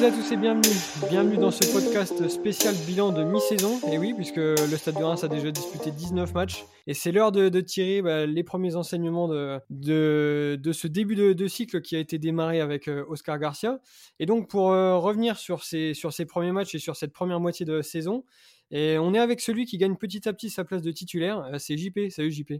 toutes 0.00 0.08
et 0.08 0.12
à 0.12 0.16
tous 0.16 0.32
et 0.32 0.36
bienvenue. 0.38 0.74
Bienvenue 1.10 1.36
dans 1.36 1.50
ce 1.50 1.72
podcast 1.72 2.26
spécial 2.28 2.74
bilan 2.86 3.12
de 3.12 3.22
mi-saison. 3.22 3.80
Et 3.92 3.98
oui, 3.98 4.14
puisque 4.14 4.36
le 4.36 4.76
Stade 4.76 4.94
de 4.94 5.04
Reims 5.04 5.24
a 5.24 5.28
déjà 5.28 5.50
disputé 5.50 5.90
19 5.90 6.32
matchs. 6.32 6.64
Et 6.86 6.94
c'est 6.94 7.12
l'heure 7.12 7.32
de, 7.32 7.60
tirer 7.60 8.00
bah, 8.00 8.24
les 8.24 8.42
premiers 8.42 8.76
enseignements 8.76 9.28
de, 9.28 9.60
ce 9.68 10.86
début 10.86 11.16
de, 11.16 11.46
cycle 11.48 11.82
qui 11.82 11.96
a 11.96 11.98
été 11.98 12.18
démarré 12.18 12.62
avec 12.62 12.88
euh, 12.88 13.04
Oscar 13.08 13.38
Garcia. 13.38 13.78
Et 14.18 14.24
donc 14.24 14.48
pour 14.48 14.72
euh, 14.72 14.96
revenir 14.96 15.36
sur 15.36 15.64
ces, 15.64 15.92
sur 15.92 16.14
ces 16.14 16.24
premiers 16.24 16.52
matchs 16.52 16.74
et 16.74 16.78
sur 16.78 16.96
cette 16.96 17.12
première 17.12 17.40
moitié 17.40 17.66
de 17.66 17.82
saison, 17.82 18.24
et 18.70 18.96
on 18.98 19.12
est 19.12 19.18
avec 19.18 19.40
celui 19.40 19.66
qui 19.66 19.76
gagne 19.76 19.96
petit 19.96 20.26
à 20.26 20.32
petit 20.32 20.48
sa 20.48 20.64
place 20.64 20.80
de 20.80 20.92
titulaire, 20.92 21.40
euh, 21.52 21.58
c'est 21.58 21.76
JP. 21.76 22.08
Salut 22.08 22.30
JP. 22.30 22.52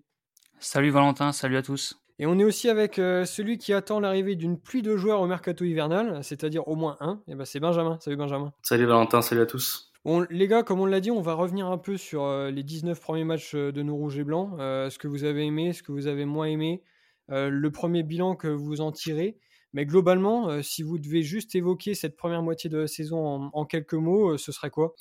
Salut 0.58 0.90
Valentin, 0.90 1.32
salut 1.32 1.56
à 1.56 1.62
tous. 1.62 1.98
Et 2.20 2.26
on 2.26 2.38
est 2.38 2.44
aussi 2.44 2.68
avec 2.68 2.98
euh, 2.98 3.24
celui 3.24 3.56
qui 3.56 3.72
attend 3.72 3.98
l'arrivée 3.98 4.36
d'une 4.36 4.60
pluie 4.60 4.82
de 4.82 4.94
joueurs 4.94 5.22
au 5.22 5.26
mercato 5.26 5.64
hivernal, 5.64 6.22
c'est-à-dire 6.22 6.68
au 6.68 6.76
moins 6.76 6.98
un. 7.00 7.22
Et 7.26 7.34
ben 7.34 7.46
c'est 7.46 7.60
Benjamin. 7.60 7.96
Salut 7.98 8.18
Benjamin. 8.18 8.52
Salut 8.60 8.84
Valentin, 8.84 9.22
salut 9.22 9.40
à 9.40 9.46
tous. 9.46 9.90
Les 10.28 10.46
gars, 10.46 10.62
comme 10.62 10.80
on 10.80 10.86
l'a 10.86 11.00
dit, 11.00 11.10
on 11.10 11.22
va 11.22 11.32
revenir 11.32 11.68
un 11.68 11.78
peu 11.78 11.96
sur 11.96 12.24
euh, 12.24 12.50
les 12.50 12.62
19 12.62 13.00
premiers 13.00 13.24
matchs 13.24 13.54
euh, 13.54 13.72
de 13.72 13.82
nos 13.82 13.96
rouges 13.96 14.18
et 14.18 14.24
blancs, 14.24 14.50
ce 14.58 14.98
que 14.98 15.08
vous 15.08 15.24
avez 15.24 15.46
aimé, 15.46 15.72
ce 15.72 15.82
que 15.82 15.92
vous 15.92 16.08
avez 16.08 16.26
moins 16.26 16.44
aimé, 16.44 16.82
le 17.28 17.68
premier 17.70 18.02
bilan 18.02 18.36
que 18.36 18.48
vous 18.48 18.82
en 18.82 18.92
tirez. 18.92 19.38
Mais 19.72 19.86
globalement, 19.86 20.62
si 20.62 20.82
vous 20.82 20.98
devez 20.98 21.22
juste 21.22 21.54
évoquer 21.54 21.94
cette 21.94 22.16
première 22.16 22.42
moitié 22.42 22.68
de 22.68 22.84
saison 22.86 23.50
en, 23.52 23.64
quelques 23.64 23.94
mots, 23.94 24.36
ce 24.36 24.52
serait 24.52 24.70
quoi? 24.70 24.94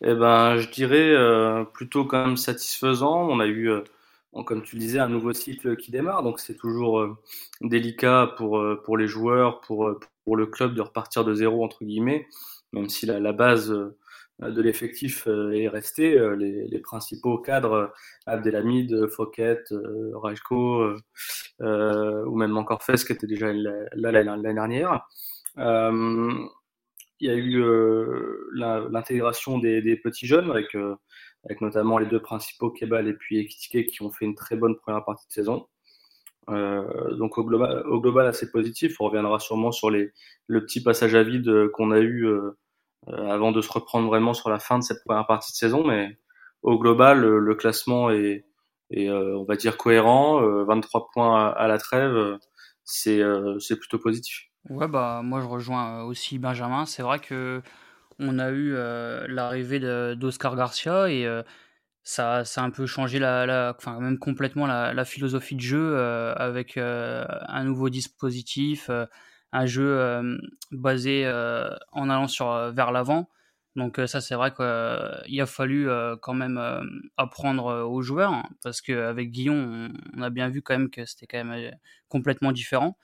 Eh 0.00 0.14
ben, 0.14 0.56
je 0.56 0.68
dirais 0.70 1.64
plutôt 1.74 2.04
quand 2.06 2.26
même 2.26 2.38
satisfaisant. 2.38 3.28
On 3.28 3.38
a 3.38 3.46
eu 3.46 3.70
comme 4.32 4.62
tu 4.62 4.76
le 4.76 4.80
disais, 4.80 4.98
un 4.98 5.08
nouveau 5.08 5.32
cycle 5.32 5.76
qui 5.76 5.90
démarre, 5.90 6.22
donc 6.22 6.40
c'est 6.40 6.56
toujours 6.56 7.00
euh, 7.00 7.16
délicat 7.60 8.34
pour, 8.36 8.58
euh, 8.58 8.80
pour 8.84 8.96
les 8.96 9.06
joueurs, 9.06 9.60
pour, 9.60 9.88
euh, 9.88 9.98
pour 10.24 10.36
le 10.36 10.46
club 10.46 10.74
de 10.74 10.82
repartir 10.82 11.24
de 11.24 11.34
zéro, 11.34 11.64
entre 11.64 11.84
guillemets, 11.84 12.26
même 12.72 12.88
si 12.88 13.06
la, 13.06 13.32
base 13.32 13.70
de 13.70 14.62
l'effectif 14.62 15.26
est 15.26 15.68
restée. 15.68 16.18
Les, 16.36 16.68
les, 16.68 16.78
principaux 16.80 17.38
cadres, 17.38 17.92
Abdelhamid, 18.26 19.08
Fouquet, 19.08 19.64
Rajko, 20.12 20.96
ou 21.60 22.36
même 22.36 22.56
encore 22.58 22.82
Fes, 22.82 23.04
qui 23.04 23.12
était 23.14 23.26
déjà 23.26 23.52
là 23.54 23.88
l'année 23.94 24.52
dernière. 24.52 25.08
il 25.56 26.50
y 27.20 27.30
a 27.30 27.34
eu 27.34 27.64
l'intégration 28.52 29.58
des, 29.58 29.80
des, 29.80 29.96
petits 29.96 30.26
jeunes 30.26 30.50
avec 30.50 30.76
avec 31.44 31.60
notamment 31.60 31.98
les 31.98 32.06
deux 32.06 32.20
principaux, 32.20 32.70
Kebal 32.70 33.08
et 33.08 33.14
puis 33.14 33.38
Ekitike, 33.38 33.88
qui 33.88 34.02
ont 34.02 34.10
fait 34.10 34.24
une 34.24 34.34
très 34.34 34.56
bonne 34.56 34.76
première 34.76 35.04
partie 35.04 35.26
de 35.28 35.32
saison. 35.32 35.66
Euh, 36.50 37.14
donc 37.16 37.38
au 37.38 37.44
global, 37.44 38.26
assez 38.26 38.50
positif. 38.50 38.96
On 39.00 39.06
reviendra 39.06 39.38
sûrement 39.38 39.72
sur 39.72 39.90
le 39.90 40.10
petit 40.48 40.82
passage 40.82 41.14
à 41.14 41.22
vide 41.22 41.68
qu'on 41.72 41.90
a 41.90 41.98
eu 41.98 42.26
euh, 42.26 42.56
euh, 43.08 43.28
avant 43.28 43.52
de 43.52 43.60
se 43.60 43.70
reprendre 43.70 44.06
vraiment 44.06 44.34
sur 44.34 44.50
la 44.50 44.58
fin 44.58 44.78
de 44.78 44.84
cette 44.84 45.04
première 45.04 45.26
partie 45.26 45.52
de 45.52 45.56
saison. 45.56 45.86
Mais 45.86 46.18
au 46.62 46.78
global, 46.78 47.20
le, 47.20 47.54
classement 47.54 48.10
est, 48.10 48.44
on 48.90 49.44
va 49.44 49.56
dire, 49.56 49.76
cohérent. 49.76 50.40
23 50.64 51.10
points 51.12 51.50
à, 51.50 51.68
la 51.68 51.78
trêve, 51.78 52.38
c'est 52.84 53.22
plutôt 53.78 53.98
positif. 53.98 54.46
Ouais, 54.70 54.88
bah 54.88 55.22
moi 55.24 55.40
je 55.40 55.46
rejoins 55.46 56.02
aussi 56.02 56.38
Benjamin. 56.38 56.84
C'est 56.84 57.02
vrai 57.02 57.20
que 57.20 57.62
on 58.18 58.38
a 58.38 58.50
eu 58.50 58.74
euh, 58.74 59.26
l'arrivée 59.28 59.80
d'Oscar 60.16 60.56
Garcia 60.56 61.10
et 61.10 61.26
euh, 61.26 61.42
ça, 62.02 62.44
ça, 62.44 62.62
a 62.62 62.64
un 62.64 62.70
peu 62.70 62.86
changé 62.86 63.18
la, 63.18 63.74
enfin 63.76 64.00
même 64.00 64.18
complètement 64.18 64.66
la, 64.66 65.04
philosophie 65.04 65.56
de 65.56 65.60
jeu 65.60 65.92
euh, 65.94 66.34
avec 66.34 66.76
un 66.78 67.64
nouveau 67.64 67.90
dispositif, 67.90 68.90
un 69.52 69.66
jeu 69.66 70.22
basé 70.70 71.26
en 71.92 72.10
allant 72.10 72.28
sur 72.28 72.72
vers 72.72 72.92
l'avant. 72.92 73.28
Donc 73.76 74.00
ça 74.06 74.20
c'est 74.20 74.34
vrai 74.34 74.52
qu'il 74.52 75.40
a 75.40 75.46
fallu 75.46 75.88
quand 76.22 76.34
même 76.34 76.60
apprendre 77.16 77.86
aux 77.86 78.02
joueurs 78.02 78.32
hein, 78.32 78.48
parce 78.62 78.80
qu'avec 78.80 79.30
Guillon 79.30 79.90
on, 80.16 80.22
a 80.22 80.30
bien 80.30 80.48
vu 80.48 80.62
quand 80.62 80.76
même 80.78 80.90
que 80.90 81.04
c'était 81.04 81.26
quand 81.26 81.44
même 81.44 81.72
complètement 82.08 82.52
différent. 82.52 82.96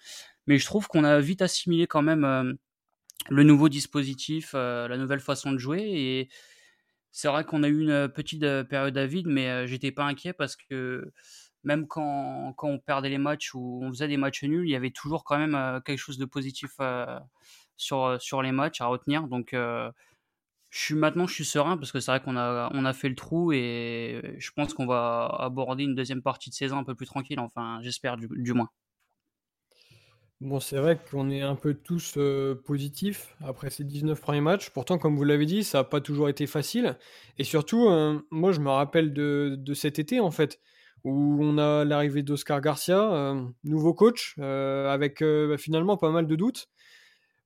Mais 0.47 0.59
je 0.59 0.67
trouve 0.67 0.89
qu'on 0.89 1.05
a 1.05 1.21
vite 1.21 1.43
assimilé 1.43 1.87
quand 1.87 2.03
même 2.03 2.57
le 3.31 3.43
nouveau 3.43 3.69
dispositif, 3.69 4.53
euh, 4.55 4.89
la 4.89 4.97
nouvelle 4.97 5.21
façon 5.21 5.53
de 5.53 5.59
jouer. 5.59 5.83
Et 5.83 6.29
c'est 7.13 7.29
vrai 7.29 7.45
qu'on 7.45 7.63
a 7.63 7.69
eu 7.69 7.81
une 7.83 8.09
petite 8.09 8.43
euh, 8.43 8.65
période 8.65 8.97
à 8.99 9.07
vide, 9.07 9.27
mais 9.29 9.49
euh, 9.49 9.67
j'étais 9.67 9.93
pas 9.93 10.05
inquiet 10.05 10.33
parce 10.33 10.57
que 10.57 11.13
même 11.65 11.87
quand, 11.87 12.53
quand, 12.57 12.69
on 12.69 12.79
perdait 12.79 13.09
les 13.09 13.19
matchs 13.19 13.55
ou 13.55 13.81
on 13.83 13.91
faisait 13.91 14.09
des 14.09 14.17
matchs 14.19 14.45
nuls, 14.45 14.67
il 14.69 14.71
y 14.73 14.77
avait 14.77 14.91
toujours 14.91 15.25
quand 15.25 15.39
même 15.39 15.81
quelque 15.85 15.99
chose 15.99 16.19
de 16.19 16.27
positif 16.27 16.73
sur, 17.77 18.21
sur 18.21 18.43
les 18.43 18.53
matchs 18.53 18.83
à 18.83 18.87
retenir. 18.87 19.29
Donc 19.29 19.55
je 19.55 19.93
suis 20.71 20.95
maintenant 20.95 21.27
je 21.27 21.33
suis 21.35 21.45
serein 21.47 21.79
parce 21.79 21.93
que 21.93 22.01
c'est 22.01 22.11
vrai 22.11 22.21
qu'on 22.21 22.37
a 22.37 22.71
on 22.75 22.85
a 22.85 22.93
fait 22.93 23.09
le 23.09 23.15
trou 23.15 23.53
et 23.53 24.37
je 24.39 24.51
pense 24.51 24.75
qu'on 24.75 24.87
va 24.87 25.27
aborder 25.41 25.85
une 25.85 25.95
deuxième 25.95 26.21
partie 26.21 26.51
de 26.51 26.55
saison 26.55 26.77
un 26.79 26.85
peu 26.85 26.95
plus 26.95 27.07
tranquille 27.07 27.41
enfin 27.41 27.79
j'espère 27.83 28.19
du 28.19 28.53
moins 28.53 28.69
Bon, 30.45 30.61
c'est 30.61 30.77
vrai 30.77 30.99
qu'on 31.11 31.31
est 31.31 31.41
un 31.41 31.55
peu 31.55 31.73
tous 31.73 32.19
euh, 32.19 32.55
positifs 32.55 33.35
après 33.43 33.71
ces 33.71 33.83
19 33.83 34.21
premiers 34.21 34.43
matchs. 34.43 34.69
Pourtant, 34.69 34.99
comme 34.99 35.17
vous 35.17 35.25
l'avez 35.25 35.47
dit, 35.47 35.65
ça 35.65 35.79
n'a 35.79 35.85
pas 35.85 36.03
toujours 36.03 36.29
été 36.29 36.47
facile. 36.47 36.99
Et 37.39 37.45
surtout, 37.45 37.89
euh, 37.89 38.21
moi, 38.31 38.53
je 38.53 38.61
me 38.61 38.69
rappelle 38.69 39.15
de, 39.15 39.59
cet 39.73 39.99
été, 39.99 40.21
en 40.21 40.31
fait, 40.31 40.61
où 41.03 41.39
on 41.41 41.57
a 41.57 41.87
l'arrivée 41.87 42.23
d'Oscar 42.23 42.61
Garcia, 42.61 43.11
euh, 43.15 43.43
nouveau 43.65 43.95
coach, 43.95 44.39
avec 44.39 45.23
bah, 45.23 45.57
finalement 45.57 45.97
pas 45.97 46.11
mal 46.11 46.27
de 46.27 46.37
doutes. 46.37 46.69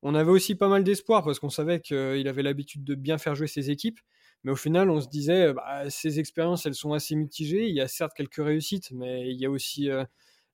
On 0.03 0.17
avait 0.17 0.33
aussi 0.33 0.57
pas 0.57 0.69
mal 0.69 0.83
d'espoir 0.83 1.23
parce 1.23 1.39
qu'on 1.39 1.51
savait 1.51 1.81
qu'il 1.81 2.27
avait 2.27 2.43
l'habitude 2.43 2.83
de 2.83 2.97
bien 2.97 3.19
faire 3.19 3.37
jouer 3.37 3.47
ses 3.47 3.71
équipes. 3.71 4.01
Mais 4.43 4.51
au 4.51 4.57
final, 4.57 4.91
on 4.91 5.01
se 5.01 5.09
disait, 5.09 5.53
bah, 5.53 5.89
ces 5.89 6.19
expériences, 6.19 6.67
elles 6.67 6.75
sont 6.75 6.95
assez 6.95 7.15
mitigées. 7.15 7.69
Il 7.69 7.77
y 7.77 7.81
a 7.81 7.87
certes 7.87 8.15
quelques 8.17 8.45
réussites, 8.45 8.91
mais 8.91 9.31
il 9.31 9.41
y 9.41 9.47
a 9.47 9.51
aussi 9.51 9.89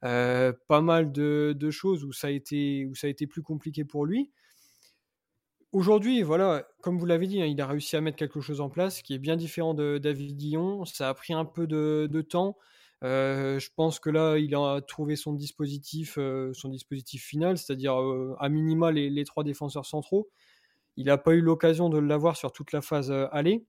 euh, 0.05 0.53
pas 0.69 0.83
mal 0.83 1.13
de, 1.13 1.71
choses 1.71 2.05
où 2.05 2.13
ça, 2.13 2.27
a 2.27 2.31
été, 2.31 2.87
où 2.87 2.95
ça 2.95 3.09
plus 3.29 3.43
compliqué 3.43 3.85
pour 3.85 4.05
lui. 4.05 4.31
Aujourd'hui, 5.73 6.23
voilà, 6.23 6.69
comme 6.83 6.99
vous 6.99 7.07
l'avez 7.07 7.27
dit, 7.27 7.41
hein, 7.43 7.47
il 7.47 7.61
a 7.61 7.67
réussi 7.67 7.97
à 7.97 8.01
mettre 8.01 8.17
quelque 8.17 8.41
chose 8.41 8.61
en 8.61 8.71
place 8.71 9.03
qui 9.03 9.15
est 9.15 9.19
bien 9.19 9.37
différent 9.37 9.75
de 9.75 9.99
David 9.99 10.37
Guillon. 10.37 10.85
Ça 10.85 11.09
a 11.09 11.15
pris 11.15 11.33
un 11.33 11.45
peu 11.45 11.67
de, 11.67 12.21
temps. 12.21 12.57
Euh, 13.03 13.59
je 13.59 13.71
pense 13.75 13.99
que 13.99 14.11
là, 14.11 14.37
il 14.37 14.55
a 14.55 14.81
trouvé 14.83 15.17
son 15.17 15.33
dispositif, 15.33 16.17
euh, 16.19 16.53
son 16.53 16.69
dispositif 16.69 17.25
final, 17.25 17.59
c'est-à-dire 17.59 17.97
à 18.39 18.49
minima 18.49 18.93
les, 18.93 19.11
les, 19.11 19.25
trois 19.25 19.43
défenseurs 19.43 19.87
centraux. 19.87 20.29
Il 20.97 21.07
n'a 21.07 21.19
pas 21.19 21.33
eu 21.35 21.41
l'occasion 21.41 21.89
de 21.89 21.99
l'avoir 21.99 22.37
sur 22.37 22.53
toute 22.53 22.73
la 22.73 22.83
phase 22.83 23.11
aller. 23.33 23.65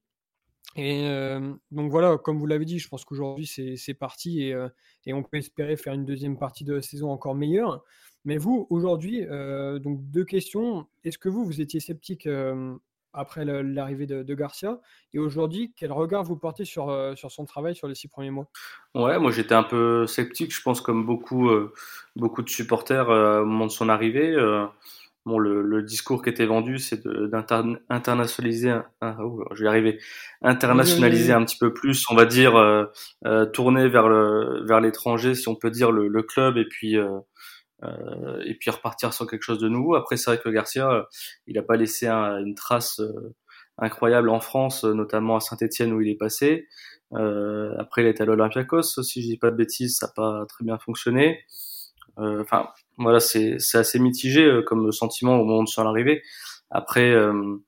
Et 0.76 1.08
euh, 1.08 1.54
donc 1.70 1.90
voilà, 1.90 2.18
comme 2.18 2.38
vous 2.38 2.46
l'avez 2.46 2.66
dit, 2.66 2.78
je 2.78 2.88
pense 2.88 3.04
qu'aujourd'hui 3.04 3.46
c'est 3.46 3.94
parti 3.94 4.42
et, 4.42 4.52
euh, 4.52 4.68
et, 5.06 5.14
on 5.14 5.22
peut 5.22 5.38
espérer 5.38 5.76
faire 5.76 5.94
une 5.94 6.04
deuxième 6.04 6.38
partie 6.38 6.64
de 6.64 6.80
saison 6.80 7.10
encore 7.10 7.34
meilleure. 7.34 7.82
Mais 8.24 8.36
vous, 8.36 8.66
aujourd'hui, 8.70 9.24
euh, 9.24 9.78
donc 9.78 10.00
deux 10.10 10.24
questions. 10.24 10.86
Est-ce 11.04 11.16
que 11.16 11.28
vous, 11.28 11.44
vous 11.44 11.60
étiez 11.60 11.80
sceptique 11.80 12.28
après 13.14 13.44
l'arrivée 13.46 14.06
de, 14.06 14.34
Garcia? 14.34 14.80
Et 15.14 15.18
aujourd'hui, 15.18 15.72
quel 15.76 15.92
regard 15.92 16.24
vous 16.24 16.36
portez 16.36 16.66
sur, 16.66 17.14
sur 17.16 17.30
son 17.30 17.46
travail 17.46 17.74
sur 17.74 17.88
les 17.88 17.94
six 17.94 18.08
premiers 18.08 18.30
mois? 18.30 18.48
Ouais, 18.94 19.18
moi 19.18 19.30
j'étais 19.30 19.54
un 19.54 19.62
peu 19.62 20.06
sceptique, 20.06 20.54
je 20.54 20.60
pense 20.60 20.82
comme 20.82 21.06
beaucoup, 21.06 21.48
beaucoup 22.16 22.42
de 22.42 22.50
supporters 22.50 23.08
au 23.08 23.46
moment 23.46 23.66
de 23.66 23.72
son 23.72 23.88
arrivée 23.88 24.36
bon, 25.26 25.38
le, 25.38 25.60
le, 25.60 25.82
discours 25.82 26.22
qui 26.22 26.30
était 26.30 26.46
vendu, 26.46 26.78
c'est 26.78 27.06
d'internationaliser, 27.06 28.78
oh, 29.02 29.44
je 29.52 29.62
vais 29.62 29.68
arriver, 29.68 29.98
internationaliser 30.40 31.32
un 31.32 31.44
petit 31.44 31.58
peu 31.58 31.74
plus, 31.74 32.04
on 32.10 32.14
va 32.14 32.24
dire, 32.24 32.56
euh, 32.56 32.84
euh, 33.26 33.44
tourner 33.44 33.88
vers 33.88 34.08
le 34.08 34.64
vers 34.64 34.80
l'étranger, 34.80 35.34
si 35.34 35.48
on 35.48 35.56
peut 35.56 35.70
dire, 35.70 35.90
le, 35.90 36.08
le 36.08 36.22
club, 36.22 36.56
et 36.56 36.64
puis 36.64 36.96
euh, 36.96 37.18
euh 37.84 38.40
et 38.46 38.54
puis 38.54 38.70
repartir 38.70 39.12
sur 39.12 39.26
quelque 39.26 39.42
chose 39.42 39.58
de 39.58 39.68
nouveau. 39.68 39.96
Après, 39.96 40.16
c'est 40.16 40.30
vrai 40.30 40.40
que 40.40 40.48
Garcia, 40.48 41.06
il 41.46 41.56
n'a 41.56 41.62
pas 41.62 41.76
laissé 41.76 42.08
une 42.08 42.54
trace 42.54 43.00
incroyable 43.78 44.30
en 44.30 44.40
France, 44.40 44.84
notamment 44.84 45.36
à 45.36 45.40
Saint-Etienne 45.40 45.92
où 45.92 46.00
il 46.00 46.08
est 46.08 46.16
passé. 46.16 46.68
après, 47.12 48.02
il 48.02 48.06
est 48.06 48.20
à 48.20 48.24
l'Olympiakos, 48.24 49.02
si 49.02 49.22
je 49.22 49.26
dis 49.28 49.38
pas 49.38 49.50
de 49.50 49.56
bêtises, 49.56 49.98
ça 49.98 50.06
n'a 50.06 50.12
pas 50.14 50.46
très 50.46 50.64
bien 50.64 50.78
fonctionné. 50.78 51.44
Enfin, 52.16 52.68
voilà, 52.98 53.20
c'est 53.20 53.58
assez 53.74 53.98
mitigé 53.98 54.44
euh, 54.44 54.62
comme 54.62 54.92
sentiment 54.92 55.36
au 55.36 55.44
moment 55.44 55.62
de 55.62 55.68
son 55.68 55.86
arrivée. 55.86 56.22
Après, 56.70 57.10
euh, 57.10 57.58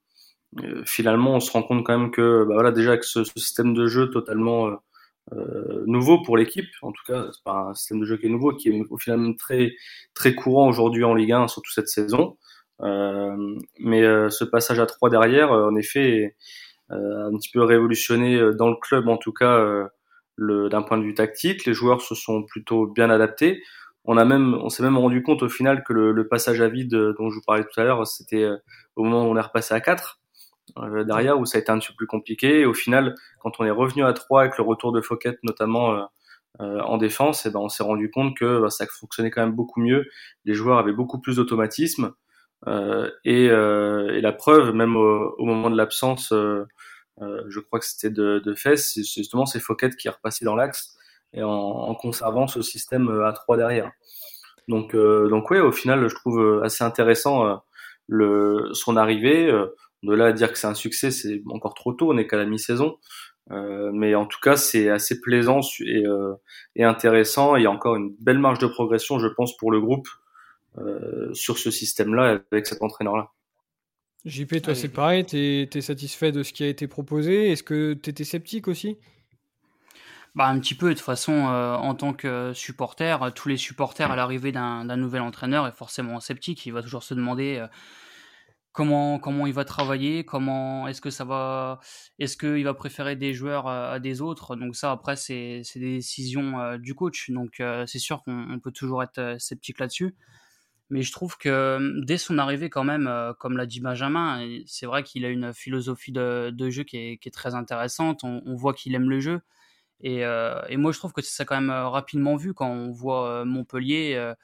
euh, 0.60 0.82
finalement, 0.86 1.34
on 1.34 1.40
se 1.40 1.50
rend 1.50 1.62
compte 1.62 1.84
quand 1.84 1.98
même 1.98 2.10
que, 2.10 2.44
bah 2.44 2.54
voilà, 2.54 2.72
déjà 2.72 2.96
que 2.96 3.04
ce, 3.04 3.24
système 3.24 3.74
de 3.74 3.86
jeu 3.86 4.10
totalement 4.10 4.70
euh, 5.32 5.84
nouveau 5.86 6.22
pour 6.22 6.36
l'équipe, 6.36 6.68
en 6.82 6.92
tout 6.92 7.02
cas, 7.06 7.26
c'est 7.32 7.44
pas 7.44 7.68
un 7.70 7.74
système 7.74 8.00
de 8.00 8.06
jeu 8.06 8.16
qui 8.16 8.26
est 8.26 8.30
nouveau, 8.30 8.54
qui 8.54 8.70
est 8.70 8.82
au 8.90 8.98
final 8.98 9.36
très 9.38 9.72
très 10.14 10.34
courant 10.34 10.68
aujourd'hui 10.68 11.04
en 11.04 11.14
Ligue 11.14 11.32
1, 11.32 11.48
surtout 11.48 11.70
cette 11.72 11.88
saison. 11.88 12.36
Euh, 12.82 13.56
mais 13.80 14.02
ce 14.30 14.44
passage 14.44 14.80
à 14.80 14.86
3 14.86 15.10
derrière, 15.10 15.50
en 15.52 15.74
effet, 15.76 16.36
un 16.90 17.36
petit 17.36 17.50
peu 17.52 17.62
révolutionné 17.62 18.40
dans 18.54 18.70
le 18.70 18.76
club, 18.76 19.08
en 19.08 19.18
tout 19.18 19.32
cas, 19.32 19.88
d'un 20.38 20.82
point 20.82 20.98
de 20.98 21.04
vue 21.04 21.14
tactique. 21.14 21.66
Les 21.66 21.74
joueurs 21.74 22.00
se 22.02 22.14
sont 22.14 22.44
plutôt 22.44 22.86
bien 22.86 23.10
adaptés 23.10 23.62
on 24.04 24.16
a 24.16 24.24
même, 24.24 24.54
on 24.54 24.68
s'est 24.68 24.82
même 24.82 24.98
rendu 24.98 25.22
compte 25.22 25.42
au 25.42 25.48
final 25.48 25.84
que 25.84 25.92
le, 25.92 26.28
passage 26.28 26.60
à 26.60 26.68
vide 26.68 26.90
dont 26.90 27.30
je 27.30 27.36
vous 27.36 27.42
parlais 27.46 27.64
tout 27.64 27.80
à 27.80 27.84
l'heure, 27.84 28.06
c'était 28.06 28.48
au 28.96 29.04
moment 29.04 29.24
où 29.24 29.32
on 29.32 29.36
est 29.36 29.40
repassé 29.40 29.74
à 29.74 29.80
4 29.80 30.20
derrière 31.06 31.38
où 31.38 31.46
ça 31.46 31.58
a 31.58 31.60
été 31.60 31.72
un 31.72 31.78
petit 31.78 31.88
peu 31.88 31.96
plus 31.96 32.06
compliqué. 32.06 32.60
Et 32.60 32.66
au 32.66 32.74
final, 32.74 33.14
quand 33.40 33.60
on 33.60 33.64
est 33.64 33.70
revenu 33.70 34.04
à 34.04 34.12
3 34.12 34.42
avec 34.42 34.58
le 34.58 34.64
retour 34.64 34.92
de 34.92 35.00
Fouquet 35.00 35.38
notamment 35.42 36.08
en 36.58 36.96
défense, 36.96 37.44
et 37.44 37.50
eh 37.50 37.52
ben 37.52 37.60
on 37.60 37.68
s'est 37.68 37.82
rendu 37.82 38.10
compte 38.10 38.36
que 38.36 38.60
bah, 38.60 38.70
ça 38.70 38.86
fonctionnait 38.86 39.30
quand 39.30 39.42
même 39.42 39.54
beaucoup 39.54 39.80
mieux. 39.80 40.06
Les 40.44 40.54
joueurs 40.54 40.78
avaient 40.78 40.92
beaucoup 40.92 41.20
plus 41.20 41.36
d'automatisme. 41.36 42.12
Euh, 42.66 43.10
et, 43.24 43.48
euh, 43.50 44.20
la 44.20 44.32
preuve, 44.32 44.72
même 44.72 44.96
au, 44.96 45.44
moment 45.44 45.70
de 45.70 45.76
l'absence, 45.76 46.32
euh, 46.32 46.64
je 47.20 47.60
crois 47.60 47.78
que 47.78 47.86
c'était 47.86 48.10
de, 48.10 48.40
de 48.44 48.54
c'est 48.54 49.02
justement 49.02 49.46
c'est 49.46 49.60
Fouquet 49.60 49.90
qui 49.90 50.08
est 50.08 50.10
repassé 50.10 50.44
dans 50.44 50.54
l'axe 50.56 50.96
et 51.32 51.42
en, 51.42 51.50
en, 51.50 51.94
conservant 51.94 52.46
ce 52.46 52.62
système 52.62 53.08
à 53.22 53.32
3 53.32 53.56
derrière. 53.56 53.90
Donc, 54.68 54.94
donc 54.94 55.50
ouais, 55.50 55.60
au 55.60 55.72
final, 55.72 56.08
je 56.08 56.14
trouve 56.14 56.62
assez 56.62 56.84
intéressant 56.84 57.62
le, 58.06 58.68
son 58.72 58.96
arrivée. 58.96 59.50
de 60.02 60.14
là 60.14 60.26
à 60.26 60.32
dire 60.32 60.52
que 60.52 60.58
c'est 60.58 60.66
un 60.66 60.74
succès, 60.74 61.10
c'est 61.10 61.42
encore 61.50 61.74
trop 61.74 61.92
tôt, 61.92 62.10
on 62.10 62.14
n'est 62.14 62.26
qu'à 62.26 62.36
la 62.36 62.44
mi-saison. 62.44 62.98
Euh, 63.50 63.90
mais 63.92 64.14
en 64.14 64.26
tout 64.26 64.38
cas, 64.40 64.56
c'est 64.56 64.90
assez 64.90 65.20
plaisant 65.20 65.60
et, 65.80 66.04
euh, 66.06 66.34
et, 66.76 66.84
intéressant. 66.84 67.56
Il 67.56 67.62
y 67.62 67.66
a 67.66 67.70
encore 67.70 67.96
une 67.96 68.14
belle 68.20 68.38
marge 68.38 68.58
de 68.58 68.66
progression, 68.66 69.18
je 69.18 69.28
pense, 69.28 69.56
pour 69.56 69.70
le 69.70 69.80
groupe 69.80 70.08
euh, 70.78 71.32
sur 71.32 71.58
ce 71.58 71.70
système-là 71.70 72.40
avec 72.52 72.66
cet 72.66 72.82
entraîneur-là. 72.82 73.30
JP, 74.24 74.60
toi, 74.62 74.74
c'est 74.74 74.88
pareil. 74.88 75.24
Tu 75.24 75.38
es, 75.38 75.80
satisfait 75.80 76.32
de 76.32 76.42
ce 76.42 76.52
qui 76.52 76.64
a 76.64 76.68
été 76.68 76.86
proposé? 76.86 77.50
Est-ce 77.50 77.62
que 77.62 77.94
tu 77.94 78.10
étais 78.10 78.24
sceptique 78.24 78.68
aussi? 78.68 78.98
Bah, 80.38 80.46
un 80.46 80.58
petit 80.60 80.74
peu, 80.74 80.88
de 80.88 80.94
toute 80.94 81.04
façon, 81.04 81.32
en 81.32 81.94
tant 81.94 82.14
que 82.14 82.52
supporter, 82.54 83.32
tous 83.34 83.48
les 83.48 83.56
supporters 83.56 84.10
à 84.10 84.16
l'arrivée 84.16 84.52
d'un 84.52 84.96
nouvel 84.96 85.22
entraîneur 85.22 85.66
est 85.66 85.72
forcément 85.72 86.20
sceptique. 86.20 86.64
Il 86.64 86.72
va 86.72 86.82
toujours 86.82 87.02
se 87.02 87.12
demander 87.14 87.66
comment 88.78 89.18
comment 89.18 89.48
il 89.48 89.52
va 89.52 89.64
travailler, 89.64 90.24
comment 90.24 90.86
est-ce 90.86 91.00
que 91.00 91.10
ça 91.10 91.24
va, 91.24 91.80
est-ce 92.20 92.36
qu'il 92.36 92.62
va 92.62 92.74
préférer 92.74 93.16
des 93.16 93.34
joueurs 93.34 93.66
à, 93.66 93.98
des 93.98 94.20
autres? 94.20 94.54
Donc 94.54 94.76
ça 94.76 94.92
après 94.92 95.16
c'est 95.16 95.62
des 95.74 95.96
décisions 95.96 96.60
euh, 96.60 96.78
du 96.78 96.94
coach. 96.94 97.30
Donc 97.30 97.58
euh, 97.58 97.86
c'est 97.86 97.98
sûr 97.98 98.22
qu'on 98.22 98.60
peut 98.62 98.70
toujours 98.70 99.02
être 99.02 99.18
euh, 99.18 99.38
sceptique 99.40 99.80
là-dessus. 99.80 100.14
Mais 100.90 101.02
je 101.02 101.10
trouve 101.10 101.36
que 101.38 102.00
dès 102.04 102.18
son 102.18 102.38
arrivée 102.38 102.70
quand 102.70 102.84
même, 102.84 103.10
comme 103.40 103.56
l'a 103.56 103.66
dit 103.66 103.80
Benjamin, 103.80 104.42
c'est 104.66 104.86
vrai 104.86 105.02
qu'il 105.02 105.24
a 105.26 105.28
une 105.28 105.52
philosophie 105.52 106.12
de, 106.12 106.70
jeu 106.70 106.84
qui 106.84 106.96
est, 106.96 107.18
qui 107.18 107.28
est, 107.28 107.32
très 107.32 107.54
intéressante. 107.54 108.24
On 108.24 108.54
voit 108.54 108.72
qu'il 108.72 108.94
aime 108.94 109.10
le 109.10 109.20
jeu. 109.20 109.42
Et, 110.00 110.20
et, 110.20 110.76
moi 110.76 110.92
je 110.92 110.98
trouve 110.98 111.12
que 111.12 111.22
c'est 111.22 111.44
quand 111.44 111.60
même 111.60 111.70
rapidement 111.70 112.36
vu 112.36 112.54
quand 112.54 112.70
on 112.70 112.92
voit 112.92 113.44
Montpellier 113.44 114.34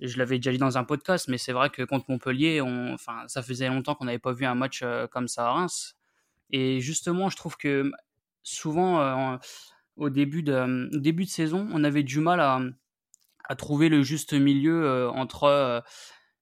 je 0.00 0.18
l'avais 0.18 0.36
déjà 0.38 0.52
dit 0.52 0.58
dans 0.58 0.78
un 0.78 0.84
podcast, 0.84 1.28
mais 1.28 1.38
c'est 1.38 1.52
vrai 1.52 1.70
que 1.70 1.82
contre 1.82 2.06
Montpellier, 2.08 2.60
on, 2.60 2.92
enfin, 2.94 3.24
ça 3.28 3.42
faisait 3.42 3.68
longtemps 3.68 3.94
qu'on 3.94 4.04
n'avait 4.06 4.18
pas 4.18 4.32
vu 4.32 4.44
un 4.44 4.54
match 4.54 4.80
euh, 4.82 5.06
comme 5.06 5.28
ça 5.28 5.48
à 5.48 5.52
Reims. 5.52 5.96
Et 6.50 6.80
justement, 6.80 7.28
je 7.28 7.36
trouve 7.36 7.56
que 7.56 7.90
souvent, 8.42 9.00
euh, 9.00 9.36
au 9.96 10.10
début 10.10 10.42
de, 10.42 10.88
début 10.98 11.24
de 11.24 11.30
saison, 11.30 11.68
on 11.72 11.84
avait 11.84 12.02
du 12.02 12.20
mal 12.20 12.40
à, 12.40 12.60
trouver 13.56 13.88
le 13.88 14.02
juste 14.02 14.32
milieu 14.32 14.84
euh, 14.84 15.10
entre 15.10 15.82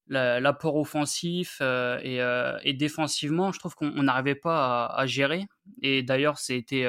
l'apport 0.09 0.77
offensif 0.77 1.61
et, 1.61 2.73
défensivement. 2.75 3.53
Je 3.53 3.59
trouve 3.59 3.75
qu'on 3.75 4.03
n'arrivait 4.03 4.35
pas 4.35 4.87
à, 4.87 5.06
gérer. 5.06 5.47
Et 5.83 6.03
d'ailleurs, 6.03 6.38
c'était 6.38 6.87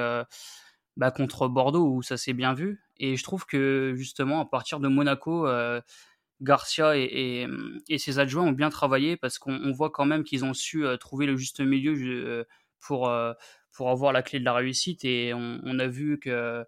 bah, 0.98 1.12
contre 1.12 1.48
Bordeaux 1.48 1.88
où 1.88 2.02
ça 2.02 2.18
s'est 2.18 2.34
bien 2.34 2.54
vu. 2.54 2.82
Et 2.98 3.16
je 3.16 3.24
trouve 3.24 3.46
que 3.46 3.94
justement, 3.96 4.40
à 4.42 4.46
partir 4.46 4.80
de 4.80 4.88
Monaco, 4.88 5.48
Garcia 6.44 6.98
et, 6.98 7.48
ses 7.98 8.20
adjoints 8.20 8.44
ont 8.44 8.52
bien 8.52 8.70
travaillé 8.70 9.18
parce 9.18 9.40
qu'on 9.40 9.72
voit 9.72 9.90
quand 9.90 10.06
même 10.06 10.24
qu'ils 10.24 10.44
ont 10.46 10.54
su 10.54 10.86
euh, 10.86 10.98
trouver 10.98 11.26
le 11.26 11.38
juste 11.38 11.62
milieu 11.62 11.94
euh, 11.96 12.44
pour, 12.82 13.08
euh, 13.10 13.34
avoir 13.80 14.12
la 14.12 14.22
clé 14.22 14.40
de 14.40 14.46
la 14.46 14.54
réussite. 14.54 15.06
Et 15.06 15.34
on, 15.34 15.80
a 15.80 15.88
vu 15.88 16.20
que 16.20 16.66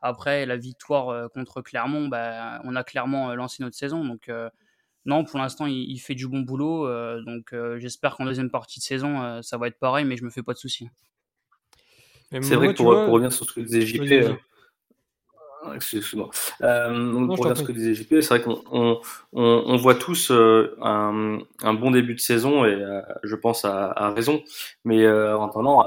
après 0.00 0.46
la 0.46 0.56
victoire 0.56 1.30
contre 1.30 1.62
Clermont, 1.62 2.08
bah, 2.08 2.60
on 2.64 2.76
a 2.76 2.84
clairement 2.84 3.34
lancé 3.34 3.62
notre 3.62 3.76
saison. 3.76 4.04
Donc 4.04 4.30
non, 5.06 5.24
pour 5.24 5.38
l'instant, 5.38 5.66
il, 5.66 5.98
fait 5.98 6.14
du 6.14 6.28
bon 6.28 6.40
boulot. 6.40 6.86
donc 7.22 7.54
j'espère 7.78 8.16
qu'en 8.16 8.24
deuxième 8.26 8.50
partie 8.50 8.78
de 8.78 8.84
saison, 8.84 9.42
ça 9.42 9.58
va 9.58 9.68
être 9.68 9.78
pareil, 9.78 10.04
mais 10.04 10.16
je 10.16 10.24
me 10.24 10.30
fais 10.30 10.42
pas 10.42 10.52
de 10.52 10.58
soucis. 10.58 10.88
C'est 12.30 12.56
vrai 12.56 12.72
que 12.72 12.78
pour, 12.78 12.88
revenir 12.88 13.32
sur 13.32 13.46
ce 13.46 13.52
que 13.52 13.60
disait 13.60 13.82
JP, 13.82 14.36
Excuse-moi. 15.74 16.30
Euh, 16.62 17.26
pour 17.26 17.46
dire 17.46 17.56
ce 17.56 17.62
que 17.62 17.72
disait 17.72 17.94
JP, 17.94 18.20
c'est 18.20 18.28
vrai 18.28 18.42
qu'on 18.42 18.62
on, 18.70 19.00
on, 19.32 19.76
voit 19.76 19.94
tous 19.94 20.30
euh, 20.30 20.76
un, 20.82 21.38
un, 21.62 21.74
bon 21.74 21.90
début 21.90 22.14
de 22.14 22.20
saison 22.20 22.64
et 22.64 22.74
euh, 22.74 23.00
je 23.22 23.34
pense 23.34 23.64
à, 23.64 23.90
à 23.92 24.10
raison. 24.10 24.42
Mais 24.84 25.04
euh, 25.04 25.36
en 25.36 25.48
attendant, 25.48 25.84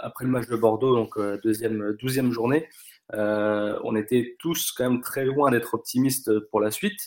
après 0.00 0.24
le 0.24 0.30
match 0.30 0.48
de 0.48 0.56
Bordeaux, 0.56 0.94
donc 0.94 1.18
deuxième, 1.42 1.96
douzième 2.00 2.32
journée, 2.32 2.68
on 3.12 3.96
était 3.96 4.36
tous 4.38 4.72
quand 4.72 4.88
même 4.88 5.00
très 5.00 5.24
loin 5.24 5.50
d'être 5.50 5.74
optimistes 5.74 6.38
pour 6.50 6.60
la 6.60 6.70
suite. 6.70 7.00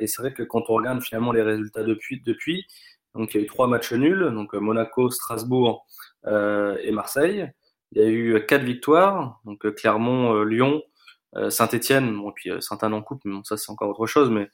et 0.00 0.06
c'est 0.06 0.20
vrai 0.20 0.32
que 0.32 0.42
quand 0.42 0.68
on 0.68 0.74
regarde 0.74 1.02
finalement 1.02 1.32
les 1.32 1.42
résultats 1.42 1.84
depuis, 1.84 2.20
depuis 2.24 2.66
donc 3.14 3.34
il 3.34 3.38
y 3.38 3.40
a 3.40 3.44
eu 3.44 3.46
trois 3.46 3.66
matchs 3.66 3.92
nuls, 3.92 4.30
donc 4.32 4.54
Monaco, 4.54 5.10
Strasbourg 5.10 5.86
et 6.26 6.90
Marseille. 6.92 7.52
Il 7.94 8.02
y 8.02 8.04
a 8.04 8.08
eu 8.08 8.46
quatre 8.46 8.64
victoires, 8.64 9.40
donc 9.44 9.66
euh, 9.66 9.70
Clermont, 9.70 10.34
euh, 10.34 10.44
Lyon, 10.44 10.82
euh, 11.36 11.50
Saint-Etienne, 11.50 12.16
bon, 12.16 12.30
et 12.30 12.32
puis 12.34 12.50
Saint-Anne 12.60 12.94
en 12.94 13.02
coupe, 13.02 13.20
mais 13.24 13.32
bon, 13.34 13.44
ça 13.44 13.56
c'est 13.58 13.70
encore 13.70 13.90
autre 13.90 14.06
chose, 14.06 14.30
mais 14.30 14.48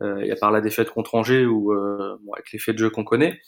il 0.00 0.26
y 0.26 0.30
a 0.30 0.36
par 0.36 0.50
la 0.52 0.60
défaite 0.60 0.90
contre 0.90 1.14
Angers 1.14 1.46
ou 1.46 1.72
bon, 1.74 2.32
avec 2.34 2.52
l'effet 2.52 2.72
de 2.72 2.78
jeu 2.78 2.90
qu'on 2.90 3.04
connaît. 3.04 3.40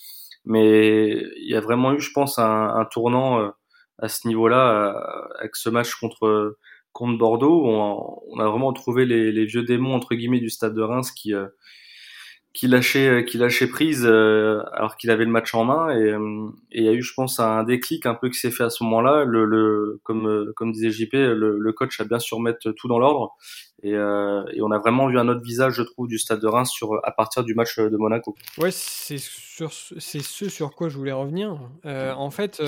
Mais 0.45 1.11
il 1.11 1.51
y 1.51 1.57
a 1.57 1.61
vraiment 1.61 1.93
eu, 1.93 2.01
je 2.01 2.13
pense, 2.13 2.39
un, 2.39 2.87
tournant 2.91 3.53
à 3.99 4.09
ce 4.09 4.29
niveau-là 4.29 5.31
avec 5.41 5.57
ce 5.57 5.69
match 5.71 5.95
contre 5.97 6.57
contre 6.93 7.19
Bordeaux. 7.19 7.65
On, 7.67 8.39
a 8.41 8.49
vraiment 8.49 8.73
trouvé 8.73 9.05
les, 9.07 9.33
les, 9.33 9.45
vieux 9.45 9.65
démons 9.65 9.95
entre 9.95 10.15
guillemets 10.15 10.41
du 10.41 10.51
stade 10.51 10.75
de 10.75 10.83
Reims 10.83 11.11
qui 11.11 11.35
qui 12.57 12.69
lâchait, 12.69 13.07
euh, 13.07 13.23
qui 13.23 13.37
lâchait 13.37 13.67
prise 13.67 14.07
euh, 14.07 14.63
alors 14.73 14.97
qu'il 14.97 15.11
avait 15.11 15.27
le 15.27 15.31
match 15.31 15.55
en 15.55 15.65
main 15.67 15.95
euh, 15.95 16.49
et 16.73 16.81
il 16.81 16.85
y 16.85 16.89
a 16.89 16.93
eu, 16.93 17.03
je 17.03 17.13
pense, 17.13 17.39
un 17.39 17.63
déclic 17.65 18.07
un 18.07 18.15
peu 18.15 18.31
qui 18.31 18.39
s'est 18.39 18.51
fait 18.51 18.65
à 18.65 18.71
ce 18.71 18.83
moment-là. 18.85 19.25
Le, 19.25 19.45
le, 19.45 20.01
comme, 20.05 20.55
comme 20.57 20.73
disait 20.73 20.91
JP, 20.91 21.13
le, 21.13 21.59
le 21.59 21.73
coach 21.75 22.01
a 22.01 22.05
bien 22.05 22.19
su 22.19 22.35
remettre 22.35 22.73
tout 22.73 22.89
dans 22.89 22.99
l'ordre 22.99 23.37
et, 23.83 23.91
et, 23.91 24.63
on 24.63 24.71
a 24.71 24.79
vraiment 24.79 25.07
vu 25.07 25.19
un 25.19 25.29
autre 25.29 25.43
visage, 25.43 25.75
je 25.75 25.83
trouve, 25.83 26.09
du 26.09 26.19
Stade 26.19 26.41
de 26.41 26.47
Reims 26.47 26.71
sur 26.71 26.99
à 27.05 27.13
partir 27.13 27.45
du 27.45 27.55
match 27.55 27.79
de 27.79 27.97
Monaco. 27.99 28.35
Ouais, 28.57 28.71
c'est 28.71 29.19
ce 29.19 30.49
sur 30.49 30.75
quoi 30.75 30.89
je 30.89 30.97
voulais 30.97 31.13
revenir. 31.13 31.61
en 31.85 32.31
fait, 32.31 32.63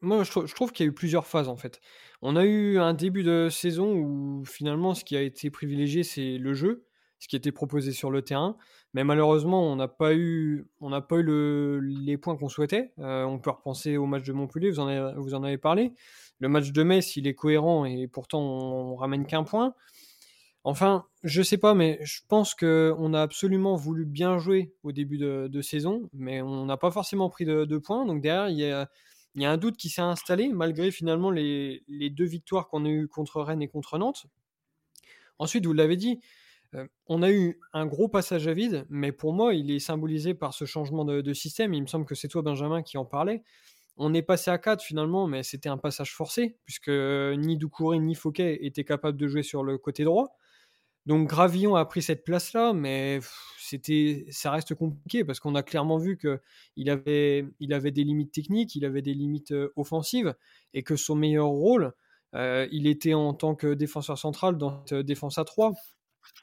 moi 0.00 0.24
je, 0.24 0.30
je 0.46 0.54
trouve 0.54 0.72
qu'il 0.72 0.86
y 0.86 0.88
a 0.88 0.90
eu 0.90 0.94
plusieurs 0.94 1.26
phases 1.26 1.48
en 1.48 1.56
fait. 1.56 1.80
On 2.22 2.34
a 2.34 2.44
eu 2.44 2.78
un 2.78 2.94
début 2.94 3.22
de 3.22 3.48
saison 3.50 3.92
où 3.92 4.42
finalement 4.46 4.94
ce 4.94 5.04
qui 5.04 5.16
a 5.16 5.22
été 5.22 5.50
privilégié 5.50 6.02
c'est 6.02 6.38
le 6.38 6.54
jeu 6.54 6.87
ce 7.18 7.28
qui 7.28 7.36
était 7.36 7.52
proposé 7.52 7.92
sur 7.92 8.10
le 8.10 8.22
terrain. 8.22 8.56
Mais 8.94 9.04
malheureusement, 9.04 9.70
on 9.70 9.76
n'a 9.76 9.88
pas 9.88 10.14
eu, 10.14 10.66
on 10.80 10.90
pas 11.00 11.16
eu 11.16 11.22
le, 11.22 11.80
les 11.80 12.16
points 12.16 12.36
qu'on 12.36 12.48
souhaitait. 12.48 12.92
Euh, 12.98 13.24
on 13.24 13.38
peut 13.38 13.50
repenser 13.50 13.96
au 13.96 14.06
match 14.06 14.24
de 14.24 14.32
Montpellier, 14.32 14.70
vous 14.70 14.80
en 15.34 15.42
avez, 15.42 15.58
parlé. 15.58 15.92
Le 16.38 16.48
match 16.48 16.70
de 16.72 16.82
Metz, 16.82 17.16
il 17.16 17.26
est 17.26 17.34
cohérent 17.34 17.84
et 17.84 18.06
pourtant 18.06 18.40
on, 18.40 18.96
ramène 18.96 19.26
qu'un 19.26 19.44
point. 19.44 19.74
Enfin, 20.64 21.06
je 21.22 21.42
sais 21.42 21.58
pas, 21.58 21.74
mais 21.74 21.98
je 22.02 22.20
pense 22.28 22.54
qu'on 22.54 23.14
a 23.14 23.22
absolument 23.22 23.76
voulu 23.76 24.04
bien 24.04 24.38
jouer 24.38 24.72
au 24.82 24.92
début 24.92 25.18
de, 25.18 25.60
saison, 25.62 26.08
mais 26.12 26.42
on 26.42 26.64
n'a 26.66 26.76
pas 26.76 26.90
forcément 26.90 27.28
pris 27.30 27.44
de, 27.44 27.78
points. 27.78 28.06
Donc 28.06 28.22
derrière, 28.22 28.48
il 28.48 28.58
y 28.58 29.44
a, 29.44 29.50
un 29.50 29.56
doute 29.56 29.76
qui 29.76 29.88
s'est 29.88 30.02
installé, 30.02 30.48
malgré 30.48 30.90
finalement 30.90 31.30
les 31.30 32.10
deux 32.10 32.26
victoires 32.26 32.68
qu'on 32.68 32.84
a 32.84 32.88
eues 32.88 33.08
contre 33.08 33.40
Rennes 33.42 33.62
et 33.62 33.68
contre 33.68 33.98
Nantes. 33.98 34.26
Ensuite, 35.38 35.66
vous 35.66 35.72
l'avez 35.72 35.96
dit, 35.96 36.20
euh, 36.74 36.86
on 37.06 37.22
a 37.22 37.30
eu 37.30 37.58
un 37.72 37.86
gros 37.86 38.08
passage 38.08 38.46
à 38.48 38.54
vide, 38.54 38.86
mais 38.90 39.12
pour 39.12 39.32
moi, 39.32 39.54
il 39.54 39.70
est 39.70 39.78
symbolisé 39.78 40.34
par 40.34 40.54
ce 40.54 40.64
changement 40.64 41.04
de, 41.04 41.32
système. 41.32 41.74
Il 41.74 41.82
me 41.82 41.86
semble 41.86 42.04
que 42.04 42.14
c'est 42.14 42.28
toi, 42.28 42.42
Benjamin, 42.42 42.82
qui 42.82 42.98
en 42.98 43.04
parlait. 43.04 43.42
On 43.96 44.14
est 44.14 44.22
passé 44.22 44.50
à 44.50 44.58
4 44.58 44.82
finalement, 44.82 45.26
mais 45.26 45.42
c'était 45.42 45.68
un 45.68 45.78
passage 45.78 46.14
forcé, 46.14 46.56
puisque 46.64 46.90
ni 46.90 47.56
Doucouré 47.56 47.98
ni 47.98 48.14
Fouquet 48.14 48.64
étaient 48.64 48.84
capables 48.84 49.18
de 49.18 49.26
jouer 49.26 49.42
sur 49.42 49.64
le 49.64 49.76
côté 49.78 50.04
droit. 50.04 50.36
Donc 51.08 51.26
Gravillon 51.26 51.74
a 51.74 51.86
pris 51.86 52.02
cette 52.02 52.22
place-là, 52.22 52.74
mais 52.74 53.20
ça 54.30 54.50
reste 54.50 54.74
compliqué 54.74 55.24
parce 55.24 55.40
qu'on 55.40 55.54
a 55.54 55.62
clairement 55.62 55.96
vu 55.96 56.18
qu'il 56.18 56.90
avait, 56.90 57.46
il 57.60 57.72
avait 57.72 57.90
des 57.90 58.04
limites 58.04 58.30
techniques, 58.30 58.74
il 58.76 58.84
avait 58.84 59.00
des 59.00 59.14
limites 59.14 59.52
euh, 59.52 59.72
offensives, 59.74 60.34
et 60.74 60.82
que 60.82 60.96
son 60.96 61.16
meilleur 61.16 61.46
rôle, 61.46 61.94
euh, 62.34 62.68
il 62.72 62.86
était 62.86 63.14
en 63.14 63.32
tant 63.32 63.54
que 63.54 63.72
défenseur 63.72 64.18
central 64.18 64.58
dans 64.58 64.84
cette 64.86 65.06
défense 65.06 65.38
à 65.38 65.44
3. 65.44 65.72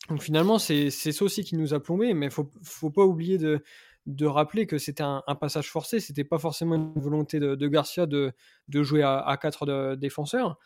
Donc 0.09 0.21
finalement, 0.21 0.59
c'est 0.59 0.89
ça 0.89 1.25
aussi 1.25 1.43
qui 1.43 1.55
nous 1.55 1.73
a 1.73 1.81
plombé, 1.81 2.13
mais 2.13 2.29
faut, 2.29 2.49
faut 2.63 2.91
pas 2.91 3.03
oublier 3.03 3.37
de, 3.37 3.63
de 4.05 4.25
rappeler 4.25 4.67
que 4.67 4.77
c'était 4.77 5.03
un, 5.03 5.23
passage 5.39 5.69
forcé, 5.71 5.99
c'était 5.99 6.23
pas 6.23 6.37
forcément 6.37 6.75
une 6.75 6.93
volonté 6.95 7.39
de, 7.39 7.67
Garcia 7.67 8.05
de, 8.05 8.33
de, 8.67 8.83
jouer 8.83 9.01
à, 9.01 9.17
à 9.17 9.37
quatre 9.37 9.95
défenseurs. 9.95 10.57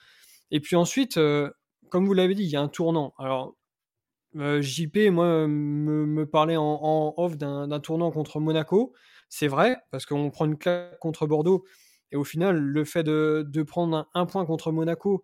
Et 0.52 0.60
puis 0.60 0.76
ensuite, 0.76 1.18
euh, 1.18 1.50
comme 1.90 2.06
vous 2.06 2.14
l'avez 2.14 2.36
dit, 2.36 2.44
il 2.44 2.50
y 2.50 2.56
a 2.56 2.62
un 2.62 2.68
tournant. 2.68 3.14
Alors, 3.18 3.56
JP, 4.36 5.10
moi, 5.12 5.48
me, 5.48 6.06
me 6.06 6.26
parlait 6.26 6.58
en, 6.58 7.14
off 7.18 7.38
d'un 7.38 7.80
tournant 7.80 8.12
contre 8.12 8.40
Monaco. 8.40 8.94
C'est 9.30 9.48
vrai, 9.48 9.78
parce 9.92 10.06
qu'on 10.06 10.30
prend 10.30 10.46
une 10.46 10.58
claque 10.58 10.98
contre 11.00 11.28
Bordeaux. 11.28 11.66
Et 12.12 12.16
au 12.16 12.24
final, 12.24 12.58
le 12.58 12.86
fait 12.86 13.04
de, 13.04 13.46
de 13.48 13.64
prendre 13.64 14.08
un, 14.14 14.26
point 14.26 14.46
contre 14.46 14.72
Monaco, 14.72 15.24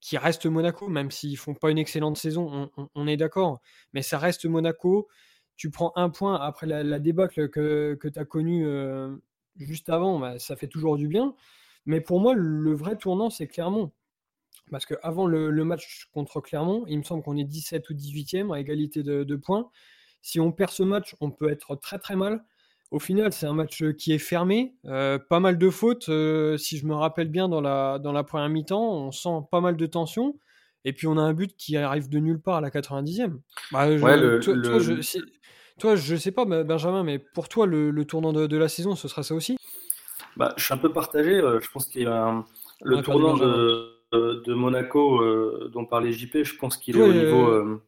qui 0.00 0.16
reste 0.18 0.46
Monaco, 0.46 0.88
même 0.88 1.10
s'ils 1.10 1.36
font 1.36 1.54
pas 1.54 1.70
une 1.70 1.78
excellente 1.78 2.16
saison, 2.16 2.70
on, 2.94 3.06
est 3.06 3.16
d'accord. 3.16 3.60
Mais 3.92 4.02
ça 4.02 4.18
reste 4.18 4.46
Monaco. 4.46 5.08
Tu 5.56 5.70
prends 5.70 5.92
un 5.96 6.08
point 6.10 6.40
après 6.40 6.66
la, 6.66 6.98
débâcle 6.98 7.50
que, 7.50 7.94
que 8.00 8.08
tu 8.08 8.18
as 8.18 8.24
connue 8.24 8.64
juste 9.56 9.88
avant, 9.88 10.18
bah, 10.18 10.38
ça 10.38 10.56
fait 10.56 10.68
toujours 10.68 10.96
du 10.96 11.08
bien. 11.08 11.34
Mais 11.86 12.00
pour 12.00 12.20
moi, 12.20 12.34
le 12.34 12.72
vrai 12.74 12.96
tournant, 12.96 13.30
c'est 13.30 13.46
Clermont. 13.46 13.92
Parce 14.70 14.86
qu'avant 14.86 15.26
le, 15.26 15.50
le 15.50 15.64
match 15.64 16.08
contre 16.12 16.40
Clermont, 16.40 16.84
il 16.86 16.98
me 16.98 17.02
semble 17.02 17.22
qu'on 17.22 17.36
est 17.36 17.44
17 17.44 17.90
ou 17.90 17.94
18e 17.94 18.54
à 18.54 18.60
égalité 18.60 19.02
de, 19.02 19.36
points. 19.36 19.70
Si 20.22 20.38
on 20.38 20.52
perd 20.52 20.70
ce 20.70 20.82
match, 20.82 21.16
on 21.20 21.30
peut 21.30 21.50
être 21.50 21.76
très 21.76 21.98
très 21.98 22.16
mal. 22.16 22.44
Au 22.90 22.98
final, 22.98 23.32
c'est 23.32 23.46
un 23.46 23.52
match 23.52 23.84
qui 23.92 24.12
est 24.12 24.18
fermé. 24.18 24.74
Euh, 24.86 25.18
pas 25.18 25.40
mal 25.40 25.58
de 25.58 25.70
fautes. 25.70 26.08
Euh, 26.08 26.56
si 26.56 26.76
je 26.76 26.86
me 26.86 26.94
rappelle 26.94 27.28
bien, 27.28 27.48
dans 27.48 27.60
la, 27.60 27.98
dans 27.98 28.12
la 28.12 28.24
première 28.24 28.48
mi-temps, 28.48 28.92
on 28.92 29.12
sent 29.12 29.46
pas 29.50 29.60
mal 29.60 29.76
de 29.76 29.86
tension. 29.86 30.36
Et 30.84 30.92
puis 30.92 31.06
on 31.06 31.16
a 31.16 31.20
un 31.20 31.34
but 31.34 31.56
qui 31.56 31.76
arrive 31.76 32.08
de 32.08 32.18
nulle 32.18 32.40
part 32.40 32.56
à 32.56 32.60
la 32.60 32.70
90e. 32.70 33.38
Bah, 33.70 33.86
toi, 35.78 35.96
je, 35.96 36.16
sais 36.16 36.32
pas, 36.32 36.44
Benjamin, 36.44 37.04
mais 37.04 37.18
pour 37.18 37.48
toi, 37.48 37.66
le, 37.66 38.04
tournant 38.04 38.32
de, 38.32 38.56
la 38.56 38.68
saison, 38.68 38.96
ce 38.96 39.08
sera 39.08 39.22
ça 39.22 39.34
aussi? 39.34 39.56
Bah, 40.36 40.54
Je 40.56 40.64
suis 40.64 40.74
un 40.74 40.78
peu 40.78 40.92
partagé. 40.92 41.34
Euh, 41.34 41.60
je 41.60 41.70
pense 41.70 41.86
qu'il 41.86 42.02
y 42.02 42.06
a 42.06 42.44
le 42.82 43.02
tournant 43.02 43.36
de 43.36 44.00
de 44.12 44.54
Monaco 44.54 45.20
euh, 45.20 45.70
dont 45.72 45.84
parlait 45.84 46.12
JP, 46.12 46.42
je 46.42 46.56
pense 46.56 46.76
qu'il 46.76 46.96
est 46.96 47.02
au 47.02 47.12
niveau, 47.12 47.48
euh, 47.48 47.80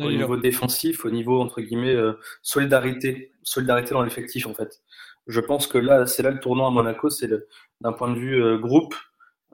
au 0.00 0.10
niveau 0.10 0.36
défensif, 0.36 1.04
au 1.04 1.10
niveau 1.10 1.40
entre 1.40 1.60
guillemets 1.60 1.94
euh, 1.94 2.18
solidarité, 2.42 3.32
solidarité 3.42 3.90
dans 3.94 4.02
l'effectif 4.02 4.46
en 4.46 4.54
fait. 4.54 4.82
Je 5.26 5.40
pense 5.40 5.66
que 5.66 5.78
là, 5.78 6.06
c'est 6.06 6.22
là 6.22 6.30
le 6.30 6.40
tournant 6.40 6.66
à 6.66 6.70
Monaco, 6.70 7.08
c'est 7.10 7.30
d'un 7.80 7.92
point 7.92 8.10
de 8.12 8.18
vue 8.18 8.58
groupe. 8.58 8.94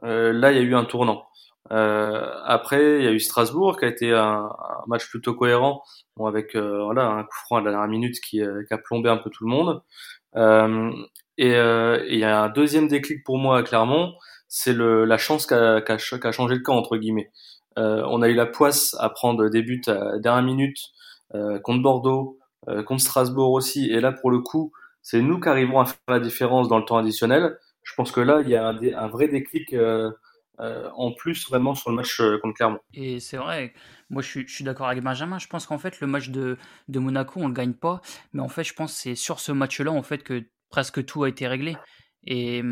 là, 0.03 0.51
il 0.51 0.57
y 0.57 0.61
a 0.61 0.63
eu 0.63 0.75
un 0.75 0.85
tournant. 0.85 1.29
après, 1.71 2.99
il 2.99 3.05
y 3.05 3.07
a 3.07 3.13
eu 3.13 3.21
Strasbourg 3.21 3.79
qui 3.79 3.85
a 3.85 3.89
été 3.89 4.13
un, 4.13 4.51
match 4.89 5.09
plutôt 5.09 5.35
cohérent, 5.35 5.83
bon, 6.17 6.27
avec 6.27 6.57
voilà 6.57 7.07
un 7.07 7.23
coup 7.23 7.37
franc 7.45 7.57
à 7.59 7.61
la 7.61 7.71
dernière 7.71 7.89
minute 7.89 8.21
qui, 8.21 8.41
qui, 8.41 8.75
a 8.75 8.79
plombé 8.79 9.11
un 9.11 9.17
peu 9.19 9.31
tout 9.31 9.45
le 9.45 9.51
monde. 9.51 9.83
et 11.39 11.53
il 11.53 12.19
y 12.19 12.25
a 12.25 12.43
un 12.43 12.49
deuxième 12.49 12.89
déclic 12.89 13.23
pour 13.25 13.39
moi 13.39 13.59
à 13.59 13.63
Clermont, 13.63 14.15
c'est 14.49 14.75
la 14.77 15.19
chance 15.19 15.47
qu'a 15.47 15.81
qu 15.83 16.33
changé 16.33 16.57
le 16.57 16.63
camp 16.63 16.77
entre 16.77 16.97
guillemets. 16.97 17.31
Euh, 17.79 18.03
on 18.07 18.23
a 18.23 18.29
eu 18.29 18.35
la 18.35 18.47
poisse 18.47 18.97
à 18.99 19.09
prendre 19.11 19.49
des 19.49 19.63
buts 19.63 19.83
à 19.87 20.19
dernière 20.19 20.43
minute 20.43 20.79
euh, 21.35 21.59
contre 21.61 21.83
Bordeaux, 21.83 22.39
euh, 22.69 22.83
contre 22.83 23.03
Strasbourg 23.03 23.53
aussi, 23.53 23.91
et 23.91 24.01
là 24.01 24.13
pour 24.13 24.31
le 24.31 24.41
coup, 24.41 24.73
c'est 25.03 25.23
nous 25.23 25.41
qui 25.41 25.49
arrivons 25.49 25.81
à 25.81 25.85
faire 25.85 25.99
la 26.09 26.21
différence 26.21 26.69
dans 26.69 26.79
le 26.79 26.85
temps 26.85 26.99
additionnel. 26.99 27.57
Je 27.83 27.95
pense 27.95 28.13
que 28.13 28.21
là, 28.21 28.41
il 28.43 28.51
y 28.51 28.57
a 28.57 28.69
un, 28.69 29.09
vrai 29.09 29.29
déclic 29.29 29.75
en 30.59 31.13
plus 31.13 31.49
vraiment 31.49 31.75
sur 31.75 31.91
le 31.91 31.97
match 31.97 32.21
contre 32.43 32.55
Clermont. 32.55 32.81
Et 32.93 33.19
c'est 33.19 33.39
vrai, 33.39 33.73
moi 34.11 34.21
je 34.21 34.45
suis, 34.47 34.65
d'accord 34.65 34.89
avec 34.89 35.03
Benjamin, 35.03 35.39
je 35.39 35.47
pense 35.47 35.67
qu'en 35.67 35.79
fait 35.79 36.01
le 36.01 36.07
match 36.07 36.29
de, 36.29 36.59
de 36.89 36.99
Monaco, 36.99 37.41
on 37.41 37.49
le 37.49 37.55
gagne 37.55 37.73
pas, 37.73 38.03
mais 38.35 38.43
en 38.43 38.49
fait 38.49 38.65
je 38.65 38.75
pense 38.75 38.93
que 38.93 38.99
c'est 38.99 39.15
sur 39.15 39.41
ce 39.41 39.51
match-là 39.53 39.91
en 39.91 40.03
fait 40.03 40.23
que 40.23 40.45
presque 40.69 41.05
tout 41.07 41.25
a 41.25 41.29
été 41.29 41.49
réglé. 41.49 41.77
Et 42.25 42.63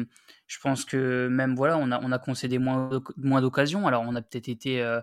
je 0.46 0.58
pense 0.60 0.84
que 0.84 1.28
même 1.28 1.54
voilà, 1.54 1.78
on 1.78 1.90
a, 1.90 2.00
on 2.02 2.12
a 2.12 2.18
concédé 2.18 2.58
moins, 2.58 2.90
moins 3.16 3.40
d'occasions. 3.40 3.86
Alors 3.86 4.04
on 4.06 4.14
a 4.14 4.22
peut-être 4.22 4.48
été, 4.48 4.82
euh, 4.82 5.00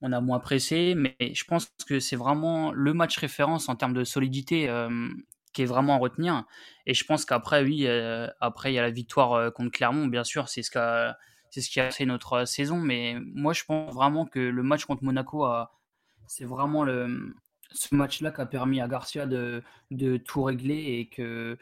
on 0.00 0.12
a 0.12 0.20
moins 0.20 0.40
pressé, 0.40 0.94
mais 0.94 1.16
je 1.20 1.44
pense 1.44 1.72
que 1.86 2.00
c'est 2.00 2.16
vraiment 2.16 2.72
le 2.72 2.94
match 2.94 3.18
référence 3.18 3.68
en 3.68 3.76
termes 3.76 3.94
de 3.94 4.04
solidité 4.04 4.68
euh, 4.68 5.08
qui 5.52 5.62
est 5.62 5.66
vraiment 5.66 5.94
à 5.94 5.98
retenir. 5.98 6.44
Et 6.86 6.94
je 6.94 7.04
pense 7.04 7.24
qu'après, 7.24 7.62
oui, 7.62 7.86
euh, 7.86 8.28
après 8.40 8.72
il 8.72 8.74
y 8.74 8.78
a 8.78 8.82
la 8.82 8.90
victoire 8.90 9.52
contre 9.52 9.70
Clermont, 9.70 10.06
bien 10.06 10.24
sûr, 10.24 10.48
c'est 10.48 10.62
ce 10.62 10.70
qui 10.70 10.78
a, 10.78 11.16
c'est 11.50 11.60
ce 11.60 11.70
qui 11.70 11.80
a 11.80 11.90
fait 11.90 12.06
notre 12.06 12.44
saison. 12.44 12.78
Mais 12.78 13.16
moi, 13.34 13.52
je 13.52 13.64
pense 13.64 13.94
vraiment 13.94 14.26
que 14.26 14.40
le 14.40 14.62
match 14.62 14.84
contre 14.84 15.04
Monaco 15.04 15.46
c'est 16.26 16.44
vraiment 16.44 16.84
le, 16.84 17.34
ce 17.70 17.94
match-là 17.94 18.30
qui 18.30 18.40
a 18.40 18.46
permis 18.46 18.80
à 18.80 18.88
Garcia 18.88 19.26
de, 19.26 19.62
de 19.90 20.16
tout 20.16 20.42
régler 20.42 20.98
et 20.98 21.08
que 21.08 21.58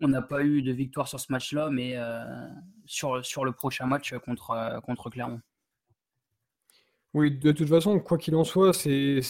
on 0.00 0.08
n'a 0.08 0.22
pas 0.22 0.42
eu 0.42 0.62
de 0.62 0.72
victoire 0.72 1.08
sur 1.08 1.20
ce 1.20 1.30
match-là, 1.30 1.68
mais 1.70 1.92
euh, 1.96 2.24
sur, 2.86 3.44
le 3.44 3.52
prochain 3.52 3.86
match 3.86 4.14
contre, 4.24 4.50
euh, 4.50 4.80
contre 4.80 5.10
Clermont. 5.10 5.40
Oui, 7.12 7.36
de 7.36 7.52
toute 7.52 7.68
façon, 7.68 7.98
quoi 7.98 8.18
qu'il 8.18 8.36
en 8.36 8.44
soit, 8.44 8.72
c'est 8.72 9.20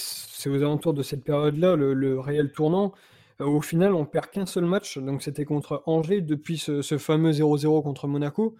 aux 0.46 0.56
alentours 0.56 0.94
de 0.94 1.02
cette 1.02 1.24
période-là, 1.24 1.76
le, 1.76 2.20
réel 2.20 2.52
tournant. 2.52 2.92
Euh, 3.40 3.46
au 3.46 3.62
final, 3.62 3.94
on 3.94 4.04
perd 4.04 4.30
qu'un 4.30 4.46
seul 4.46 4.66
match, 4.66 4.98
donc 4.98 5.22
c'était 5.22 5.44
contre 5.46 5.82
Angers 5.86 6.20
depuis 6.20 6.58
ce, 6.58 6.82
fameux 6.98 7.32
0-0 7.32 7.82
contre 7.82 8.06
Monaco. 8.06 8.56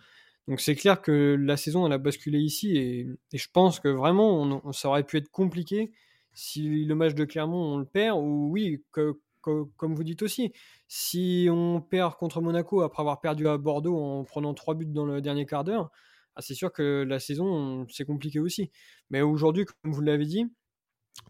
Donc 0.49 0.61
c'est 0.61 0.75
clair 0.75 1.03
que 1.03 1.37
la 1.39 1.57
saison, 1.57 1.87
elle 1.87 1.93
a 1.93 1.99
basculé 1.99 2.39
ici, 2.39 2.77
et, 2.77 3.07
je 3.33 3.47
pense 3.53 3.79
que 3.79 3.89
vraiment, 3.89 4.73
ça 4.73 4.89
aurait 4.89 5.05
pu 5.05 5.19
être 5.19 5.31
compliqué 5.31 5.93
si 6.33 6.85
le 6.85 6.95
match 6.95 7.15
de 7.15 7.25
Clermont, 7.25 7.75
on 7.75 7.79
le 7.79 7.85
perd, 7.85 8.19
ou 8.19 8.49
oui, 8.51 8.83
que, 8.93 9.21
comme 9.41 9.95
vous 9.95 10.05
dites 10.05 10.23
aussi, 10.23 10.53
si 10.89 11.49
on 11.51 11.81
perd 11.81 12.15
contre 12.17 12.41
Monaco 12.41 12.83
après 12.83 13.03
avoir 13.03 13.21
perdu 13.21 13.49
à 13.49 13.59
Bordeaux 13.59 13.97
en 13.97 14.25
prenant 14.25 14.55
trois 14.55 14.75
buts 14.75 14.87
dans 14.87 15.07
le 15.07 15.21
dernier 15.21 15.47
quart 15.47 15.65
d'heure, 15.65 15.91
ah, 16.37 16.43
c'est 16.43 16.55
sûr 16.55 16.73
que 16.73 17.05
la 17.07 17.19
saison, 17.19 17.87
c'est 17.91 18.05
compliqué 18.05 18.39
aussi. 18.39 18.71
Mais 19.11 19.21
aujourd'hui, 19.21 19.65
comme 19.65 19.93
vous 19.93 20.01
l'avez 20.01 20.27
dit, 20.27 20.47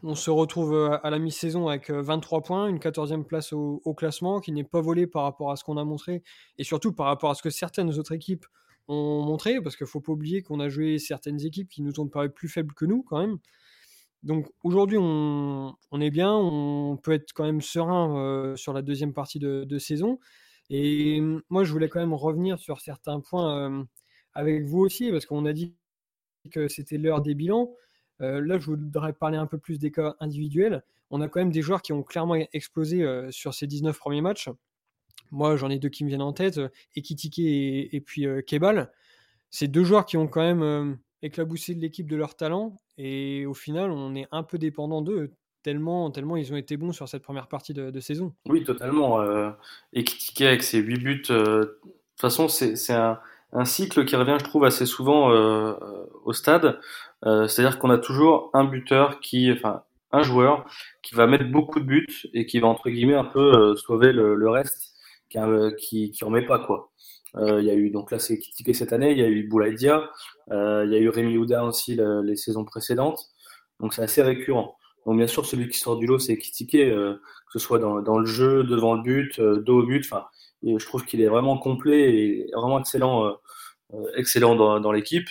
on 0.02 0.14
se 0.14 0.30
retrouve 0.30 0.98
à 1.02 1.10
la 1.10 1.18
mi-saison 1.18 1.68
avec 1.68 1.90
23 1.90 2.38
euh, 2.38 2.42
points, 2.42 2.68
une 2.68 2.78
14e 2.78 3.24
place 3.24 3.52
au, 3.52 3.94
classement 3.94 4.40
qui 4.40 4.52
n'est 4.52 4.64
pas 4.64 4.80
volée 4.80 5.06
par 5.06 5.24
rapport 5.24 5.50
à 5.50 5.56
ce 5.56 5.64
qu'on 5.64 5.76
a 5.76 5.84
montré 5.84 6.22
et 6.58 6.64
surtout 6.64 6.92
par 6.92 7.06
rapport 7.06 7.30
à 7.30 7.34
ce 7.34 7.42
que 7.42 7.50
certaines 7.50 7.98
autres 7.98 8.12
équipes 8.12 8.46
ont 8.88 9.22
montré, 9.22 9.60
parce 9.60 9.76
qu'il 9.76 9.84
ne 9.84 9.90
faut 9.90 10.00
pas 10.00 10.12
oublier 10.12 10.42
qu'on 10.42 10.60
a 10.60 10.68
joué 10.68 10.98
certaines 10.98 11.44
équipes 11.44 11.68
qui 11.68 11.82
nous 11.82 12.00
ont 12.00 12.08
paru 12.08 12.30
plus 12.30 12.48
faibles 12.48 12.74
que 12.74 12.84
nous 12.84 13.02
quand 13.02 13.18
même. 13.18 13.38
Donc 14.22 14.50
aujourd'hui, 14.62 14.98
on, 15.00 15.76
est 16.00 16.10
bien, 16.10 16.32
on 16.34 16.98
peut 16.98 17.12
être 17.12 17.32
quand 17.32 17.44
même 17.44 17.62
serein 17.62 18.18
euh, 18.18 18.56
sur 18.56 18.72
la 18.74 18.82
deuxième 18.82 19.14
partie 19.14 19.38
de, 19.38 19.78
saison. 19.78 20.18
Et 20.68 21.20
moi, 21.48 21.64
je 21.64 21.72
voulais 21.72 21.88
quand 21.88 22.00
même 22.00 22.14
revenir 22.14 22.58
sur 22.58 22.80
certains 22.80 23.20
points 23.20 23.70
euh, 23.70 23.84
avec 24.34 24.64
vous 24.64 24.80
aussi, 24.80 25.10
parce 25.10 25.26
qu'on 25.26 25.46
a 25.46 25.52
dit 25.52 25.74
que 26.50 26.68
c'était 26.68 26.98
l'heure 26.98 27.22
des 27.22 27.34
bilans. 27.34 27.72
Euh, 28.20 28.40
là, 28.44 28.58
je 28.58 28.66
voudrais 28.66 29.14
parler 29.14 29.38
un 29.38 29.46
peu 29.46 29.58
plus 29.58 29.78
des 29.78 29.90
cas 29.90 30.16
individuels. 30.20 30.84
On 31.10 31.22
a 31.22 31.28
quand 31.28 31.40
même 31.40 31.50
des 31.50 31.62
joueurs 31.62 31.82
qui 31.82 31.92
ont 31.92 32.02
clairement 32.02 32.36
explosé 32.52 33.04
sur 33.30 33.54
ces 33.54 33.66
19 33.66 33.98
premiers 33.98 34.20
matchs. 34.20 34.48
Moi, 35.32 35.56
j'en 35.56 35.70
ai 35.70 35.78
deux 35.78 35.88
qui 35.88 36.04
me 36.04 36.08
viennent 36.08 36.22
en 36.22 36.32
tête, 36.32 36.60
Ekitike 36.94 37.38
et, 37.40 38.02
puis 38.04 38.26
Kebal. 38.46 38.92
C'est 39.50 39.66
deux 39.66 39.82
joueurs 39.82 40.06
qui 40.06 40.16
ont 40.16 40.28
quand 40.28 40.42
même 40.42 40.98
éclaboussé 41.22 41.74
l'équipe 41.74 42.08
de 42.08 42.14
leur 42.14 42.36
talent 42.36 42.76
et 43.02 43.46
au 43.46 43.54
final, 43.54 43.90
on 43.90 44.14
est 44.14 44.28
un 44.30 44.42
peu 44.42 44.58
dépendant 44.58 45.00
d'eux, 45.00 45.30
tellement, 45.62 46.10
tellement 46.10 46.36
ils 46.36 46.52
ont 46.52 46.56
été 46.56 46.76
bons 46.76 46.92
sur 46.92 47.08
cette 47.08 47.22
première 47.22 47.48
partie 47.48 47.72
de, 47.72 47.98
saison. 47.98 48.34
Oui, 48.46 48.62
totalement. 48.62 49.22
Euh, 49.22 49.50
et 49.94 50.04
avec 50.40 50.62
ses 50.62 50.80
8 50.80 50.98
buts, 50.98 51.22
euh, 51.30 51.60
de 51.60 51.80
toute 51.82 52.20
façon, 52.20 52.48
c'est 52.48 52.92
un, 52.92 53.18
cycle 53.64 54.04
qui 54.04 54.16
revient, 54.16 54.36
je 54.38 54.44
trouve, 54.44 54.66
assez 54.66 54.84
souvent 54.84 55.32
euh, 55.32 55.72
au 56.24 56.34
stade. 56.34 56.78
Euh, 57.24 57.46
c'est-à-dire 57.46 57.78
qu'on 57.78 57.88
a 57.88 57.96
toujours 57.96 58.50
un 58.52 58.64
buteur 58.64 59.20
qui, 59.20 59.50
enfin, 59.50 59.82
un 60.12 60.22
joueur 60.22 60.66
qui 61.00 61.14
va 61.14 61.26
mettre 61.26 61.50
beaucoup 61.50 61.80
de 61.80 61.86
buts 61.86 62.26
et 62.34 62.44
qui 62.44 62.60
va, 62.60 62.68
entre 62.68 62.90
guillemets, 62.90 63.14
un 63.14 63.24
peu 63.24 63.76
sauver 63.76 64.12
le, 64.12 64.34
le 64.34 64.50
reste 64.50 64.92
qui, 65.30 65.38
qui, 65.78 66.10
qui 66.10 66.24
en 66.24 66.28
met 66.28 66.44
pas, 66.44 66.58
quoi. 66.58 66.90
Euh, 67.36 67.60
il 67.60 67.66
y 67.66 67.70
a 67.70 67.74
eu 67.74 67.90
donc 67.90 68.10
là 68.10 68.18
c'est 68.18 68.38
critiqué 68.38 68.72
cette 68.74 68.92
année, 68.92 69.12
il 69.12 69.18
y 69.18 69.22
a 69.22 69.28
eu 69.28 69.44
Boulaïdia, 69.44 70.10
euh, 70.50 70.84
il 70.86 70.92
y 70.92 70.96
a 70.96 70.98
eu 70.98 71.08
Rémi 71.08 71.36
Houda 71.36 71.64
aussi 71.64 71.96
les 71.96 72.36
saisons 72.36 72.64
précédentes, 72.64 73.30
donc 73.78 73.94
c'est 73.94 74.02
assez 74.02 74.22
récurrent. 74.22 74.76
Donc 75.06 75.16
bien 75.16 75.26
sûr 75.26 75.46
celui 75.46 75.68
qui 75.68 75.78
sort 75.78 75.96
du 75.96 76.06
lot 76.06 76.18
c'est 76.18 76.36
critiqué, 76.36 76.90
euh, 76.90 77.14
que 77.14 77.52
ce 77.52 77.58
soit 77.58 77.78
dans, 77.78 78.00
dans, 78.02 78.18
le 78.18 78.26
jeu, 78.26 78.64
devant 78.64 78.94
le 78.94 79.02
but, 79.02 79.40
dos 79.40 79.82
au 79.82 79.86
but. 79.86 80.04
Enfin, 80.04 80.26
je 80.62 80.84
trouve 80.84 81.04
qu'il 81.04 81.20
est 81.20 81.28
vraiment 81.28 81.56
complet 81.56 82.14
et 82.14 82.50
vraiment 82.54 82.80
excellent, 82.80 83.36
excellent 84.16 84.56
dans, 84.56 84.80
dans 84.80 84.92
l'équipe. 84.92 85.28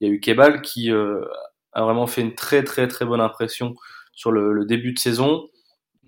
Il 0.00 0.08
y 0.08 0.10
a 0.10 0.14
eu 0.14 0.20
Kebal 0.20 0.62
qui 0.62 0.90
a 0.90 1.82
vraiment 1.82 2.06
fait 2.06 2.22
une 2.22 2.34
très 2.34 2.64
très 2.64 2.88
très 2.88 3.04
bonne 3.04 3.20
impression 3.20 3.74
sur 4.12 4.32
le, 4.32 4.52
le, 4.52 4.64
début 4.64 4.92
de 4.92 4.98
saison, 4.98 5.48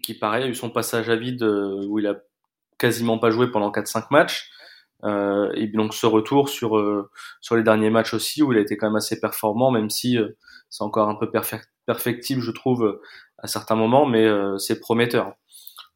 qui 0.03 0.15
pareil 0.15 0.45
a 0.45 0.49
eu 0.49 0.55
son 0.55 0.71
passage 0.71 1.09
à 1.11 1.17
vide 1.17 1.43
où 1.43 1.99
il 1.99 2.07
a 2.07 2.17
quasiment 2.79 3.19
pas 3.19 3.31
joué 3.31 3.51
pendant 3.51 3.71
4-5 3.71 4.07
matchs. 4.11 4.51
Euh, 5.05 5.51
et 5.55 5.67
donc 5.67 5.95
ce 5.95 6.07
retour 6.07 6.49
sur 6.49 6.79
euh, 6.79 7.11
sur 7.41 7.57
les 7.57 7.65
derniers 7.65 7.91
matchs 7.91 8.15
aussi 8.15 8.43
où 8.43 8.53
il 8.53 8.59
a 8.59 8.61
été 8.61 8.77
quand 8.77 8.87
même 8.87 8.97
assez 8.97 9.19
performant, 9.21 9.71
même 9.71 9.91
si 9.91 10.17
euh, 10.17 10.29
c'est 10.71 10.85
encore 10.85 11.09
un 11.09 11.17
peu 11.17 11.31
perfectible, 11.87 12.41
je 12.41 12.51
trouve, 12.53 13.01
à 13.39 13.47
certains 13.47 13.75
moments, 13.75 14.07
mais 14.07 14.27
c'est 14.59 14.81
prometteur. 14.81 15.35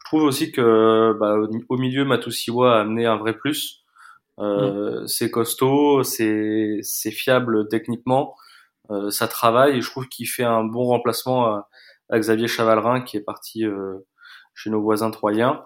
Je 0.04 0.10
trouve 0.10 0.24
aussi 0.24 0.52
que 0.52 1.16
bah, 1.18 1.36
au 1.68 1.76
milieu, 1.78 2.04
Matusiwa 2.04 2.76
a 2.76 2.80
amené 2.80 3.06
un 3.06 3.16
vrai 3.16 3.34
plus. 3.34 3.84
Euh, 4.38 5.02
mm. 5.02 5.08
C'est 5.08 5.30
costaud, 5.30 6.02
c'est 6.02 6.80
c'est 6.82 7.10
fiable 7.10 7.68
techniquement, 7.68 8.34
euh, 8.90 9.10
ça 9.10 9.28
travaille 9.28 9.78
et 9.78 9.80
je 9.80 9.90
trouve 9.90 10.08
qu'il 10.08 10.28
fait 10.28 10.44
un 10.44 10.64
bon 10.64 10.84
remplacement 10.84 11.46
à, 11.46 11.68
à 12.10 12.18
Xavier 12.18 12.48
Chavalrin 12.48 13.00
qui 13.00 13.16
est 13.16 13.22
parti 13.22 13.64
chez 14.54 14.70
nos 14.70 14.82
voisins 14.82 15.10
troyens. 15.10 15.64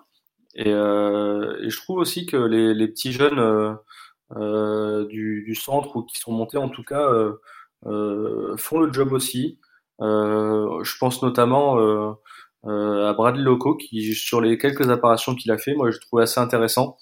Et, 0.55 0.71
et, 0.71 1.71
je 1.71 1.77
trouve 1.77 1.99
aussi 1.99 2.27
que 2.27 2.37
les, 2.37 2.75
les 2.75 2.89
petits 2.89 3.13
jeunes 3.13 3.77
du, 5.09 5.43
du, 5.47 5.55
centre 5.55 5.97
ou 5.97 6.03
qui 6.03 6.19
sont 6.19 6.33
montés 6.33 6.59
en 6.59 6.69
tout 6.69 6.83
cas 6.83 7.09
font 7.85 8.81
le 8.81 8.93
job 8.93 9.13
aussi. 9.13 9.59
je 10.01 10.99
pense 10.99 11.23
notamment 11.23 11.79
euh, 12.67 13.09
à 13.09 13.13
Bradley 13.15 13.43
Loco 13.43 13.77
qui 13.77 14.15
sur 14.15 14.41
les 14.41 14.59
quelques 14.59 14.91
apparitions 14.91 15.35
qu'il 15.35 15.51
a 15.51 15.59
fait, 15.59 15.75
moi 15.75 15.91
je 15.91 15.99
trouve 15.99 16.21
assez 16.21 16.41
intéressant, 16.41 16.97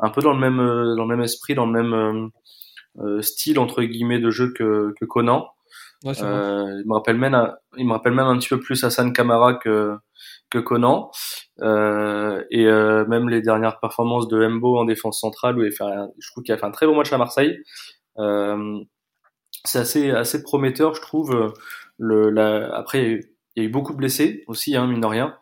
un 0.00 0.10
peu 0.10 0.20
dans 0.20 0.32
le 0.32 0.40
même 0.40 0.60
euh, 0.60 0.96
dans 0.96 1.04
le 1.04 1.16
même 1.16 1.22
esprit, 1.22 1.54
dans 1.54 1.66
le 1.66 1.72
même 1.72 1.94
euh, 1.94 2.28
euh, 2.98 3.22
style 3.22 3.58
entre 3.58 3.82
guillemets 3.82 4.18
de 4.18 4.30
jeu 4.30 4.52
que, 4.52 4.92
que 4.98 5.04
Conan. 5.04 5.48
Ouais, 6.04 6.12
euh, 6.20 6.80
il 6.82 6.88
me 6.88 6.94
rappelle 6.94 7.16
même 7.16 7.36
il 7.76 7.86
me 7.86 7.92
rappelle 7.92 8.12
même 8.12 8.26
un 8.26 8.36
petit 8.38 8.48
peu 8.48 8.60
plus 8.60 8.82
Hassan 8.84 9.12
Kamara 9.12 9.54
que 9.54 9.96
que 10.50 10.58
Conan 10.58 11.10
euh, 11.60 12.42
et 12.50 12.66
euh, 12.66 13.04
même 13.06 13.28
les 13.28 13.40
dernières 13.40 13.80
performances 13.80 14.28
de 14.28 14.46
Mbo 14.46 14.78
en 14.78 14.84
défense 14.84 15.20
centrale 15.20 15.58
où 15.58 15.64
il 15.64 15.72
fait 15.72 15.84
je 16.18 16.30
trouve 16.30 16.44
qu'il 16.44 16.54
a 16.54 16.58
fait 16.58 16.66
un 16.66 16.70
très 16.70 16.86
bon 16.86 16.96
match 16.96 17.12
à 17.12 17.18
Marseille 17.18 17.58
c'est 19.64 19.78
assez 19.78 20.10
assez 20.10 20.42
prometteur 20.42 20.94
je 20.94 21.00
trouve 21.00 21.52
le 21.98 22.30
la, 22.30 22.74
après 22.76 23.20
il 23.56 23.62
y 23.62 23.66
a 23.66 23.68
eu 23.68 23.72
beaucoup 23.72 23.92
de 23.92 23.98
blessés 23.98 24.44
aussi, 24.46 24.76
hein, 24.76 24.86
mine 24.86 25.00
de 25.00 25.06
rien. 25.06 25.36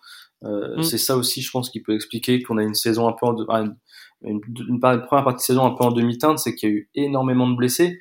Euh, 0.44 0.78
mm. 0.78 0.82
C'est 0.82 0.98
ça 0.98 1.16
aussi, 1.16 1.40
je 1.40 1.50
pense, 1.50 1.70
qui 1.70 1.80
peut 1.80 1.94
expliquer 1.94 2.42
qu'on 2.42 2.58
a 2.58 2.62
une 2.62 2.74
saison 2.74 3.08
un 3.08 3.12
peu 3.12 3.26
en 3.26 3.36
une, 3.36 3.76
une, 4.22 4.40
une, 4.68 4.80
première 4.80 5.24
partie 5.24 5.36
de 5.36 5.40
saison 5.40 5.64
un 5.64 5.74
peu 5.74 5.84
en 5.84 5.92
demi-teinte, 5.92 6.38
c'est 6.38 6.54
qu'il 6.54 6.68
y 6.68 6.72
a 6.72 6.74
eu 6.74 6.90
énormément 6.94 7.48
de 7.48 7.56
blessés, 7.56 8.00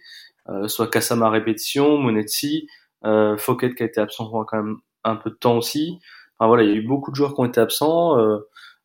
euh, 0.50 0.68
soit 0.68 0.88
Kassama 0.88 1.30
répétition, 1.30 1.98
Monetsi, 1.98 2.68
euh, 3.06 3.38
Fouquet 3.38 3.74
qui 3.74 3.84
a 3.84 3.86
été 3.86 4.02
absent 4.02 4.30
pendant 4.30 4.46
quand 4.46 4.64
même 4.64 4.78
un 5.04 5.16
peu 5.16 5.30
de 5.30 5.36
temps 5.36 5.58
aussi. 5.58 6.00
Enfin 6.42 6.48
voilà, 6.48 6.64
il 6.64 6.70
y 6.70 6.74
a 6.74 6.76
eu 6.76 6.82
beaucoup 6.82 7.12
de 7.12 7.16
joueurs 7.16 7.36
qui 7.36 7.42
ont 7.42 7.46
été 7.46 7.62
absents 7.62 8.18
euh, 8.18 8.40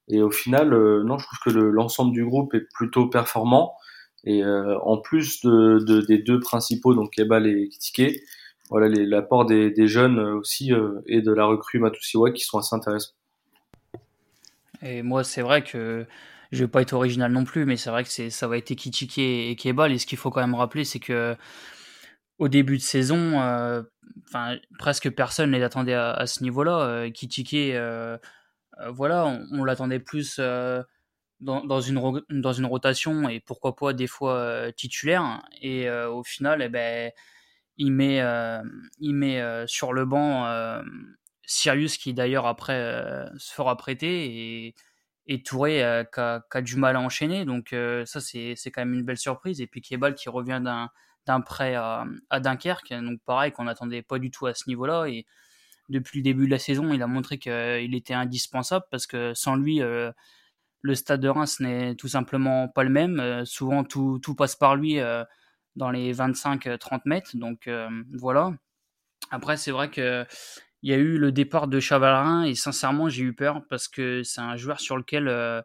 et 0.08 0.20
au 0.20 0.30
final, 0.30 0.75
euh, 0.75 1.02
non, 1.02 1.16
je 1.16 1.25
trouve 1.25 1.54
que 1.54 1.58
l'ensemble 1.58 2.12
du 2.12 2.22
groupe 2.22 2.52
est 2.52 2.68
plutôt 2.75 3.06
performant. 3.06 3.75
Et 4.25 4.44
euh, 4.44 4.78
en 4.80 4.98
plus 4.98 5.40
de, 5.40 5.78
de, 5.78 6.02
des 6.02 6.18
deux 6.18 6.38
principaux, 6.38 6.94
donc 6.94 7.12
Kebal 7.12 7.46
et 7.46 7.70
Kitike, 7.70 8.20
voilà 8.68 8.88
l'apport 8.88 9.46
des, 9.46 9.70
des, 9.70 9.88
jeunes 9.88 10.18
aussi 10.18 10.70
et 11.06 11.22
de 11.22 11.32
la 11.32 11.46
recrue 11.46 11.78
Matusiwa 11.78 12.30
qui 12.30 12.44
sont 12.44 12.58
assez 12.58 12.76
intéressants. 12.76 13.14
Et 14.82 15.00
moi, 15.00 15.25
c'est 15.25 15.40
vrai 15.40 15.62
que 15.62 16.04
je 16.52 16.64
vais 16.64 16.68
pas 16.68 16.82
être 16.82 16.92
original 16.92 17.32
non 17.32 17.44
plus, 17.44 17.64
mais 17.64 17.78
c'est 17.78 17.88
vrai 17.88 18.04
que 18.04 18.28
ça 18.28 18.48
va 18.48 18.58
être 18.58 18.75
Kitike 18.75 19.16
et 19.16 19.56
Kebal. 19.56 19.92
Et 19.92 19.98
ce 19.98 20.04
qu'il 20.04 20.18
faut 20.18 20.30
quand 20.30 20.42
même 20.42 20.56
rappeler, 20.56 20.84
c'est 20.84 21.00
que 21.00 21.34
au 22.38 22.49
début 22.49 22.76
de 22.76 22.83
saison, 22.83 23.40
euh, 23.40 23.83
presque 24.78 25.11
personne 25.11 25.50
ne 25.50 25.57
les 25.57 25.62
attendait 25.62 25.95
à, 25.95 26.26
ce 26.26 26.43
niveau-là. 26.43 26.81
Euh, 26.81 27.11
Kitike, 27.11 27.55
euh, 27.55 28.19
euh, 28.81 28.90
voilà, 28.90 29.26
on, 29.52 29.64
l'attendait 29.64 30.00
plus 30.00 30.38
dans, 31.40 31.81
une 31.81 32.23
dans 32.31 32.52
une 32.52 32.66
rotation 32.66 33.28
et 33.28 33.40
pourquoi 33.40 33.76
pas 33.76 33.93
des 33.93 34.07
fois 34.07 34.73
titulaire. 34.73 35.43
Et 35.62 35.90
au 35.90 36.23
final, 36.23 36.62
eh 36.62 36.69
ben 36.69 37.11
il 37.78 37.93
met, 37.93 38.23
il 38.99 39.14
met 39.14 39.66
sur 39.66 39.93
le 39.93 40.05
banc 40.05 40.83
Sirius 41.45 41.97
qui 41.99 42.14
d'ailleurs 42.14 42.47
après 42.47 43.26
se 43.38 43.55
fera 43.55 43.76
prêter 43.76 44.66
et, 44.66 44.75
et 45.26 45.43
Touré 45.43 46.05
qui 46.12 46.21
a, 46.21 46.45
a, 46.50 46.62
du 46.62 46.76
mal 46.76 46.97
à 46.97 47.00
enchaîner. 47.00 47.45
Donc 47.45 47.75
ça 48.05 48.21
c'est 48.21 48.57
quand 48.66 48.83
même 48.83 48.95
une 48.95 49.05
belle 49.05 49.19
surprise. 49.19 49.61
Et 49.61 49.66
puis 49.66 49.81
Kebal 49.81 50.14
qui 50.14 50.28
revient 50.28 50.61
d'un 50.62 50.90
d'un 51.26 51.40
prêt 51.40 51.75
à, 51.75 52.06
Dunkerque, 52.40 52.92
donc 52.92 53.21
pareil 53.25 53.52
qu'on 53.52 53.64
n'attendait 53.64 54.02
pas 54.02 54.18
du 54.18 54.30
tout 54.30 54.47
à 54.47 54.54
ce 54.54 54.64
niveau-là. 54.68 55.06
Et 55.06 55.26
depuis 55.88 56.20
le 56.20 56.24
début 56.24 56.46
de 56.46 56.50
la 56.50 56.59
saison, 56.59 56.92
il 56.92 57.03
a 57.03 57.07
montré 57.07 57.38
qu'il 57.38 57.94
était 57.94 58.14
indispensable 58.14 58.85
parce 58.90 59.07
que 59.07 59.33
sans 59.35 59.57
lui, 59.57 59.81
le 59.81 60.94
stade 60.94 61.20
de 61.20 61.29
Reims 61.29 61.61
n'est 61.61 61.94
tout 61.96 62.09
simplement 62.09 62.68
pas 62.68 62.85
le 62.85 62.90
même. 62.90 63.44
souvent, 63.44 63.85
tout, 63.85 64.18
tout 64.22 64.35
passe 64.35 64.57
par 64.57 64.77
lui 64.77 65.00
dans 65.77 65.90
les 65.90 66.12
25-30 66.12 67.03
mètres. 67.05 67.37
Donc 67.37 67.68
euh, 67.68 67.88
voilà. 68.14 68.53
Après, 69.31 69.57
c'est 69.57 69.70
vrai 69.70 69.90
que 69.90 70.27
il 70.83 70.90
y 70.90 70.94
a 70.94 70.98
eu 70.98 71.18
le 71.18 71.33
départ 71.33 71.68
de 71.68 71.81
Chavalerin 71.81 72.44
et 72.44 72.55
sincèrement, 72.55 73.09
j'ai 73.09 73.22
eu 73.22 73.35
peur 73.35 73.62
parce 73.68 73.88
que 73.88 74.22
c'est 74.22 74.40
un 74.40 74.57
joueur 74.57 74.81
sur 74.81 74.96
lequel 74.96 75.29
euh, 75.29 75.62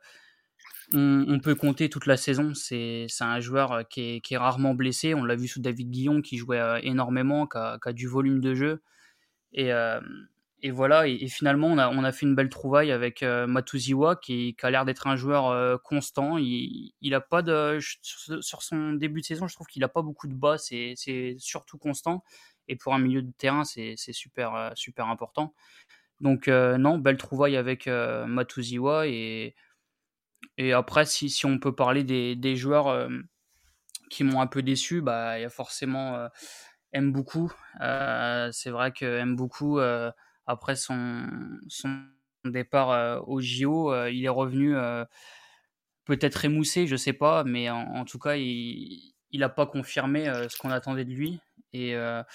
on, 0.93 1.39
peut 1.39 1.55
compter 1.55 1.89
toute 1.89 2.05
la 2.05 2.17
saison. 2.17 2.53
C'est 2.53 3.07
un 3.21 3.39
joueur 3.39 3.71
euh, 3.71 3.83
qui 3.83 4.21
est, 4.29 4.37
rarement 4.37 4.73
blessé. 4.73 5.13
On 5.13 5.23
l'a 5.23 5.35
vu 5.35 5.47
sous 5.47 5.61
David 5.61 5.89
Guillon 5.91 6.21
qui 6.21 6.37
jouait 6.37 6.79
énormément, 6.83 7.47
qui 7.47 7.57
a, 7.57 7.93
du 7.93 8.07
volume 8.07 8.39
de 8.39 8.53
jeu. 8.55 8.81
Et, 9.53 9.71
et 10.63 10.69
voilà, 10.69 11.07
et, 11.07 11.27
finalement, 11.27 11.67
on 11.69 12.03
a, 12.03 12.11
fait 12.11 12.25
une 12.27 12.35
belle 12.35 12.49
trouvaille 12.49 12.91
avec 12.91 13.23
euh, 13.23 13.47
Matuziwa 13.47 14.15
qui, 14.15 14.55
a 14.61 14.69
l'air 14.69 14.85
d'être 14.85 15.07
un 15.07 15.15
joueur 15.15 15.47
euh, 15.47 15.77
constant. 15.83 16.37
Il, 16.37 16.93
il 17.01 17.19
pas. 17.29 17.43
Sur, 17.79 18.61
son 18.61 18.93
début 18.93 19.21
de 19.21 19.25
saison, 19.25 19.47
je 19.47 19.55
trouve 19.55 19.65
qu'il 19.67 19.83
a 19.83 19.89
pas 19.89 20.03
beaucoup 20.03 20.27
de 20.27 20.35
bas, 20.35 20.57
c'est 20.59 20.95
surtout 21.39 21.79
constant. 21.79 22.23
Et 22.67 22.75
pour 22.75 22.93
un 22.93 22.99
milieu 22.99 23.23
de 23.23 23.31
terrain, 23.31 23.63
c'est 23.63 23.95
super, 23.97 24.53
euh, 24.53 24.69
super 24.75 25.07
important. 25.07 25.55
Donc, 26.19 26.47
euh, 26.47 26.77
non, 26.77 26.99
belle 26.99 27.17
trouvaille 27.17 27.57
avec 27.57 27.87
Matuziwa. 27.87 29.07
Et, 29.07 29.55
et 30.57 30.73
après, 30.73 31.05
si, 31.05 31.29
si 31.29 31.45
on 31.45 31.59
peut 31.59 31.75
parler 31.75 32.03
des, 32.03 32.35
des 32.35 32.55
joueurs 32.55 33.09
qui 34.09 34.23
m'ont 34.23 34.41
un 34.41 34.47
peu 34.47 34.61
déçu, 34.61 35.01
bah, 35.01 35.39
il 35.39 35.43
y 35.43 35.45
a 35.45 35.49
forcément 35.49 36.27
aime 36.93 37.11
beaucoup. 37.11 37.51
c'est 37.79 38.69
vrai 38.69 38.91
que 38.91 39.05
aime 39.19 39.35
beaucoup 39.35 39.79
après 40.45 40.75
son, 40.75 41.25
son 41.67 42.01
départ 42.45 42.91
euh, 42.91 43.19
au 43.27 43.41
JO, 43.41 43.91
euh, 43.91 44.11
il 44.11 44.25
est 44.25 44.29
revenu 44.29 44.75
euh, 44.75 45.05
peut-être 46.05 46.45
émoussé, 46.45 46.87
je 46.87 46.95
sais 46.95 47.13
pas, 47.13 47.43
mais 47.43 47.69
en, 47.69 48.05
tout 48.05 48.19
cas, 48.19 48.35
il 48.35 49.13
n'a 49.33 49.49
pas 49.49 49.65
confirmé 49.65 50.25
ce 50.49 50.57
qu'on 50.57 50.71
attendait 50.71 51.05
de 51.05 51.13
lui. 51.13 51.39
Et 51.73 51.95
à 51.95 52.25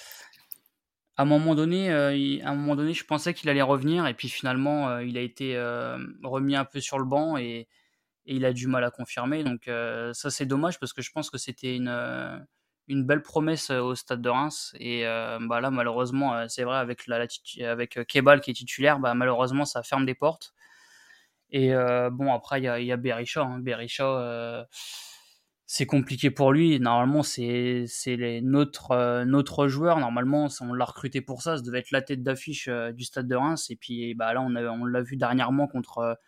un 1.17 1.25
moment 1.25 1.55
donné, 1.55 1.91
à 1.91 2.51
un 2.51 2.55
moment 2.55 2.77
donné, 2.77 2.95
je 2.95 3.05
pensais 3.05 3.35
qu'il 3.35 3.51
allait 3.51 3.61
revenir, 3.63 4.07
et 4.07 4.15
puis 4.15 4.29
finalement, 4.29 4.99
il 5.01 5.19
a 5.19 5.21
été 5.21 5.59
remis 6.23 6.55
un 6.55 6.65
peu 6.65 6.81
sur 6.81 6.99
le 6.99 7.05
banc 7.05 7.37
et, 7.37 7.69
et, 8.27 8.37
il 8.37 8.45
a 8.45 8.53
du 8.53 8.67
mal 8.67 8.85
à 8.85 8.91
confirmer. 8.91 9.45
Donc 9.45 9.71
ça, 10.13 10.31
c'est 10.31 10.47
dommage 10.47 10.79
parce 10.79 10.93
que 10.93 11.03
je 11.03 11.11
pense 11.13 11.31
que 11.31 11.39
c'était 11.39 11.77
une 11.77 12.47
une 12.89 13.05
belle 13.05 13.23
promesse 13.23 13.71
euh, 13.71 13.81
au 13.81 13.95
stade 13.95 14.23
de 14.23 14.29
Reims. 14.29 14.75
Et 14.79 15.07
euh, 15.07 15.39
bah 15.41 15.61
là, 15.61 15.71
malheureusement, 15.71 16.35
euh, 16.35 16.47
c'est 16.49 16.65
vrai, 16.65 16.79
avec, 16.79 17.07
la, 17.07 17.27
avec 17.65 18.07
Kebal 18.07 18.41
qui 18.41 18.51
est 18.51 18.55
titulaire, 18.55 18.99
bah, 18.99 19.15
malheureusement, 19.15 19.65
ça 19.65 19.83
ferme 19.83 20.07
des 20.07 20.15
portes. 20.15 20.55
Et 21.51 21.73
bon, 22.11 22.35
après, 22.35 22.61
il 22.61 22.65
y 22.65 22.69
a, 22.69 22.81
y 22.81 22.91
a 22.91 22.97
Berisha. 22.97 23.43
Hein. 23.43 23.61
Berisha, 23.61 24.67
c'est 25.65 25.87
compliqué 25.87 26.33
pour 26.33 26.53
lui. 26.53 26.81
Normalement, 26.81 27.23
c'est 27.23 27.87
notre, 28.43 29.23
notre 29.25 29.69
joueur. 29.69 30.01
Normalement, 30.01 30.49
on 30.61 30.75
l'a 30.75 30.85
recruté 30.85 31.21
pour 31.21 31.43
ça. 31.43 31.57
Ça 31.57 31.63
devait 31.63 31.79
être 31.79 31.93
la 31.93 32.03
tête 32.03 32.25
d'affiche 32.25 32.69
du 32.69 33.05
stade 33.05 33.29
de 33.29 33.37
Reims. 33.37 33.71
Et 33.71 33.77
puis 33.77 34.15
bah, 34.15 34.35
là, 34.35 34.43
on, 34.43 34.57
on 34.57 34.85
l'a 34.87 35.03
vu 35.03 35.17
dernièrement 35.17 35.69
contre 35.69 36.19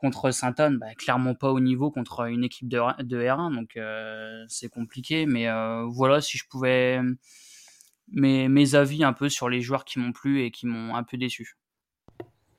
contre 0.00 0.30
Saint-Anne, 0.30 0.78
bah, 0.78 0.94
clairement 0.96 1.34
pas 1.34 1.50
au 1.50 1.60
niveau 1.60 1.90
contre 1.90 2.26
une 2.28 2.44
équipe 2.44 2.68
de, 2.68 2.80
de 3.02 3.22
R1, 3.22 3.54
donc 3.54 3.76
euh, 3.76 4.44
c'est 4.48 4.68
compliqué. 4.68 5.26
Mais 5.26 5.48
euh, 5.48 5.84
voilà, 5.86 6.20
si 6.20 6.38
je 6.38 6.44
pouvais 6.48 7.00
mes, 8.10 8.48
mes 8.48 8.74
avis 8.74 9.04
un 9.04 9.12
peu 9.12 9.28
sur 9.28 9.48
les 9.48 9.60
joueurs 9.60 9.84
qui 9.84 9.98
m'ont 9.98 10.12
plu 10.12 10.42
et 10.42 10.50
qui 10.50 10.66
m'ont 10.66 10.94
un 10.94 11.02
peu 11.02 11.16
déçu. 11.16 11.56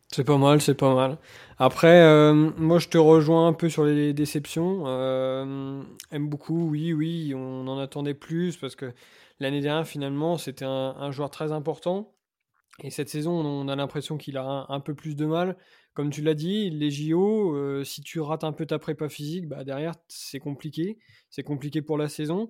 C'est 0.10 0.25
pas 0.25 0.38
mal, 0.38 0.62
c'est 0.62 0.75
pas 0.75 0.93
mal. 0.93 1.17
Après, 1.58 2.01
euh, 2.01 2.34
moi 2.58 2.80
je 2.80 2.89
te 2.89 2.97
rejoins 2.97 3.47
un 3.47 3.54
peu 3.54 3.69
sur 3.69 3.86
les 3.86 4.13
déceptions. 4.13 4.86
aime 4.86 6.30
beaucoup, 6.30 6.69
oui, 6.69 6.93
oui, 6.93 7.34
on 7.36 7.67
en 7.67 7.80
attendait 7.80 8.13
plus 8.13 8.58
parce 8.58 8.75
que 8.75 8.93
l'année 9.39 9.62
dernière 9.62 9.88
finalement 9.88 10.38
c'était 10.38 10.65
un, 10.65 11.12
joueur 11.12 11.32
très 11.32 11.51
important. 11.51 12.13
Et 12.84 12.89
cette 12.89 13.10
saison, 13.10 13.32
on 13.32 13.67
a 13.67 13.75
l'impression 13.75 14.17
qu'il 14.17 14.38
a 14.38 14.65
un, 14.67 14.80
peu 14.80 14.95
plus 14.95 15.15
de 15.15 15.25
mal 15.25 15.56
comme 15.93 16.10
tu 16.10 16.21
l'as 16.21 16.34
dit, 16.34 16.69
les 16.69 16.89
JO, 16.89 17.56
euh, 17.56 17.84
si 17.84 18.01
tu 18.01 18.19
rates 18.19 18.43
un 18.43 18.54
peu 18.54 18.65
ta 18.65 18.80
prépa 18.80 19.10
physique, 19.10 19.47
bah 19.47 19.63
derrière, 19.63 19.93
c'est 20.08 20.39
compliqué. 20.39 20.97
C'est 21.30 21.43
compliqué 21.43 21.82
pour 21.82 21.97
la 21.97 22.08
saison. 22.08 22.49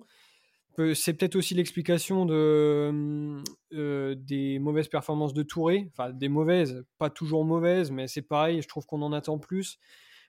C'est 0.94 1.12
peut-être 1.12 1.36
aussi 1.36 1.54
l'explication 1.54 2.26
euh, 2.30 3.42
des 4.16 4.58
mauvaises 4.58 4.88
performances 4.88 5.34
de 5.34 5.42
Touré. 5.42 5.86
Enfin, 5.90 6.10
des 6.10 6.28
mauvaises, 6.28 6.84
pas 6.98 7.10
toujours 7.10 7.44
mauvaises, 7.44 7.90
mais 7.90 8.08
c'est 8.08 8.22
pareil, 8.22 8.62
je 8.62 8.68
trouve 8.68 8.86
qu'on 8.86 9.02
en 9.02 9.12
attend 9.12 9.38
plus. 9.38 9.78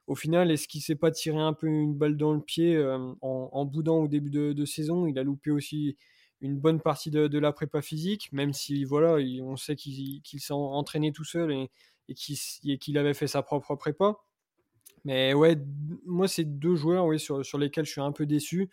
Au 0.08 0.16
final, 0.16 0.52
est-ce 0.52 0.68
qu'il 0.68 0.82
s'est 0.82 0.96
pas 0.96 1.12
tiré 1.12 1.38
un 1.38 1.54
peu 1.54 1.68
une 1.68 1.96
balle 1.96 2.18
dans 2.18 2.34
le 2.34 2.42
pied 2.42 2.76
euh, 2.76 3.14
en, 3.22 3.66
boudant 3.66 4.00
au 4.00 4.08
début 4.10 4.32
de, 4.32 4.66
saison? 4.66 5.08
Il 5.08 5.18
a 5.18 5.24
loupé 5.24 5.50
aussi 5.50 5.98
une 6.42 6.60
bonne 6.60 6.82
partie 6.82 7.10
de, 7.10 7.40
la 7.40 7.54
prépa 7.54 7.82
physique, 7.82 8.30
même 8.34 8.52
si 8.52 8.84
voilà, 8.84 9.16
on 9.44 9.56
sait 9.56 9.78
qu'il 9.78 10.22
s'est 10.24 10.54
entraîné 10.54 11.14
tout 11.14 11.24
seul 11.24 11.54
et 11.54 11.70
et 12.10 12.78
qu'il 12.78 12.98
avait 12.98 13.14
fait 13.14 13.28
sa 13.28 13.42
propre 13.42 13.76
prépa. 13.76 14.16
Mais 15.06 15.34
ouais, 15.34 15.58
moi, 16.06 16.28
c'est 16.28 16.46
deux 16.46 16.76
joueurs 16.76 17.06
ouais, 17.06 17.18
sur, 17.18 17.46
sur, 17.46 17.58
lesquels 17.58 17.86
je 17.86 17.92
suis 17.92 18.02
un 18.02 18.12
peu 18.12 18.26
déçu. 18.26 18.70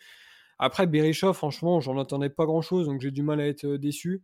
Après, 0.59 0.87
Berisha, 0.87 1.33
franchement, 1.33 1.81
j'en 1.81 1.97
attendais 1.99 2.29
pas 2.29 2.45
grand 2.45 2.61
chose, 2.61 2.87
donc 2.87 3.01
j'ai 3.01 3.11
du 3.11 3.23
mal 3.23 3.41
à 3.41 3.47
être 3.47 3.65
euh, 3.65 3.77
déçu. 3.77 4.23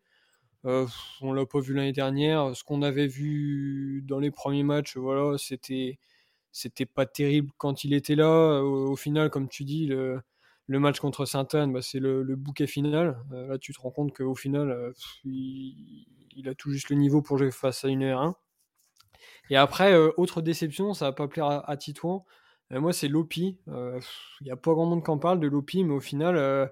Euh, 0.65 0.87
on 1.21 1.33
l'a 1.33 1.45
pas 1.45 1.59
vu 1.59 1.73
l'année 1.73 1.93
dernière. 1.93 2.55
Ce 2.55 2.63
qu'on 2.63 2.81
avait 2.81 3.07
vu 3.07 4.03
dans 4.05 4.19
les 4.19 4.31
premiers 4.31 4.63
matchs, 4.63 4.97
voilà, 4.97 5.37
c'était 5.37 5.97
c'était 6.51 6.85
pas 6.85 7.05
terrible 7.05 7.51
quand 7.57 7.83
il 7.83 7.93
était 7.93 8.15
là. 8.15 8.61
Au, 8.63 8.95
final, 8.95 9.29
comme 9.29 9.47
tu 9.47 9.63
dis, 9.63 9.85
le, 9.87 10.21
match 10.67 10.99
contre 10.99 11.25
Sainte-Anne, 11.25 11.71
bah, 11.71 11.81
c'est 11.81 11.99
le, 11.99 12.23
bouquet 12.35 12.67
final. 12.67 13.17
Euh, 13.31 13.47
là, 13.47 13.57
tu 13.59 13.73
te 13.73 13.79
rends 13.79 13.91
compte 13.91 14.15
qu'au 14.15 14.35
final, 14.35 14.71
euh, 14.71 14.91
il, 15.23 16.47
a 16.49 16.55
tout 16.55 16.71
juste 16.71 16.89
le 16.89 16.95
niveau 16.95 17.21
pour 17.21 17.37
jouer 17.37 17.51
face 17.51 17.85
à 17.85 17.89
une 17.89 18.03
R1. 18.03 18.33
Et 19.49 19.55
après, 19.55 19.93
euh, 19.93 20.11
autre 20.17 20.41
déception, 20.41 20.93
ça 20.93 21.05
va 21.05 21.11
pas 21.13 21.27
plaire 21.27 21.45
à, 21.45 21.69
à 21.69 21.77
Titouan. 21.77 22.25
moi, 22.71 22.93
c'est 22.93 23.07
Lopi. 23.07 23.57
Il 23.67 24.01
n'y 24.43 24.51
a 24.51 24.57
pas 24.57 24.73
grand 24.73 24.85
monde 24.85 25.03
qui 25.03 25.11
en 25.11 25.17
parle 25.17 25.39
de 25.39 25.47
Lopi, 25.47 25.83
mais 25.83 25.93
au 25.93 25.99
final, 25.99 26.69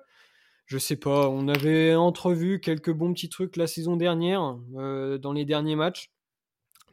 je 0.65 0.77
sais 0.77 0.97
pas. 0.97 1.29
On 1.29 1.47
avait 1.47 1.95
entrevu 1.95 2.59
quelques 2.59 2.91
bons 2.91 3.13
petits 3.13 3.29
trucs 3.29 3.55
la 3.55 3.67
saison 3.67 3.95
dernière, 3.95 4.57
dans 4.73 5.33
les 5.33 5.45
derniers 5.45 5.75
matchs. 5.75 6.11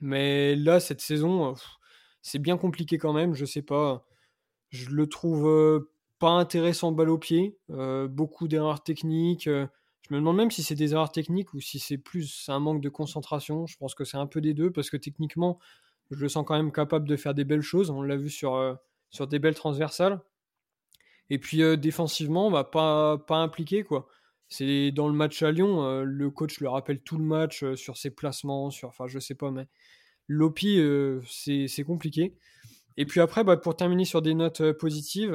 Mais 0.00 0.56
là, 0.56 0.80
cette 0.80 1.00
saison, 1.00 1.54
c'est 2.22 2.38
bien 2.38 2.56
compliqué 2.56 2.98
quand 2.98 3.12
même. 3.12 3.34
Je 3.34 3.44
sais 3.44 3.62
pas. 3.62 4.06
Je 4.70 4.88
le 4.90 5.08
trouve 5.08 5.88
pas 6.18 6.30
intéressant 6.30 6.92
balle 6.92 7.10
au 7.10 7.18
pied. 7.18 7.58
beaucoup 8.08 8.46
d'erreurs 8.46 8.84
techniques. 8.84 9.48
Je 10.08 10.14
me 10.14 10.18
demande 10.18 10.36
même 10.36 10.50
si 10.50 10.62
c'est 10.62 10.74
des 10.74 10.92
erreurs 10.92 11.12
techniques 11.12 11.54
ou 11.54 11.60
si 11.60 11.78
c'est 11.78 11.98
plus 11.98 12.48
un 12.48 12.58
manque 12.58 12.80
de 12.80 12.88
concentration. 12.88 13.66
Je 13.66 13.76
pense 13.76 13.94
que 13.94 14.04
c'est 14.04 14.16
un 14.16 14.26
peu 14.26 14.40
des 14.40 14.54
deux 14.54 14.70
parce 14.70 14.90
que 14.90 14.96
techniquement, 14.96 15.58
je 16.10 16.20
le 16.20 16.28
sens 16.28 16.44
quand 16.46 16.56
même 16.56 16.72
capable 16.72 17.08
de 17.08 17.16
faire 17.16 17.34
des 17.34 17.44
belles 17.44 17.62
choses. 17.62 17.90
On 17.90 18.02
l'a 18.02 18.16
vu 18.16 18.28
sur, 18.28 18.78
sur 19.10 19.26
des 19.26 19.38
belles 19.38 19.54
transversales. 19.54 20.20
Et 21.30 21.38
puis 21.38 21.62
défensivement, 21.78 22.50
bah, 22.50 22.64
pas, 22.64 23.18
pas 23.18 23.36
impliqué 23.36 23.84
quoi. 23.84 24.08
C'est 24.48 24.90
dans 24.90 25.08
le 25.08 25.14
match 25.14 25.42
à 25.42 25.50
Lyon, 25.50 26.02
le 26.02 26.30
coach 26.30 26.60
le 26.60 26.68
rappelle 26.68 27.00
tout 27.00 27.16
le 27.16 27.24
match 27.24 27.64
sur 27.74 27.96
ses 27.96 28.10
placements, 28.10 28.70
sur, 28.70 28.88
enfin 28.88 29.06
je 29.06 29.18
sais 29.18 29.34
pas, 29.34 29.50
mais 29.50 29.66
Lopi 30.28 30.78
c'est 31.26 31.84
compliqué. 31.84 32.36
Et 32.96 33.06
puis 33.06 33.20
après, 33.20 33.44
bah, 33.44 33.56
pour 33.56 33.76
terminer 33.76 34.04
sur 34.04 34.22
des 34.22 34.34
notes 34.34 34.72
positives, 34.72 35.32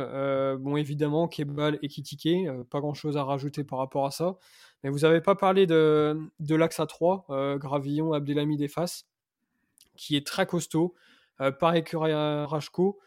bon 0.59 0.77
évidemment 0.77 1.27
Kebal 1.27 1.79
et 1.81 1.87
Kitike, 1.87 2.47
pas 2.69 2.79
grand 2.79 2.93
chose 2.93 3.17
à 3.17 3.23
rajouter 3.23 3.63
par 3.63 3.79
rapport 3.79 4.05
à 4.05 4.11
ça. 4.11 4.37
Mais 4.83 4.89
vous 4.89 4.99
n'avez 4.99 5.21
pas 5.21 5.35
parlé 5.35 5.65
de, 5.65 6.19
de 6.39 6.55
l'axe 6.55 6.79
A3, 6.79 7.57
Gravillon, 7.57 8.13
Abdelhamid 8.13 8.61
et 8.61 8.67
Fas, 8.67 9.05
qui 9.95 10.15
est 10.15 10.25
très 10.25 10.45
costaud. 10.45 10.93
pareil 11.59 11.83
que 11.83 11.97
Rachko, 11.97 12.99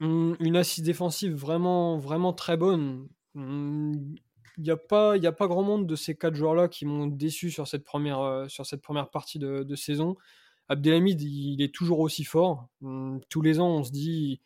une 0.00 0.56
assise 0.56 0.84
défensive 0.84 1.34
vraiment, 1.34 1.98
vraiment 1.98 2.32
très 2.32 2.56
bonne. 2.56 3.08
Il 4.58 4.62
n'y 4.62 4.70
a, 4.70 4.76
pas, 4.76 5.14
a 5.14 5.32
pas 5.32 5.46
grand 5.46 5.62
monde 5.62 5.86
de 5.86 5.96
ces 5.96 6.16
quatre 6.16 6.34
joueurs-là 6.34 6.68
qui 6.68 6.86
m'ont 6.86 7.06
déçu 7.06 7.50
sur 7.50 7.68
cette 7.68 7.84
première, 7.84 8.20
euh, 8.20 8.48
sur 8.48 8.64
cette 8.64 8.80
première 8.80 9.10
partie 9.10 9.38
de, 9.38 9.74
saison. 9.74 10.16
Abdelhamid, 10.68 11.22
il 11.22 11.62
est 11.62 11.74
toujours 11.74 12.00
aussi 12.00 12.24
fort. 12.24 12.68
Tous 13.28 13.42
les 13.42 13.60
ans, 13.60 13.68
on 13.68 13.84
se 13.84 13.92
dit, 13.92 14.40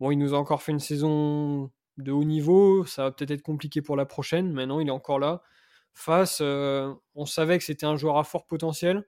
bon, 0.00 0.10
il 0.10 0.18
nous 0.18 0.34
a 0.34 0.38
encore 0.38 0.62
fait 0.62 0.72
une 0.72 0.80
saison 0.80 1.70
de 1.98 2.12
haut 2.12 2.24
niveau, 2.24 2.84
ça 2.84 3.04
va 3.04 3.12
peut-être 3.12 3.30
être 3.30 3.42
compliqué 3.42 3.82
pour 3.82 3.96
la 3.96 4.06
prochaine. 4.06 4.52
Maintenant, 4.52 4.80
il 4.80 4.88
est 4.88 4.92
encore 4.92 5.18
là. 5.18 5.42
Face, 5.94 6.38
euh, 6.40 6.92
on 7.14 7.26
savait 7.26 7.58
que 7.58 7.64
c'était 7.64 7.86
un 7.86 7.96
joueur 7.96 8.16
à 8.16 8.24
fort 8.24 8.46
potentiel. 8.46 9.06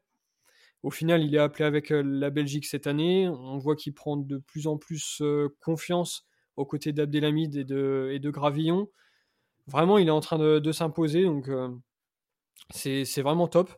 Au 0.83 0.91
final, 0.91 1.23
il 1.23 1.35
est 1.35 1.39
appelé 1.39 1.65
avec 1.65 1.91
euh, 1.91 2.03
la 2.03 2.29
Belgique 2.29 2.67
cette 2.67 2.87
année. 2.87 3.27
On 3.29 3.57
voit 3.57 3.75
qu'il 3.75 3.95
prend 3.95 4.17
de 4.17 4.37
plus 4.39 4.67
en 4.67 4.77
plus 4.77 5.21
euh, 5.23 5.49
confiance 5.61 6.27
aux 6.57 6.67
côtés 6.67 6.93
d'Abdelhamid 6.93 7.57
et 7.57 7.65
de, 7.65 8.31
Gravillon. 8.31 8.89
Vraiment, 9.67 9.97
il 9.99 10.09
est 10.09 10.13
en 10.13 10.21
train 10.21 10.39
de, 10.39 10.73
s'imposer, 10.73 11.25
donc 11.25 11.49
c'est 12.71 13.23
vraiment 13.23 13.49
top. 13.49 13.73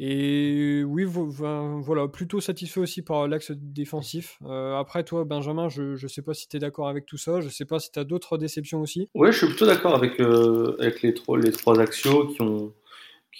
Et 0.00 0.82
oui, 0.84 1.04
voilà, 1.04 2.08
plutôt 2.08 2.40
satisfait 2.40 2.80
aussi 2.80 3.02
par 3.02 3.28
l'axe 3.28 3.52
défensif. 3.52 4.38
après, 4.76 5.04
toi, 5.04 5.24
Benjamin, 5.24 5.68
je 5.68 6.02
ne 6.02 6.08
sais 6.08 6.22
pas 6.22 6.34
si 6.34 6.48
tu 6.48 6.56
es 6.56 6.60
d'accord 6.60 6.88
avec 6.88 7.06
tout 7.06 7.16
ça. 7.16 7.40
Je 7.40 7.46
ne 7.46 7.52
sais 7.52 7.64
pas 7.64 7.78
si 7.78 7.92
tu 7.92 7.98
as 7.98 8.04
d'autres 8.04 8.36
déceptions 8.36 8.80
aussi. 8.80 9.08
Oui, 9.14 9.30
je 9.30 9.38
suis 9.38 9.46
plutôt 9.46 9.66
d'accord 9.66 9.94
avec, 9.94 10.18
avec 10.18 11.02
les, 11.02 11.14
trois, 11.14 11.38
les 11.38 11.52
trois 11.52 11.78
axios 11.80 12.26
qui 12.26 12.42
ont, 12.42 12.72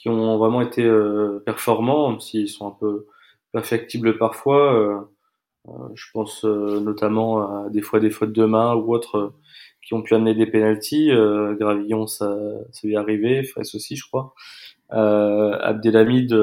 qui 0.05 0.11
ont 0.11 0.37
vraiment 0.37 0.61
été 0.61 0.85
euh, 0.85 1.43
performants, 1.47 2.11
même 2.11 2.21
s'ils 2.21 2.51
sont 2.51 2.67
un 2.69 2.77
peu 2.79 3.07
perfectibles 3.53 4.19
parfois. 4.19 4.75
Euh, 4.75 5.01
euh, 5.69 5.89
je 5.95 6.05
pense 6.13 6.45
notamment 6.45 7.65
à 7.65 7.71
des 7.71 7.81
fois 7.81 8.01
des 8.01 8.11
fautes 8.11 8.35
de 8.35 8.45
main 8.45 8.75
ou 8.75 8.95
autres 8.95 9.33
qui 9.83 9.95
ont 9.95 10.03
pu 10.03 10.15
amener 10.15 10.35
des 10.35 10.47
pénalties. 10.47 11.11
Gravillon, 11.59 12.07
ça, 12.07 12.37
ça 12.73 12.87
lui 12.87 12.95
est 12.95 12.99
arrivé, 12.99 13.45
Fraisse 13.45 13.75
aussi, 13.75 13.97
je 13.97 14.07
crois. 14.07 14.35
Abdelhamid, 14.91 16.35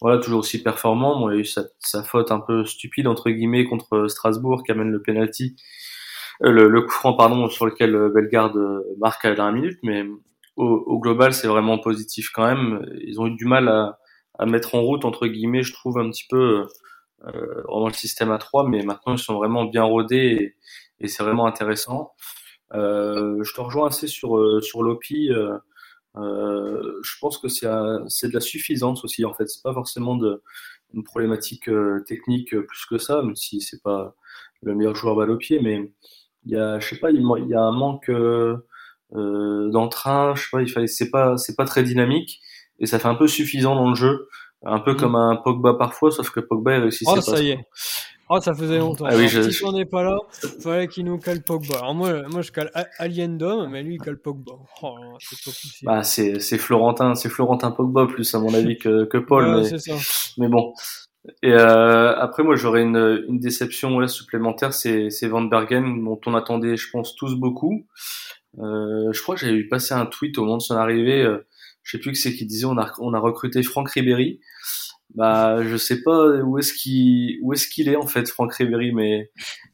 voilà, 0.00 0.18
toujours 0.18 0.40
aussi 0.40 0.62
performant. 0.62 1.18
Bon, 1.18 1.30
il 1.30 1.36
a 1.36 1.40
eu 1.40 1.44
sa, 1.44 1.64
sa, 1.78 2.02
faute 2.02 2.30
un 2.30 2.40
peu 2.40 2.64
stupide 2.64 3.06
entre 3.06 3.30
guillemets 3.30 3.64
contre 3.64 4.08
Strasbourg 4.08 4.62
qui 4.64 4.72
amène 4.72 4.90
le 4.90 5.02
penalty, 5.02 5.56
le, 6.40 6.68
le 6.68 6.82
coup 6.82 6.90
franc 6.90 7.14
pardon 7.14 7.48
sur 7.48 7.66
lequel 7.66 8.10
Bellegarde 8.14 8.58
marque 8.98 9.24
à 9.24 9.30
la 9.30 9.34
dernière 9.36 9.54
minute, 9.54 9.78
mais 9.82 10.04
au, 10.56 10.98
global, 10.98 11.34
c'est 11.34 11.48
vraiment 11.48 11.78
positif 11.78 12.30
quand 12.32 12.46
même. 12.46 12.86
Ils 13.02 13.20
ont 13.20 13.26
eu 13.26 13.34
du 13.34 13.44
mal 13.44 13.68
à, 13.68 13.98
à, 14.38 14.46
mettre 14.46 14.74
en 14.74 14.80
route, 14.80 15.04
entre 15.04 15.26
guillemets, 15.26 15.62
je 15.62 15.72
trouve 15.72 15.98
un 15.98 16.10
petit 16.10 16.26
peu 16.28 16.66
euh, 17.26 17.62
vraiment 17.68 17.88
le 17.88 17.92
système 17.92 18.30
à 18.30 18.38
3, 18.38 18.68
mais 18.68 18.82
maintenant 18.82 19.14
ils 19.14 19.18
sont 19.18 19.34
vraiment 19.34 19.64
bien 19.64 19.84
rodés 19.84 20.16
et, 20.40 20.56
et 21.00 21.08
c'est 21.08 21.22
vraiment 21.22 21.46
intéressant. 21.46 22.12
Euh, 22.74 23.42
je 23.42 23.54
te 23.54 23.60
rejoins 23.60 23.88
assez 23.88 24.06
sur, 24.06 24.36
euh, 24.36 24.60
sur 24.60 24.82
l'OPI. 24.82 25.30
Euh, 25.30 25.56
euh, 26.16 27.00
je 27.02 27.12
pense 27.20 27.38
que 27.38 27.48
c'est 27.48 27.66
de 27.66 28.34
la 28.34 28.40
suffisance 28.40 29.04
aussi, 29.04 29.24
en 29.24 29.34
fait. 29.34 29.48
C'est 29.48 29.62
pas 29.62 29.74
forcément 29.74 30.16
de, 30.16 30.42
une 30.94 31.04
problématique 31.04 31.68
euh, 31.68 32.02
technique 32.06 32.50
plus 32.50 32.86
que 32.86 32.98
ça, 32.98 33.22
même 33.22 33.36
si 33.36 33.60
c'est 33.60 33.82
pas 33.82 34.14
le 34.62 34.74
meilleur 34.74 34.94
joueur 34.94 35.16
balle 35.16 35.30
au 35.30 35.36
pied, 35.36 35.60
mais 35.60 35.92
il 36.44 36.52
y 36.52 36.56
a, 36.56 36.78
je 36.80 36.88
sais 36.88 36.98
pas, 36.98 37.10
il, 37.10 37.20
y 37.48 37.54
a 37.54 37.60
un 37.60 37.72
manque 37.72 38.08
euh, 38.08 38.58
d'entrain, 39.12 40.34
je 40.34 40.42
sais 40.42 40.48
pas, 40.50 40.62
il 40.62 40.70
fallait, 40.70 40.86
c'est 40.86 41.10
pas, 41.10 41.36
c'est 41.36 41.56
pas 41.56 41.64
très 41.64 41.82
dynamique 41.82 42.40
et 42.78 42.86
ça 42.86 42.98
fait 42.98 43.08
un 43.08 43.14
peu 43.14 43.26
suffisant 43.26 43.74
dans 43.74 43.88
le 43.88 43.94
jeu, 43.94 44.28
un 44.64 44.80
peu 44.80 44.92
mm. 44.92 44.96
comme 44.96 45.16
un 45.16 45.36
Pogba 45.36 45.74
parfois, 45.74 46.10
sauf 46.10 46.30
que 46.30 46.40
Pogba 46.40 46.76
il 46.76 46.82
réussissait 46.82 47.12
oh, 47.16 47.20
ça 47.20 47.42
y 47.42 47.50
est. 47.50 47.60
Oh, 48.28 48.40
ça 48.40 48.54
faisait 48.54 48.78
longtemps. 48.78 49.06
Ah, 49.08 49.16
oui, 49.16 49.28
je... 49.28 49.48
Si 49.50 49.64
on 49.64 49.72
n'est 49.72 49.84
pas 49.84 50.02
là, 50.02 50.18
il 50.42 50.60
fallait 50.60 50.88
qu'il 50.88 51.04
nous 51.04 51.18
cale 51.18 51.42
Pogba. 51.42 51.76
Alors 51.78 51.94
moi, 51.94 52.22
moi 52.28 52.42
je 52.42 52.50
cale 52.50 52.70
Alien 52.98 53.38
Dom, 53.38 53.70
mais 53.70 53.82
lui 53.82 53.94
il 53.94 54.00
cale 54.00 54.18
Pogba. 54.18 54.52
Oh, 54.82 54.96
c'est 55.20 55.84
Bah, 55.84 56.02
c'est, 56.02 56.40
c'est 56.40 56.58
Florentin, 56.58 57.14
c'est 57.14 57.28
Florentin 57.28 57.70
Pogba 57.70 58.06
plus 58.06 58.34
à 58.34 58.40
mon 58.40 58.52
avis 58.52 58.78
que, 58.78 59.04
que 59.04 59.18
Paul. 59.18 59.44
Ouais, 59.44 59.70
mais, 59.70 59.78
ça. 59.78 59.94
mais 60.38 60.48
bon. 60.48 60.74
Et 61.42 61.52
euh, 61.52 62.16
après, 62.16 62.42
moi, 62.42 62.56
j'aurais 62.56 62.82
une, 62.82 63.24
une 63.28 63.38
déception 63.38 63.96
ouais, 63.96 64.08
supplémentaire, 64.08 64.72
c'est, 64.72 65.10
c'est 65.10 65.28
Van 65.28 65.42
Bergen, 65.42 66.04
dont 66.04 66.20
on 66.26 66.34
attendait, 66.34 66.76
je 66.76 66.90
pense, 66.90 67.14
tous 67.16 67.34
beaucoup. 67.34 67.86
Euh, 68.58 69.12
je 69.12 69.22
crois 69.22 69.34
que 69.34 69.40
j'avais 69.40 69.56
vu 69.56 69.68
passer 69.68 69.94
un 69.94 70.06
tweet 70.06 70.38
au 70.38 70.44
moment 70.44 70.56
de 70.56 70.62
son 70.62 70.76
arrivée. 70.76 71.22
Euh, 71.22 71.46
je 71.82 71.96
sais 71.96 72.00
plus 72.00 72.12
que 72.12 72.18
c'est 72.18 72.34
qui 72.34 72.46
disait 72.46 72.64
on 72.64 72.78
a 72.78 72.92
on 72.98 73.14
a 73.14 73.18
recruté 73.18 73.62
Franck 73.62 73.90
Ribéry. 73.90 74.40
Bah 75.14 75.62
je 75.62 75.76
sais 75.76 76.02
pas 76.02 76.28
où 76.42 76.58
est-ce 76.58 76.72
qu'il 76.74 77.38
où 77.42 77.52
est-ce 77.52 77.68
qu'il 77.68 77.88
est 77.88 77.96
en 77.96 78.06
fait 78.06 78.28
Franck 78.28 78.54
Ribéry, 78.54 78.92
mais 78.92 79.30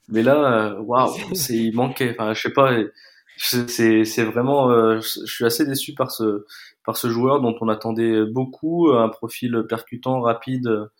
mais 0.09 0.23
là 0.23 0.75
euh, 0.75 0.81
waouh 0.81 1.13
c'est 1.35 1.57
il 1.57 1.75
manquait. 1.75 2.15
Enfin 2.19 2.35
je 2.35 2.43
sais 2.43 2.53
pas. 2.53 2.73
C'est 3.39 4.05
c'est 4.05 4.25
vraiment 4.25 4.71
je 5.01 5.25
suis 5.27 5.45
assez 5.45 5.67
déçu 5.67 5.95
par 5.95 6.11
ce 6.13 6.45
par 6.85 6.97
ce 6.97 7.09
joueur 7.09 7.41
dont 7.41 7.57
on 7.61 7.69
attendait 7.69 8.25
beaucoup 8.25 8.91
un 8.93 9.09
profil 9.09 9.65
percutant 9.69 10.21
rapide 10.21 10.91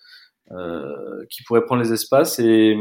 euh, 0.51 1.25
qui 1.31 1.43
pourrait 1.45 1.65
prendre 1.65 1.83
les 1.83 1.93
espaces 1.93 2.39
et 2.39 2.77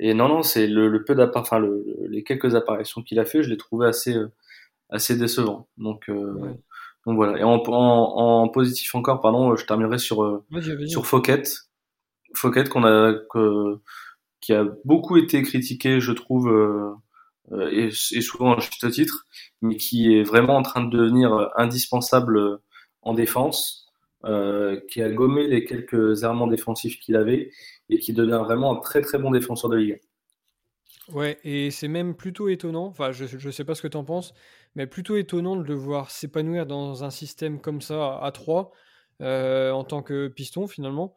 et 0.00 0.14
non, 0.14 0.28
non, 0.28 0.42
c'est 0.42 0.66
le, 0.66 0.88
le, 0.88 1.02
peu 1.02 1.14
d'appart, 1.14 1.44
enfin 1.44 1.58
le, 1.58 1.84
les 2.08 2.22
quelques 2.22 2.54
apparitions 2.54 3.02
qu'il 3.02 3.18
a 3.18 3.24
fait, 3.24 3.42
je 3.42 3.50
l'ai 3.50 3.56
trouvé 3.56 3.88
assez, 3.88 4.14
euh, 4.14 4.30
assez 4.90 5.16
décevant. 5.16 5.66
Donc, 5.76 6.08
euh, 6.08 6.54
donc 7.08 7.16
voilà. 7.16 7.38
Et 7.38 7.42
en, 7.42 7.54
en, 7.54 8.42
en, 8.42 8.48
positif 8.48 8.94
encore, 8.94 9.20
pardon, 9.20 9.56
je 9.56 9.64
terminerai 9.64 9.98
sur 9.98 10.22
euh, 10.22 10.44
sur 10.86 11.06
qu'on 12.68 12.84
a 12.84 13.14
que, 13.30 13.78
qui 14.40 14.52
a 14.52 14.66
beaucoup 14.84 15.16
été 15.16 15.42
critiqué, 15.42 16.00
je 16.00 16.12
trouve, 16.12 16.48
euh, 16.50 17.70
et, 17.72 17.86
et, 17.86 18.20
souvent 18.20 18.54
à 18.54 18.60
juste 18.60 18.90
titre, 18.90 19.26
mais 19.62 19.76
qui 19.76 20.14
est 20.14 20.22
vraiment 20.22 20.56
en 20.56 20.62
train 20.62 20.84
de 20.84 20.94
devenir 20.94 21.50
indispensable 21.56 22.58
en 23.00 23.14
défense. 23.14 23.88
Euh, 24.24 24.80
qui 24.90 25.00
a 25.00 25.08
gommé 25.08 25.46
les 25.46 25.64
quelques 25.64 26.24
errements 26.24 26.48
défensifs 26.48 26.98
qu'il 26.98 27.14
avait 27.14 27.52
et 27.88 28.00
qui 28.00 28.12
devient 28.12 28.40
vraiment 28.42 28.76
un 28.76 28.80
très 28.80 29.00
très 29.00 29.16
bon 29.16 29.30
défenseur 29.30 29.70
de 29.70 29.76
Ligue. 29.76 30.00
Ouais, 31.12 31.38
et 31.44 31.70
c'est 31.70 31.86
même 31.86 32.16
plutôt 32.16 32.48
étonnant, 32.48 32.86
enfin 32.86 33.12
je 33.12 33.24
ne 33.24 33.50
sais 33.52 33.64
pas 33.64 33.76
ce 33.76 33.80
que 33.80 33.86
tu 33.86 33.96
en 33.96 34.02
penses, 34.02 34.34
mais 34.74 34.86
plutôt 34.86 35.16
étonnant 35.16 35.56
de 35.56 35.62
le 35.62 35.74
voir 35.74 36.10
s'épanouir 36.10 36.66
dans 36.66 37.04
un 37.04 37.10
système 37.10 37.60
comme 37.60 37.80
ça 37.80 38.18
à 38.22 38.30
3 38.32 38.72
euh, 39.20 39.70
en 39.72 39.84
tant 39.84 40.02
que 40.02 40.28
piston 40.28 40.66
finalement. 40.66 41.16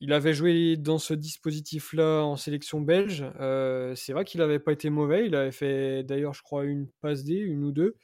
Il 0.00 0.12
avait 0.12 0.34
joué 0.34 0.76
dans 0.76 0.98
ce 0.98 1.14
dispositif-là 1.14 2.22
en 2.22 2.36
sélection 2.36 2.82
belge. 2.82 3.24
Euh, 3.40 3.94
c'est 3.94 4.12
vrai 4.12 4.26
qu'il 4.26 4.40
n'avait 4.40 4.58
pas 4.58 4.72
été 4.72 4.90
mauvais. 4.90 5.26
Il 5.26 5.34
avait 5.34 5.52
fait 5.52 6.02
d'ailleurs, 6.02 6.34
je 6.34 6.42
crois, 6.42 6.64
une 6.64 6.86
passe 7.00 7.24
D, 7.24 7.32
une 7.34 7.64
ou 7.64 7.72
deux. 7.72 7.96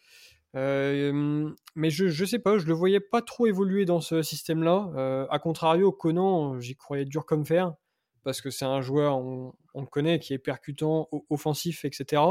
mais 0.55 1.91
je, 1.91 2.09
je 2.09 2.25
sais 2.25 2.39
pas, 2.39 2.57
je 2.57 2.67
le 2.67 2.73
voyais 2.73 3.01
pas 3.01 3.21
trop 3.21 3.47
évoluer 3.47 3.85
dans 3.85 4.01
ce 4.01 4.23
système-là. 4.23 5.27
a 5.29 5.39
contrario, 5.39 5.93
Conan, 5.93 6.59
j'y 6.61 6.77
croyais 6.77 7.05
dur 7.05 7.27
comme 7.27 7.45
fer, 7.45 7.75
parce 8.25 8.41
que 8.41 8.51
c'est 8.51 8.65
un 8.65 8.81
joueur, 8.81 9.19
on, 9.19 9.53
le 9.75 9.87
connaît, 9.87 10.19
qui 10.19 10.33
est 10.33 10.39
percutant, 10.39 11.11
offensif, 11.29 11.85
etc. 11.85 12.23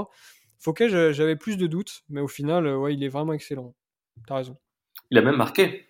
Fouquet, 0.62 0.90
j'avais 0.90 1.36
plus 1.36 1.58
de 1.58 1.66
doutes, 1.66 2.04
mais 2.08 2.22
au 2.22 2.28
final, 2.28 2.68
ouais, 2.78 2.94
il 2.94 3.04
est 3.04 3.10
vraiment 3.10 3.34
excellent. 3.34 3.74
T'as 4.28 4.36
raison. 4.36 4.58
Il 5.10 5.18
a 5.18 5.24
même 5.24 5.36
marqué. 5.36 5.88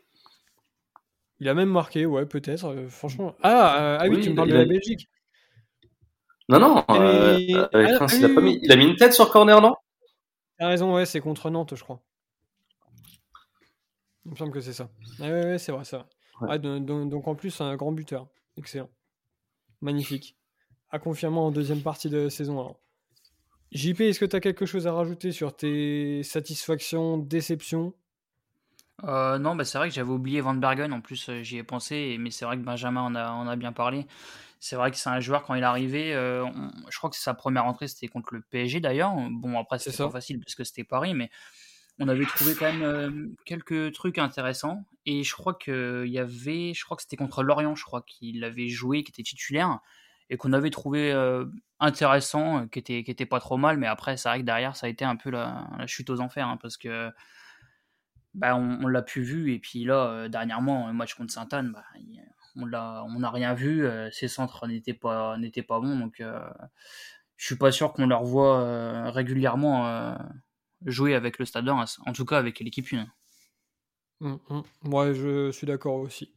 Il 1.40 1.50
a 1.50 1.54
même 1.54 1.70
marqué, 1.70 2.06
ouais, 2.06 2.26
peut-être. 2.26 2.88
franchement. 2.88 3.36
Ah, 3.44 3.98
ah 4.00 4.08
oui, 4.08 4.22
tu 4.22 4.30
me 4.30 4.36
parles 4.36 4.50
de 4.50 4.56
la 4.56 4.66
Belgique. 4.66 5.10
Non, 6.48 6.60
non, 6.60 6.86
euh, 6.90 7.38
il, 7.40 7.58
a 7.58 7.70
il 7.74 8.72
a 8.72 8.76
mis 8.76 8.86
une 8.86 8.96
tête 8.96 9.14
sur 9.14 9.30
corner, 9.30 9.62
non? 9.62 9.76
T'as 10.58 10.68
raison, 10.68 10.94
ouais, 10.94 11.06
c'est 11.06 11.20
contre 11.20 11.50
Nantes, 11.50 11.76
je 11.76 11.84
crois. 11.84 12.02
Il 14.26 14.32
me 14.32 14.36
semble 14.38 14.52
que 14.52 14.62
c'est 14.62 14.74
ça. 14.74 14.90
Ouais, 15.20 15.58
c'est 15.58 15.72
vrai, 15.72 15.84
ça. 15.84 16.08
Ah, 16.48 16.58
donc, 16.58 17.28
en 17.28 17.36
plus, 17.36 17.60
un 17.60 17.76
grand 17.76 17.92
buteur. 17.92 18.28
Excellent. 18.58 18.90
Magnifique. 19.82 20.38
À 20.90 21.00
confirmer 21.00 21.40
en 21.40 21.52
deuxième 21.52 21.82
partie 21.82 22.10
de 22.10 22.30
saison. 22.30 22.60
Alors. 22.60 22.80
JP, 23.72 24.02
est-ce 24.02 24.20
que 24.20 24.26
tu 24.26 24.36
as 24.36 24.42
quelque 24.42 24.66
chose 24.66 24.86
à 24.86 24.94
rajouter 24.94 25.32
sur 25.32 25.56
tes 25.56 26.24
satisfactions, 26.24 27.18
déceptions? 27.18 27.94
Euh, 29.04 29.40
non, 29.40 29.56
bah 29.56 29.64
c'est 29.64 29.78
vrai 29.78 29.90
que 29.90 29.96
j'avais 29.96 30.12
oublié 30.12 30.42
Van 30.42 30.54
Bergen, 30.54 30.94
en 30.94 31.02
plus 31.02 31.30
euh, 31.30 31.42
j'y 31.42 31.58
ai 31.58 31.64
pensé, 31.64 32.18
mais 32.20 32.30
c'est 32.32 32.46
vrai 32.46 32.58
que 32.58 32.64
Benjamin 32.64 33.02
en 33.02 33.16
a, 33.16 33.52
a 33.52 33.56
bien 33.56 33.72
parlé. 33.72 34.06
C'est 34.60 34.76
vrai 34.76 34.92
que 34.92 34.98
c'est 34.98 35.10
un 35.10 35.20
joueur, 35.20 35.44
quand 35.44 35.56
il 35.56 35.64
est 35.64 35.66
arrivé, 35.66 36.14
euh, 36.14 36.46
je 36.90 36.98
crois 36.98 37.10
que 37.10 37.16
sa 37.16 37.34
première 37.34 37.66
entrée 37.66 37.88
c'était 37.88 38.08
contre 38.08 38.36
le 38.36 38.42
PSG 38.42 38.80
d'ailleurs. 38.80 39.14
Bon, 39.32 39.58
après 39.58 39.80
c'était 39.80 39.98
pas 39.98 40.12
facile 40.12 40.40
parce 40.40 40.54
que 40.54 40.64
c'était 40.64 40.84
Paris, 40.84 41.16
mais 41.16 41.32
on 41.98 42.08
avait 42.08 42.26
trouvé 42.26 42.54
quand 42.54 42.72
même 42.72 43.36
quelques 43.46 43.94
trucs 43.94 44.20
intéressants. 44.20 44.84
Et 45.08 45.24
je 45.24 45.34
crois 45.34 45.56
qu'il 45.56 46.10
y 46.10 46.20
avait, 46.20 46.74
je 46.76 46.86
crois 46.86 46.96
que 46.96 47.02
c'était 47.02 47.18
contre 47.18 47.42
Lorient, 47.42 47.74
je 47.74 47.84
crois 47.84 48.04
qu'il 48.04 48.44
avait 48.44 48.68
joué, 48.68 49.04
qui 49.04 49.12
était 49.12 49.24
titulaire, 49.24 49.80
et 50.32 50.38
qu'on 50.38 50.54
avait 50.54 50.72
trouvé 50.72 51.14
intéressant, 51.80 52.68
qui 52.68 52.80
était, 52.80 53.04
qui 53.04 53.12
était 53.12 53.28
pas 53.28 53.40
trop 53.40 53.58
mal, 53.58 53.78
mais 53.78 53.86
après 53.86 54.18
c'est 54.18 54.30
vrai 54.30 54.40
que 54.40 54.46
derrière 54.46 54.76
ça 54.76 54.88
a 54.88 54.90
été 54.90 55.06
un 55.06 55.16
peu 55.16 55.30
la, 55.30 55.68
chute 55.86 56.10
aux 56.10 56.20
enfers, 56.20 56.48
hein, 56.48 56.58
parce 56.60 56.78
que 56.78 57.12
bah, 58.34 58.56
on, 58.56 58.88
l'a 58.88 59.02
pu 59.02 59.22
vu. 59.22 59.54
Et 59.54 59.60
puis 59.60 59.84
là, 59.84 60.08
euh, 60.08 60.28
dernièrement, 60.30 60.88
le 60.88 60.94
match 60.94 61.16
contre 61.16 61.34
Sainte-Anne, 61.34 61.74
bah, 61.74 61.84
on 62.56 63.20
n'a 63.20 63.30
rien 63.30 63.54
vu. 63.54 63.86
Euh, 63.86 64.10
ses 64.12 64.28
centres 64.28 64.68
n'étaient 64.68 64.94
pas, 64.94 65.38
pas 65.68 65.80
bons. 65.80 65.98
Donc, 65.98 66.22
euh, 66.22 66.40
je 67.36 67.46
suis 67.46 67.58
pas 67.58 67.72
sûr 67.72 67.94
qu'on 67.94 68.08
leur 68.08 68.24
voit 68.24 69.10
régulièrement 69.12 70.16
jouer 70.86 71.16
avec 71.16 71.40
le 71.40 71.46
Stade 71.46 71.68
en 71.70 72.14
tout 72.14 72.26
cas 72.26 72.38
avec 72.38 72.60
l'équipe 72.60 72.88
1. 72.92 73.08
Mmh, 74.20 74.38
mmh. 74.50 75.14
je 75.14 75.52
suis 75.52 75.66
d'accord 75.66 75.96
aussi. 75.96 76.34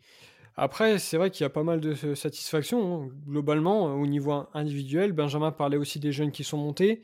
Après, 0.56 0.98
c'est 0.98 1.16
vrai 1.16 1.30
qu'il 1.30 1.42
y 1.42 1.46
a 1.46 1.50
pas 1.50 1.64
mal 1.64 1.80
de 1.80 2.14
satisfaction. 2.14 3.04
Hein. 3.04 3.08
Globalement, 3.26 3.94
au 3.94 4.06
niveau 4.06 4.46
individuel, 4.54 5.12
Benjamin 5.12 5.50
parlait 5.50 5.76
aussi 5.76 5.98
des 5.98 6.12
jeunes 6.12 6.30
qui 6.30 6.44
sont 6.44 6.58
montés. 6.58 7.02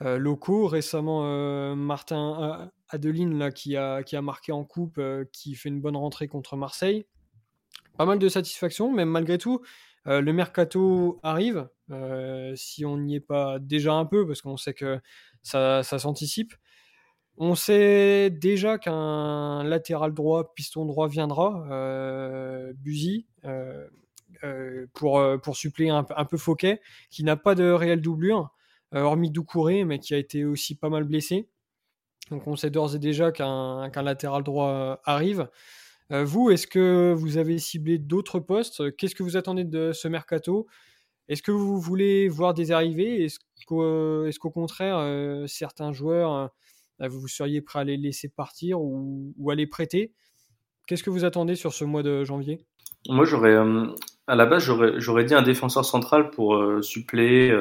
locaux, 0.00 0.66
récemment, 0.66 1.74
Martin 1.76 2.70
Adeline 2.92 3.50
qui, 3.52 3.76
a, 3.76 4.22
marqué 4.22 4.52
en 4.52 4.64
coupe, 4.64 4.98
euh, 4.98 5.24
qui 5.32 5.54
fait 5.54 5.70
une 5.70 5.80
bonne 5.80 5.96
rentrée 5.96 6.28
contre 6.28 6.56
Marseille. 6.56 7.06
Pas 7.96 8.04
mal 8.04 8.18
de 8.18 8.28
satisfaction, 8.28 8.92
mais 8.92 9.04
malgré 9.04 9.38
tout, 9.38 9.62
euh, 10.06 10.20
le 10.20 10.32
mercato 10.32 11.18
arrive, 11.22 11.68
euh, 11.90 12.52
si 12.54 12.84
on 12.84 12.98
n'y 12.98 13.16
est 13.16 13.20
pas 13.20 13.58
déjà 13.58 13.94
un 13.94 14.04
peu, 14.04 14.26
parce 14.26 14.42
qu'on 14.42 14.56
sait 14.56 14.74
que 14.74 15.00
ça 15.42 15.82
s'anticipe. 15.82 16.54
On 17.38 17.54
sait 17.54 18.30
déjà 18.30 18.78
qu'un 18.78 19.64
latéral 19.64 20.12
droit, 20.12 20.54
piston 20.54 20.84
droit 20.84 21.08
viendra, 21.08 21.66
euh, 21.70 22.72
Buzy, 22.76 23.26
pour, 24.92 25.22
pour 25.42 25.56
suppléer 25.56 25.90
un, 25.90 26.04
peu 26.04 26.36
Fouquet, 26.36 26.80
qui 27.10 27.24
n'a 27.24 27.36
pas 27.36 27.54
de 27.54 27.70
réelle 27.70 28.00
doublure, 28.00 28.50
hormis 28.92 29.30
Doucouré, 29.30 29.84
mais 29.84 29.98
qui 29.98 30.14
a 30.14 30.18
été 30.18 30.44
aussi 30.44 30.74
pas 30.76 30.90
mal 30.90 31.04
blessé. 31.04 31.48
Donc 32.30 32.46
on 32.46 32.56
sait 32.56 32.70
d'ores 32.70 32.94
et 32.94 32.98
déjà 32.98 33.32
qu'un 33.32 33.90
latéral 34.02 34.42
droit 34.42 34.68
euh, 34.68 34.96
arrive. 35.04 35.48
Euh, 36.12 36.24
vous, 36.24 36.50
est-ce 36.50 36.66
que 36.66 37.12
vous 37.16 37.36
avez 37.36 37.58
ciblé 37.58 37.98
d'autres 37.98 38.40
postes? 38.40 38.96
Qu'est-ce 38.96 39.14
que 39.14 39.22
vous 39.22 39.36
attendez 39.36 39.64
de 39.64 39.92
ce 39.92 40.08
mercato? 40.08 40.66
Est-ce 41.28 41.42
que 41.42 41.52
vous 41.52 41.78
voulez 41.78 42.28
voir 42.28 42.54
des 42.54 42.72
arrivées? 42.72 43.24
Est-ce 43.24 43.38
qu'au 43.66 44.50
contraire, 44.50 44.96
euh, 44.98 45.46
certains 45.46 45.92
joueurs, 45.92 46.50
vous 47.08 47.28
seriez 47.28 47.60
prêt 47.60 47.80
à 47.80 47.84
les 47.84 47.96
laisser 47.96 48.28
partir 48.28 48.80
ou, 48.80 49.50
à 49.50 49.54
les 49.54 49.66
prêter 49.66 50.12
Qu'est-ce 50.86 51.04
que 51.04 51.10
vous 51.10 51.24
attendez 51.24 51.54
sur 51.54 51.72
ce 51.72 51.84
mois 51.84 52.02
de 52.02 52.24
janvier? 52.24 52.66
Moi, 53.08 53.24
j'aurais, 53.24 53.56
à 54.26 54.34
la 54.34 54.46
base, 54.46 54.64
j'aurais 54.98 55.24
dit 55.24 55.34
un 55.34 55.42
défenseur 55.42 55.84
central 55.84 56.30
pour 56.30 56.60
suppléer 56.82 57.56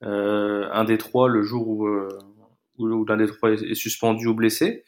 un 0.00 0.84
des 0.84 0.96
trois 0.96 1.28
le 1.28 1.42
jour 1.42 1.68
où 1.68 3.04
l'un 3.04 3.16
des 3.16 3.26
trois 3.26 3.50
est, 3.50 3.74
suspendu 3.74 4.26
ou 4.26 4.34
blessé. 4.34 4.84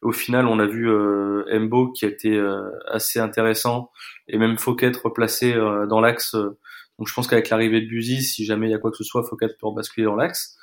Au 0.00 0.12
final, 0.12 0.46
on 0.46 0.58
a 0.60 0.66
vu 0.66 0.88
euh, 0.88 1.44
Embo 1.52 1.90
qui 1.90 2.04
a 2.04 2.08
été 2.08 2.36
euh, 2.36 2.70
assez 2.86 3.18
intéressant 3.18 3.90
et 4.28 4.38
même 4.38 4.56
Fouquet 4.56 4.92
replacé 5.02 5.54
euh, 5.54 5.86
dans 5.86 6.00
l'axe. 6.00 6.34
donc 6.34 7.08
je 7.08 7.14
pense 7.14 7.26
qu'avec 7.26 7.50
l'arrivée 7.50 7.80
de 7.80 7.88
Buzy, 7.88 8.22
si 8.22 8.44
jamais 8.44 8.68
il 8.68 8.70
y 8.70 8.74
a 8.74 8.78
quoi 8.78 8.92
que 8.92 8.96
ce 8.96 9.04
soit, 9.04 9.24
Fouquet 9.24 9.48
peut 9.48 9.66
basculer 9.74 10.04
dans 10.04 10.14
l'axe. 10.14 10.56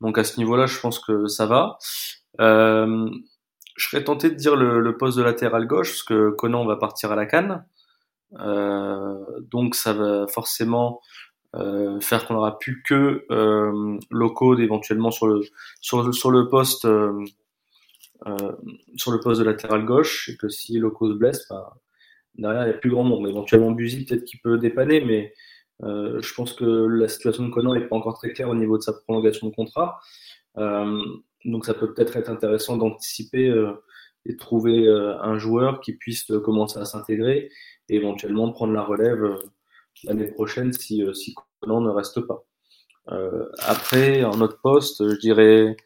Donc 0.00 0.18
à 0.18 0.24
ce 0.24 0.38
niveau-là, 0.38 0.66
je 0.66 0.78
pense 0.78 0.98
que 0.98 1.26
ça 1.26 1.46
va. 1.46 1.78
Euh, 2.40 3.08
je 3.76 3.88
serais 3.88 4.04
tenté 4.04 4.30
de 4.30 4.34
dire 4.34 4.56
le, 4.56 4.96
poste 4.96 5.18
de 5.18 5.22
latéral 5.22 5.66
gauche, 5.66 5.90
parce 5.90 6.02
que 6.02 6.30
Conan 6.30 6.64
va 6.64 6.76
partir 6.76 7.12
à 7.12 7.16
la 7.16 7.26
canne. 7.26 7.64
Euh, 8.40 9.24
donc 9.40 9.74
ça 9.74 9.92
va 9.92 10.26
forcément 10.26 11.00
euh, 11.54 12.00
faire 12.00 12.26
qu'on 12.26 12.34
n'aura 12.34 12.58
plus 12.58 12.82
que 12.82 13.24
euh, 13.30 13.98
low 14.10 14.58
éventuellement 14.58 15.10
sur 15.10 15.28
le 15.28 16.48
poste 16.48 16.84
de 16.84 17.24
latéral 19.44 19.84
gauche 19.84 20.28
et 20.28 20.36
que 20.36 20.48
si 20.48 20.78
Loco 20.78 21.08
se 21.08 21.14
blesse, 21.14 21.46
bah, 21.48 21.76
derrière 22.34 22.64
il 22.64 22.70
y 22.70 22.74
a 22.74 22.78
plus 22.78 22.90
grand 22.90 23.04
monde. 23.04 23.28
Éventuellement 23.28 23.70
Buzy 23.70 24.04
peut-être 24.04 24.24
qu'il 24.24 24.40
peut 24.40 24.58
dépanner, 24.58 25.00
mais 25.00 25.32
euh, 25.82 26.20
je 26.22 26.34
pense 26.34 26.52
que 26.52 26.64
la 26.64 27.08
situation 27.08 27.46
de 27.46 27.52
Conan 27.52 27.74
n'est 27.74 27.86
pas 27.86 27.96
encore 27.96 28.18
très 28.18 28.32
claire 28.32 28.48
au 28.48 28.54
niveau 28.54 28.78
de 28.78 28.82
sa 28.82 28.92
prolongation 28.92 29.48
de 29.48 29.54
contrat. 29.54 30.00
Euh, 30.58 31.02
donc 31.44 31.66
ça 31.66 31.74
peut 31.74 31.92
peut-être 31.92 32.16
être 32.16 32.30
intéressant 32.30 32.76
d'anticiper 32.76 33.46
et 34.24 34.32
de 34.32 34.38
trouver 34.38 34.88
un 34.88 35.38
joueur 35.38 35.80
qui 35.80 35.92
puisse 35.92 36.32
commencer 36.44 36.78
à 36.78 36.84
s'intégrer 36.84 37.50
et 37.88 37.96
éventuellement 37.96 38.50
prendre 38.50 38.72
la 38.72 38.82
relève 38.82 39.36
l'année 40.04 40.26
prochaine 40.26 40.72
si, 40.72 41.02
euh, 41.02 41.14
si 41.14 41.34
Conan 41.60 41.80
ne 41.80 41.90
reste 41.90 42.20
pas. 42.20 42.44
Euh, 43.12 43.46
après, 43.60 44.24
en 44.24 44.40
autre 44.40 44.58
poste, 44.60 45.08
je 45.08 45.18
dirais, 45.18 45.76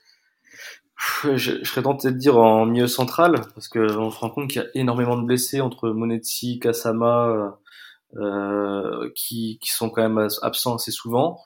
je, 1.23 1.37
je, 1.37 1.65
serais 1.65 1.83
tenté 1.83 2.11
de 2.11 2.17
dire 2.17 2.39
en 2.39 2.67
milieu 2.67 2.87
central, 2.87 3.43
parce 3.55 3.69
qu'on 3.69 4.11
se 4.11 4.19
rend 4.19 4.31
compte 4.31 4.49
qu'il 4.49 4.63
y 4.63 4.65
a 4.65 4.69
énormément 4.75 5.19
de 5.19 5.27
blessés 5.27 5.61
entre 5.61 5.91
Monetti, 5.91 6.59
Kasama, 6.59 7.29
euh, 7.29 7.49
qui, 9.15 9.59
qui 9.61 9.71
sont 9.71 9.91
quand 9.91 10.03
même 10.09 10.29
absents 10.43 10.77
assez 10.77 10.91
souvent. 10.91 11.39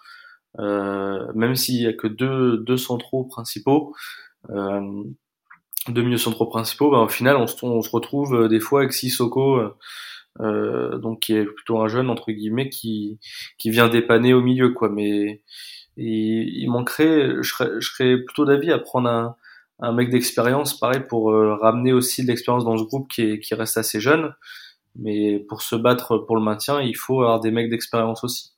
Euh, 0.59 1.33
même 1.35 1.57
s'il 1.57 1.83
y 1.83 1.87
a 1.87 1.92
que 1.92 2.07
deux, 2.07 2.59
deux 2.59 2.77
centraux 2.77 3.24
principaux, 3.24 3.94
euh, 4.50 5.03
deux 5.88 6.03
milieux 6.03 6.18
centraux 6.18 6.46
principaux, 6.46 6.90
ben, 6.90 7.00
au 7.00 7.09
final, 7.09 7.37
on 7.37 7.46
se, 7.46 7.57
on 7.64 7.83
se 7.83 7.90
retrouve 7.90 8.48
des 8.48 8.61
fois 8.61 8.81
avec 8.81 8.92
Sissoko 8.92 9.74
euh, 10.40 10.98
donc 10.98 11.20
qui 11.20 11.35
est 11.35 11.44
plutôt 11.44 11.81
un 11.81 11.87
jeune 11.87 12.11
entre 12.11 12.33
guillemets 12.33 12.68
qui 12.68 13.20
qui 13.57 13.70
vient 13.70 13.88
dépanner 13.88 14.35
au 14.35 14.40
milieu 14.42 14.70
quoi. 14.70 14.88
Mais 14.88 15.42
il, 15.96 16.66
manquerait, 16.68 17.37
je 17.40 17.48
serais, 17.48 17.70
je 17.79 17.88
serais 17.88 18.16
plutôt 18.18 18.44
d'avis 18.44 18.72
à 18.72 18.79
prendre 18.79 19.09
un, 19.09 19.37
un 19.81 19.92
mec 19.92 20.11
d'expérience, 20.11 20.79
pareil 20.79 21.03
pour 21.09 21.31
euh, 21.31 21.55
ramener 21.57 21.92
aussi 21.92 22.22
de 22.22 22.29
l'expérience 22.29 22.64
dans 22.64 22.77
ce 22.77 22.85
groupe 22.85 23.09
qui, 23.09 23.38
qui 23.40 23.55
reste 23.55 23.77
assez 23.79 24.00
jeune. 24.00 24.35
Mais 24.96 25.38
pour 25.48 25.62
se 25.62 25.76
battre 25.76 26.18
pour 26.18 26.37
le 26.37 26.42
maintien, 26.42 26.80
il 26.80 26.96
faut 26.96 27.22
avoir 27.22 27.40
des 27.40 27.50
mecs 27.50 27.70
d'expérience 27.70 28.22
aussi. 28.24 28.52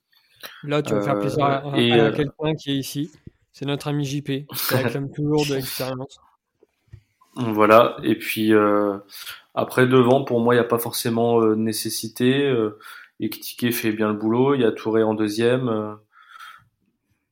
Là, 0.62 0.82
tu 0.82 0.92
vas 0.94 1.00
faire 1.00 1.18
plaisir 1.18 1.44
à, 1.44 1.66
euh, 1.66 1.76
et, 1.76 1.92
à, 1.92 2.12
quelqu'un 2.12 2.54
qui 2.54 2.72
est 2.72 2.76
ici. 2.76 3.10
C'est 3.52 3.64
notre 3.64 3.88
ami 3.88 4.04
JP, 4.04 4.24
qui 4.24 4.46
réclame 4.74 5.10
toujours 5.10 5.46
de 5.46 5.54
l'expérience. 5.54 6.18
Voilà, 7.36 7.96
et 8.02 8.14
puis 8.14 8.54
euh, 8.54 8.98
après 9.54 9.86
devant, 9.86 10.22
pour 10.22 10.40
moi, 10.40 10.54
il 10.54 10.58
n'y 10.58 10.64
a 10.64 10.68
pas 10.68 10.78
forcément 10.78 11.40
euh, 11.40 11.54
nécessité. 11.54 12.46
Euh, 12.46 12.78
Ekitike 13.20 13.72
fait 13.72 13.92
bien 13.92 14.08
le 14.08 14.14
boulot, 14.14 14.54
il 14.54 14.60
y 14.60 14.64
a 14.64 14.72
Touré 14.72 15.02
en 15.02 15.14
deuxième, 15.14 15.68
euh, 15.68 15.94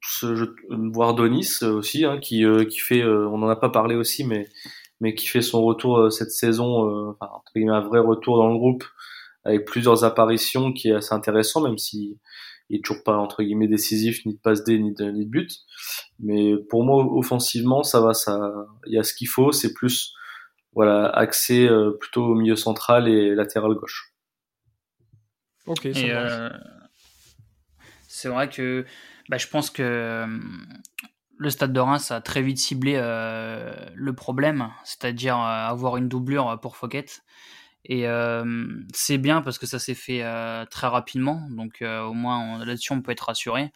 ce, 0.01 0.55
voire 0.71 1.15
Donis 1.15 1.63
aussi, 1.63 2.07
hein, 2.07 2.19
qui, 2.19 2.45
euh, 2.45 2.65
qui 2.65 2.79
fait, 2.79 3.05
on 3.05 3.37
n'en 3.39 3.49
a 3.49 3.57
pas 3.57 3.69
parlé 3.69 3.95
aussi, 3.95 4.25
mais, 4.25 4.49
mais 5.05 5.15
qui 5.15 5.27
fait 5.27 5.43
son 5.43 5.63
retour 5.63 6.11
cette 6.11 6.31
saison, 6.31 7.15
enfin, 7.21 7.31
un 7.55 7.81
vrai 7.81 7.99
retour 7.99 8.39
dans 8.39 8.49
le 8.49 8.57
groupe, 8.57 8.85
avec 9.45 9.67
plusieurs 9.67 10.03
apparitions 10.03 10.73
qui 10.73 10.89
est 10.89 10.95
assez 10.95 11.13
intéressant, 11.13 11.61
même 11.61 11.77
si 11.77 12.19
il 12.71 12.77
est 12.79 12.83
toujours 12.83 13.05
pas 13.05 13.19
entre 13.19 13.43
guillemets 13.43 13.69
décisif 13.69 14.25
ni 14.25 14.33
de 14.33 14.41
passe 14.41 14.65
D 14.65 14.79
ni 14.79 14.95
de, 14.95 15.05
ni 15.11 15.27
de 15.27 15.31
but. 15.31 15.51
Mais 16.21 16.57
pour 16.71 16.85
moi, 16.85 17.05
offensivement, 17.05 17.83
ça 17.83 18.01
va, 18.01 18.15
ça, 18.15 18.41
il 18.87 18.95
y 18.95 18.99
a 18.99 19.03
ce 19.03 19.13
qu'il 19.13 19.29
faut. 19.29 19.53
C'est 19.53 19.75
plus 19.75 20.15
voilà 20.73 21.11
axé 21.11 21.69
plutôt 22.01 22.25
au 22.25 22.35
milieu 22.35 22.57
central 22.57 23.07
et 23.07 23.35
latéral 23.35 23.75
gauche. 23.75 24.15
Ok. 25.67 25.87
c'est 28.09 28.29
vrai 28.29 28.49
que 28.49 28.87
bah, 29.29 29.37
je 29.37 29.49
pense 29.49 29.69
que 29.69 30.27
le 31.39 31.51
Stade 31.51 31.73
de 31.73 31.81
Reims 31.81 32.11
a 32.11 32.21
très 32.21 32.43
vite 32.43 32.59
ciblé 32.59 32.95
euh, 32.97 33.75
le 33.95 34.13
problème, 34.15 34.71
c'est-à-dire 34.85 35.37
euh, 35.37 35.69
avoir 35.69 35.97
une 35.97 36.09
doublure 36.09 36.59
pour 36.61 36.77
Fouquet. 36.77 37.07
Et 37.87 38.09
euh, 38.09 38.67
c'est 38.95 39.19
bien 39.19 39.43
parce 39.43 39.59
que 39.59 39.67
ça 39.67 39.79
s'est 39.79 39.95
fait 39.95 40.25
très 40.71 40.87
rapidement, 40.87 41.47
donc 41.51 41.83
au 41.83 42.15
moins 42.15 42.65
là-dessus 42.65 42.93
on 42.93 43.03
peut 43.03 43.13
être 43.13 43.27
rassuré 43.27 43.73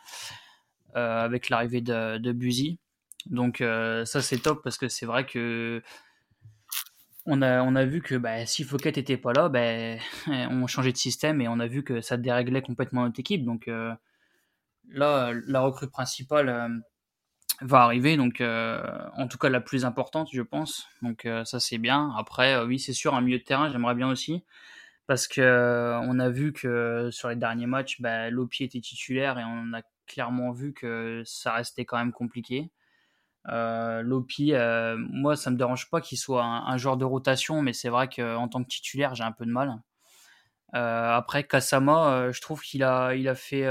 avec 0.94 1.50
l'arrivée 1.50 1.82
de, 1.82 2.16
de 2.16 2.32
Buzy. 2.32 2.78
Donc 3.26 3.58
ça 3.58 4.22
c'est 4.22 4.38
top 4.38 4.62
parce 4.64 4.78
que 4.78 4.88
c'est 4.88 5.04
vrai 5.04 5.26
que 5.26 5.82
on 7.26 7.42
a, 7.42 7.60
on 7.62 7.74
a 7.76 7.84
vu 7.84 8.00
que 8.00 8.14
bah, 8.14 8.46
si 8.46 8.64
Fouquet 8.64 8.92
n'était 8.92 9.18
pas 9.18 9.34
là, 9.34 9.50
bah, 9.50 10.00
on 10.50 10.66
changeait 10.66 10.92
de 10.92 10.96
système 10.96 11.42
et 11.42 11.48
on 11.48 11.60
a 11.60 11.66
vu 11.66 11.84
que 11.84 12.00
ça 12.00 12.16
déréglait 12.16 12.62
complètement 12.62 13.04
notre 13.04 13.20
équipe. 13.20 13.44
Donc 13.44 13.68
là, 14.88 15.34
la 15.46 15.60
recrue 15.60 15.90
principale 15.90 16.82
va 17.60 17.80
arriver, 17.82 18.16
donc 18.16 18.40
euh, 18.40 18.82
en 19.16 19.26
tout 19.28 19.38
cas 19.38 19.48
la 19.48 19.60
plus 19.60 19.84
importante, 19.84 20.28
je 20.32 20.42
pense. 20.42 20.86
Donc 21.02 21.24
euh, 21.24 21.44
ça 21.44 21.60
c'est 21.60 21.78
bien. 21.78 22.12
Après, 22.16 22.54
euh, 22.54 22.66
oui, 22.66 22.78
c'est 22.78 22.92
sûr, 22.92 23.14
un 23.14 23.20
milieu 23.20 23.38
de 23.38 23.44
terrain, 23.44 23.68
j'aimerais 23.70 23.94
bien 23.94 24.08
aussi, 24.08 24.44
parce 25.06 25.28
que 25.28 25.98
on 26.04 26.18
a 26.20 26.28
vu 26.30 26.52
que 26.52 27.08
sur 27.12 27.28
les 27.28 27.36
derniers 27.36 27.66
matchs, 27.66 28.00
bah, 28.00 28.30
Lopi 28.30 28.64
était 28.64 28.80
titulaire 28.80 29.38
et 29.38 29.44
on 29.44 29.74
a 29.74 29.82
clairement 30.06 30.52
vu 30.52 30.72
que 30.72 31.22
ça 31.26 31.52
restait 31.52 31.84
quand 31.84 31.98
même 31.98 32.12
compliqué. 32.12 32.70
Lopi, 33.46 34.52
moi 34.96 35.36
ça 35.36 35.50
me 35.50 35.56
dérange 35.56 35.90
pas 35.90 36.00
qu'il 36.00 36.18
soit 36.18 36.44
un, 36.44 36.76
joueur 36.76 36.96
de 36.98 37.04
rotation, 37.04 37.62
mais 37.62 37.72
c'est 37.72 37.88
vrai 37.88 38.08
qu'en 38.08 38.48
tant 38.48 38.62
que 38.62 38.68
titulaire, 38.68 39.14
j'ai 39.14 39.24
un 39.24 39.32
peu 39.32 39.46
de 39.46 39.50
mal. 39.52 39.72
après, 40.72 41.44
Kasama, 41.44 42.30
je 42.32 42.40
trouve 42.42 42.62
qu'il 42.62 42.82
a, 42.84 43.34
fait 43.34 43.66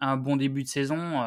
un 0.00 0.16
bon 0.16 0.36
début 0.36 0.64
de 0.64 0.68
saison 0.68 1.22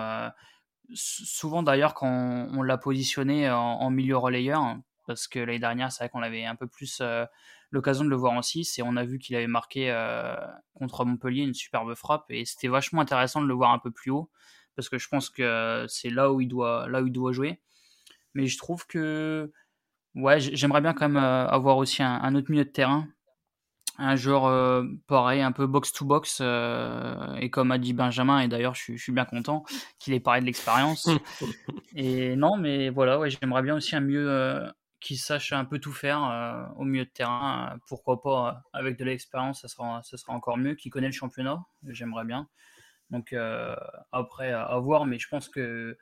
souvent 0.93 1.63
d'ailleurs 1.63 1.93
quand 1.93 2.07
on, 2.07 2.61
l'a 2.61 2.77
positionné 2.77 3.49
en, 3.49 3.89
milieu 3.89 4.17
relayeur, 4.17 4.77
parce 5.07 5.27
que 5.27 5.39
l'année 5.39 5.59
dernière, 5.59 5.91
c'est 5.91 6.03
vrai 6.03 6.09
qu'on 6.09 6.21
avait 6.21 6.45
un 6.45 6.55
peu 6.55 6.67
plus 6.67 6.99
euh, 7.01 7.25
l'occasion 7.71 8.05
de 8.05 8.09
le 8.09 8.15
voir 8.15 8.33
en 8.33 8.41
6 8.41 8.79
et 8.79 8.83
on 8.83 8.95
a 8.95 9.03
vu 9.03 9.19
qu'il 9.19 9.35
avait 9.35 9.47
marqué 9.47 9.91
euh, 9.91 10.35
contre 10.75 11.05
Montpellier 11.05 11.43
une 11.43 11.53
superbe 11.53 11.93
frappe 11.95 12.25
et 12.29 12.45
c'était 12.45 12.67
vachement 12.67 13.01
intéressant 13.01 13.41
de 13.41 13.47
le 13.47 13.53
voir 13.53 13.71
un 13.71 13.79
peu 13.79 13.91
plus 13.91 14.11
haut 14.11 14.29
parce 14.75 14.89
que 14.89 14.97
je 14.97 15.07
pense 15.07 15.29
que 15.29 15.85
c'est 15.87 16.09
là 16.09 16.31
où 16.31 16.41
il 16.41 16.47
doit 16.47 16.87
là 16.87 17.01
où 17.01 17.07
il 17.07 17.11
doit 17.11 17.31
jouer. 17.31 17.61
Mais 18.33 18.47
je 18.47 18.57
trouve 18.57 18.87
que 18.87 19.51
ouais, 20.15 20.39
j'aimerais 20.39 20.81
bien 20.81 20.93
quand 20.93 21.09
même 21.09 21.23
euh, 21.23 21.47
avoir 21.47 21.77
aussi 21.77 22.03
un, 22.03 22.35
autre 22.35 22.49
milieu 22.51 22.65
de 22.65 22.69
terrain 22.69 23.07
un 23.97 24.15
joueur 24.15 24.45
euh, 24.45 24.83
pareil, 25.07 25.41
un 25.41 25.51
peu 25.51 25.67
box-to-box. 25.67 26.39
Euh, 26.41 27.35
et 27.35 27.49
comme 27.49 27.71
a 27.71 27.77
dit 27.77 27.93
Benjamin, 27.93 28.39
et 28.39 28.47
d'ailleurs 28.47 28.75
je, 28.75 28.95
suis 28.95 29.11
bien 29.11 29.25
content 29.25 29.63
qu'il 29.99 30.13
ait 30.13 30.19
parlé 30.19 30.41
de 30.41 30.45
l'expérience. 30.45 31.09
et 31.95 32.35
non, 32.35 32.57
mais 32.57 32.89
voilà, 32.89 33.19
ouais, 33.19 33.29
j'aimerais 33.29 33.61
bien 33.61 33.75
aussi 33.75 33.95
un 33.95 34.01
mieux 34.01 34.29
euh, 34.29 34.67
qui 34.99 35.17
sache 35.17 35.53
un 35.53 35.65
peu 35.65 35.79
tout 35.79 35.91
faire 35.91 36.71
au 36.77 36.85
milieu 36.85 37.05
de 37.05 37.09
terrain. 37.09 37.77
pourquoi 37.87 38.21
pas 38.21 38.63
avec 38.71 38.97
de 38.97 39.03
l'expérience, 39.03 39.61
ça 39.61 39.67
sera, 39.67 40.01
ça 40.03 40.17
sera 40.17 40.33
encore 40.33 40.57
mieux. 40.57 40.75
Qui 40.75 40.89
connaît 40.89 41.07
le 41.07 41.13
championnat, 41.13 41.61
j'aimerais 41.87 42.23
bien. 42.23 42.47
Donc 43.09 43.35
après, 44.13 44.53
à, 44.53 44.77
voir, 44.77 45.05
mais 45.05 45.19
je 45.19 45.27
pense 45.27 45.49
que 45.49 45.97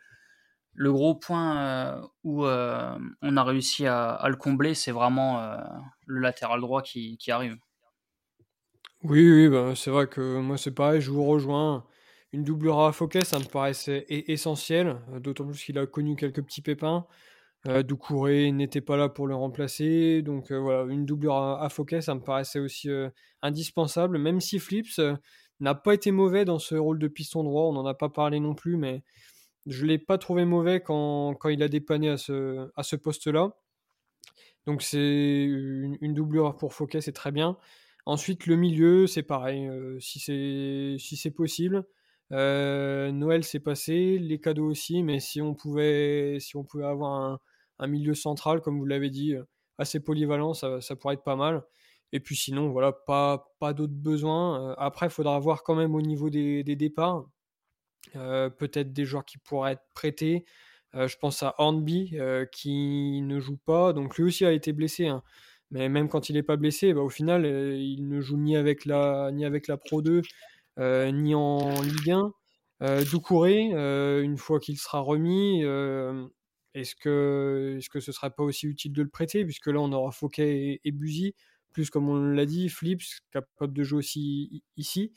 le 0.74 0.94
gros 0.94 1.16
point 1.16 2.00
où 2.24 2.46
on 2.46 3.38
a 3.38 3.44
réussi 3.44 3.88
à, 3.88 4.24
le 4.28 4.36
combler, 4.36 4.76
c'est 4.76 4.92
vraiment 4.92 5.58
le 6.06 6.20
latéral 6.20 6.62
droit 6.62 6.84
qui 6.84 7.18
arrive. 7.32 7.58
Oui, 9.04 9.32
oui, 9.32 9.50
bah, 9.50 9.74
c'est 9.76 9.90
vrai 9.90 10.08
que 10.08 10.40
moi 10.40 10.58
c'est 10.58 10.72
pareil, 10.74 11.02
je 11.02 11.10
vous 11.12 11.26
rejoins. 11.26 11.86
Une 12.34 12.44
doublure 12.44 12.80
à 12.82 12.92
Fouquet, 12.94 13.26
ça 13.26 13.40
me 13.40 13.44
paraissait 13.46 14.06
essentiel, 14.10 14.98
euh, 15.14 15.20
d'autant 15.20 15.46
plus 15.46 15.64
qu'il 15.64 15.78
a 15.80 15.86
connu 15.88 16.16
quelques 16.16 16.44
petits 16.44 16.62
pépins. 16.62 17.06
Euh, 17.68 17.84
n'était 18.52 18.82
pas 18.82 18.98
là 18.98 19.10
pour 19.10 19.28
le 19.28 19.36
remplacer, 19.36 20.22
donc 20.24 20.52
euh, 20.52 20.60
voilà, 20.60 20.92
une 20.94 21.06
doublure 21.06 21.36
à, 21.36 21.70
Fouquet, 21.70 22.02
ça 22.02 22.16
me 22.16 22.22
paraissait 22.22 22.60
aussi 22.60 22.90
euh, 22.90 23.10
indispensable, 23.44 24.18
même 24.20 24.42
si 24.42 24.60
Flips 24.60 25.02
n'a 25.60 25.76
pas 25.76 25.94
été 25.96 26.12
mauvais 26.12 26.46
dans 26.46 26.60
ce 26.60 26.76
rôle 26.76 27.00
de 27.00 27.08
piston 27.08 27.44
droit, 27.44 27.64
on 27.66 27.74
n'en 27.74 27.86
a 27.86 27.94
pas 27.96 28.10
parlé 28.10 28.40
non 28.40 28.56
plus, 28.56 28.78
mais 28.78 29.04
je 29.68 29.86
l'ai 29.86 30.00
pas 30.00 30.18
trouvé 30.20 30.46
mauvais 30.46 30.82
quand, 30.82 31.36
quand 31.36 31.50
il 31.50 31.64
a 31.64 31.70
dépanné 31.70 32.10
à 32.10 32.18
ce, 32.18 32.70
à 32.76 32.84
ce 32.84 32.96
poste-là. 32.98 33.56
Donc 34.68 34.82
c'est 34.84 35.44
une, 35.44 35.98
une 36.02 36.14
doublure 36.14 36.56
pour 36.58 36.74
Fouquet, 36.74 37.02
c'est 37.02 37.12
très 37.12 37.32
bien. 37.32 37.58
Ensuite, 38.06 38.48
le 38.48 38.56
milieu, 38.56 39.08
c'est 39.08 39.24
pareil, 39.24 39.68
euh, 39.68 40.00
si 40.00 40.20
c'est 40.20 40.96
si 41.00 41.32
possible. 41.32 41.86
Euh, 42.32 43.12
Noël 43.12 43.44
s'est 43.44 43.60
passé, 43.60 44.18
les 44.18 44.40
cadeaux 44.40 44.68
aussi, 44.70 45.04
mais 45.04 45.20
si 45.20 45.42
on 45.42 45.54
pouvait 45.54 46.38
si 46.40 46.56
on 46.56 46.64
pouvait 46.64 46.86
avoir 46.86 47.14
un, 47.14 47.40
un 47.80 47.88
milieu 47.88 48.14
central, 48.16 48.62
comme 48.62 48.80
vous 48.80 48.86
l'avez 48.86 49.10
dit, 49.10 49.36
euh, 49.36 49.44
assez 49.78 50.00
polyvalent, 50.00 50.54
ça, 50.54 50.82
ça, 50.82 50.96
pourrait 50.96 51.16
être 51.16 51.24
pas 51.24 51.36
mal. 51.36 51.64
Et 52.14 52.20
puis 52.20 52.36
sinon, 52.36 52.70
voilà, 52.70 52.92
pas 52.94 53.54
pas 53.60 53.74
d'autres 53.74 53.94
besoins. 53.94 54.76
après, 54.78 55.08
il 55.08 55.12
faudra 55.12 55.40
voir 55.40 55.64
quand 55.64 55.76
même 55.76 55.96
au 55.96 56.02
niveau 56.02 56.30
des, 56.30 56.64
des 56.64 56.76
départs, 56.76 57.26
peut-être 58.14 58.94
des 58.94 59.06
joueurs 59.06 59.26
qui 59.26 59.38
pourraient 59.38 59.74
être 59.74 59.86
prêtés. 59.94 60.46
je 60.94 61.16
pense 61.18 61.44
à 61.44 61.56
Hornby 61.58 62.18
qui 62.52 63.22
ne 63.24 63.40
joue 63.40 63.58
pas, 63.58 63.94
donc 63.94 64.18
lui 64.18 64.26
aussi 64.26 64.46
a 64.46 64.52
été 64.52 64.74
blessé. 64.74 65.08
Hein. 65.08 65.24
Mais 65.72 65.90
même 65.90 66.10
quand 66.10 66.30
il 66.30 66.34
n'est 66.34 66.44
pas 66.44 66.58
blessé, 66.58 66.94
bah, 66.94 67.02
au 67.02 67.10
final, 67.10 67.46
euh, 67.46 67.76
il 67.76 68.08
ne 68.08 68.20
joue 68.22 68.38
ni 68.38 68.58
avec 68.58 68.86
la, 68.86 69.32
ni 69.32 69.46
avec 69.46 69.68
la 69.68 69.78
Pro 69.78 70.02
2, 70.02 70.22
euh, 70.80 71.12
ni 71.12 71.34
en 71.36 71.82
Ligue 71.82 72.12
1. 72.12 72.34
Euh, 72.84 73.06
Doucouré, 73.06 73.72
euh, 73.74 74.22
une 74.22 74.38
fois 74.38 74.60
qu'il 74.60 74.78
sera 74.78 75.00
remis, 75.00 75.62
est-ce 76.74 76.96
que, 76.96 77.76
est-ce 77.78 77.90
que 77.90 78.00
ce 78.00 78.12
serait 78.12 78.32
pas 78.32 78.44
aussi 78.44 78.68
utile 78.68 78.94
de 78.94 79.04
le 79.04 79.10
prêter? 79.10 79.46
Puisque 79.46 79.68
là, 79.68 79.80
on 79.80 79.92
aura 79.92 80.12
Fouquet 80.12 80.74
et, 80.74 80.82
et 80.86 80.92
Buzy, 80.92 81.36
plus 81.74 81.90
comme 81.90 82.10
on 82.10 82.16
l'a 82.16 82.46
dit, 82.46 82.70
Flips, 82.70 83.22
capable 83.32 83.74
de 83.74 83.84
jouer 83.84 84.00
aussi 84.00 84.64
ici. 84.78 85.12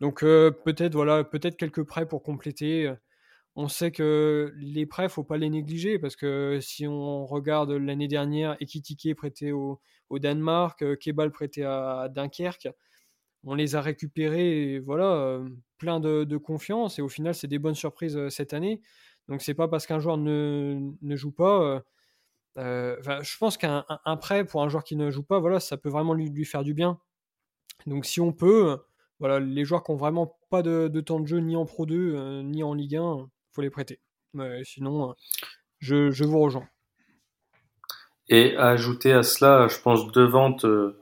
Donc 0.00 0.20
peut-être 0.20 0.94
voilà, 0.94 1.24
peut-être 1.24 1.56
quelques 1.56 1.84
prêts 1.84 2.06
pour 2.06 2.22
compléter 2.22 2.92
on 3.60 3.68
sait 3.68 3.90
que 3.92 4.54
les 4.56 4.86
prêts, 4.86 5.08
faut 5.10 5.22
pas 5.22 5.36
les 5.36 5.50
négliger 5.50 5.98
parce 5.98 6.16
que 6.16 6.58
si 6.62 6.86
on 6.86 7.26
regarde 7.26 7.70
l'année 7.70 8.08
dernière, 8.08 8.56
Ekitike 8.60 9.14
prêté 9.14 9.52
au, 9.52 9.80
Danemark, 10.10 10.82
euh, 10.82 10.96
Kebal 10.96 11.30
prêté 11.30 11.64
à 11.64 12.08
Dunkerque, 12.08 12.68
on 13.44 13.54
les 13.54 13.76
a 13.76 13.82
récupérés, 13.82 14.78
voilà, 14.78 15.12
euh, 15.12 15.48
plein 15.78 16.00
de, 16.00 16.36
confiance 16.38 16.98
et 16.98 17.02
au 17.02 17.08
final, 17.08 17.34
c'est 17.34 17.48
des 17.48 17.58
bonnes 17.58 17.74
surprises 17.74 18.16
euh, 18.16 18.30
cette 18.30 18.54
année. 18.54 18.80
Donc 19.28 19.42
c'est 19.42 19.54
pas 19.54 19.68
parce 19.68 19.86
qu'un 19.86 20.00
joueur 20.00 20.16
ne, 20.16 20.92
joue 21.16 21.32
pas. 21.32 21.82
je 22.56 23.38
pense 23.38 23.58
qu'un 23.58 23.84
prêt 24.20 24.44
pour 24.46 24.62
un 24.62 24.68
joueur 24.68 24.84
qui 24.84 24.96
ne 24.96 25.10
joue 25.10 25.22
pas, 25.22 25.38
voilà, 25.38 25.60
ça 25.60 25.76
peut 25.76 25.90
vraiment 25.90 26.14
lui, 26.14 26.44
faire 26.46 26.64
du 26.64 26.72
bien. 26.74 26.98
Donc 27.86 28.06
si 28.06 28.20
on 28.20 28.32
peut, 28.32 28.78
voilà, 29.18 29.38
les 29.38 29.64
joueurs 29.64 29.84
qui 29.84 29.90
ont 29.92 29.96
vraiment 29.96 30.38
pas 30.48 30.62
de 30.62 31.00
temps 31.00 31.20
de 31.20 31.26
jeu 31.26 31.38
ni 31.40 31.56
en 31.56 31.66
Pro 31.66 31.86
2 31.86 32.42
ni 32.42 32.62
en 32.62 32.74
Ligue 32.74 32.96
1, 32.96 33.28
faut 33.52 33.62
les 33.62 33.70
prêter. 33.70 34.00
Sinon, 34.64 35.10
euh, 35.10 35.12
je, 35.80 36.24
vous 36.24 36.40
rejoins. 36.40 36.68
Et 38.28 38.56
à 38.56 38.68
ajouter 38.68 39.12
à 39.12 39.22
cela, 39.22 39.66
je 39.68 39.78
pense 39.80 40.10
deux 40.12 40.26
ventes 40.26 40.64
euh, 40.64 41.00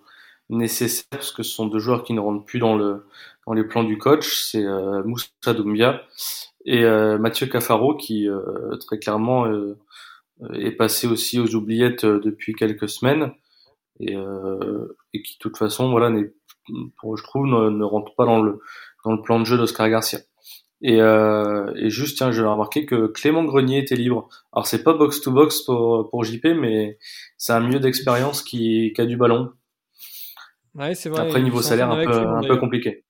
nécessaires 0.48 1.06
parce 1.11 1.32
que 1.32 1.42
ce 1.42 1.50
sont 1.50 1.66
deux 1.66 1.78
joueurs 1.78 2.04
qui 2.04 2.14
ne 2.14 2.20
rentrent 2.20 2.44
plus 2.44 2.58
dans 2.58 2.76
le 2.76 3.06
dans 3.46 3.52
les 3.52 3.64
plans 3.64 3.84
du 3.84 3.98
coach. 3.98 4.50
C'est 4.50 4.64
euh, 4.64 5.02
Moussa 5.04 5.54
Doumbia 5.54 6.02
et 6.64 6.84
Mathieu 7.18 7.46
Cafaro 7.46 7.96
qui 7.96 8.28
très 8.80 8.99
clairement 8.99 9.46
est 10.53 10.72
passé 10.72 11.07
aussi 11.07 11.38
aux 11.38 11.55
oubliettes 11.55 12.05
depuis 12.05 12.53
quelques 12.53 12.90
semaines 12.90 13.32
et, 14.01 14.14
qui 14.14 15.34
de 15.34 15.38
toute 15.40 15.57
façon 15.57 15.90
voilà 15.90 16.11
je 16.11 17.22
trouve 17.22 17.46
ne, 17.46 17.70
ne 17.70 17.84
rentre 17.84 18.14
pas 18.16 18.26
dans 18.26 18.42
le 18.42 18.61
dans 19.03 19.12
le 19.12 19.22
plan 19.22 19.40
de 19.40 19.46
jeu 19.46 19.57
d'Oscar 19.57 19.88
Garcia. 19.88 20.18
Et, 20.81 21.01
euh, 21.01 21.72
et 21.76 21.91
juste, 21.91 22.18
tiens, 22.18 22.31
j'ai 22.31 22.43
remarqué 22.43 22.87
que 22.87 23.09
Clément 23.09 23.45
Grenier 23.45 23.79
était 23.79 23.97
libre. 23.97 24.29
Alors, 24.53 24.66
c'est 24.66 24.85
pas 24.85 24.95
box-to-box 24.95 25.62
pour, 25.62 26.09
pour 26.11 26.24
JP, 26.24 26.47
mais 26.57 26.99
c'est 27.37 27.53
un 27.53 27.61
milieu 27.61 27.81
d'expérience 27.81 28.43
qui, 28.43 28.93
qui, 28.95 29.01
a 29.01 29.07
du 29.07 29.16
ballon. 29.16 29.53
Ouais, 30.74 30.95
c'est 30.95 31.09
vrai. 31.09 31.22
Après, 31.22 31.43
niveau 31.43 31.62
salaire, 31.62 31.91
un, 31.91 32.05
peu, 32.05 32.12
un 32.12 32.43
peu 32.43 32.57
compliqué. 32.59 33.05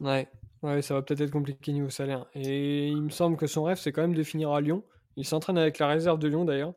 Ouais. 0.00 0.28
ouais, 0.62 0.82
ça 0.82 0.94
va 0.94 1.02
peut-être 1.02 1.20
être 1.20 1.30
compliqué 1.30 1.72
niveau 1.72 1.90
salaire. 1.90 2.26
Et 2.34 2.88
il 2.88 3.02
me 3.02 3.10
semble 3.10 3.36
que 3.36 3.46
son 3.46 3.62
rêve, 3.62 3.78
c'est 3.78 3.92
quand 3.92 4.02
même 4.02 4.14
de 4.14 4.24
finir 4.24 4.50
à 4.50 4.60
Lyon. 4.60 4.82
Il 5.16 5.24
s'entraîne 5.24 5.58
avec 5.58 5.78
la 5.78 5.86
réserve 5.86 6.18
de 6.18 6.26
Lyon, 6.26 6.44
d'ailleurs. 6.44 6.74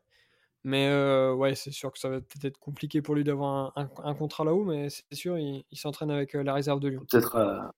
Mais 0.64 0.88
euh, 0.90 1.34
ouais, 1.34 1.56
c'est 1.56 1.72
sûr 1.72 1.92
que 1.92 1.98
ça 1.98 2.10
va 2.10 2.22
peut-être 2.22 2.46
être 2.46 2.60
compliqué 2.60 3.02
pour 3.02 3.16
lui 3.16 3.24
d'avoir 3.24 3.74
un, 3.76 3.90
un, 4.04 4.14
contrat 4.14 4.44
là-haut, 4.44 4.64
mais 4.64 4.90
c'est 4.90 5.16
sûr, 5.16 5.40
il, 5.40 5.66
il 5.72 5.78
s'entraîne 5.78 6.12
avec 6.12 6.36
euh, 6.36 6.44
la 6.44 6.54
réserve 6.54 6.80
de 6.80 6.90
Lyon. 6.90 7.02
Peut-être 7.10 7.72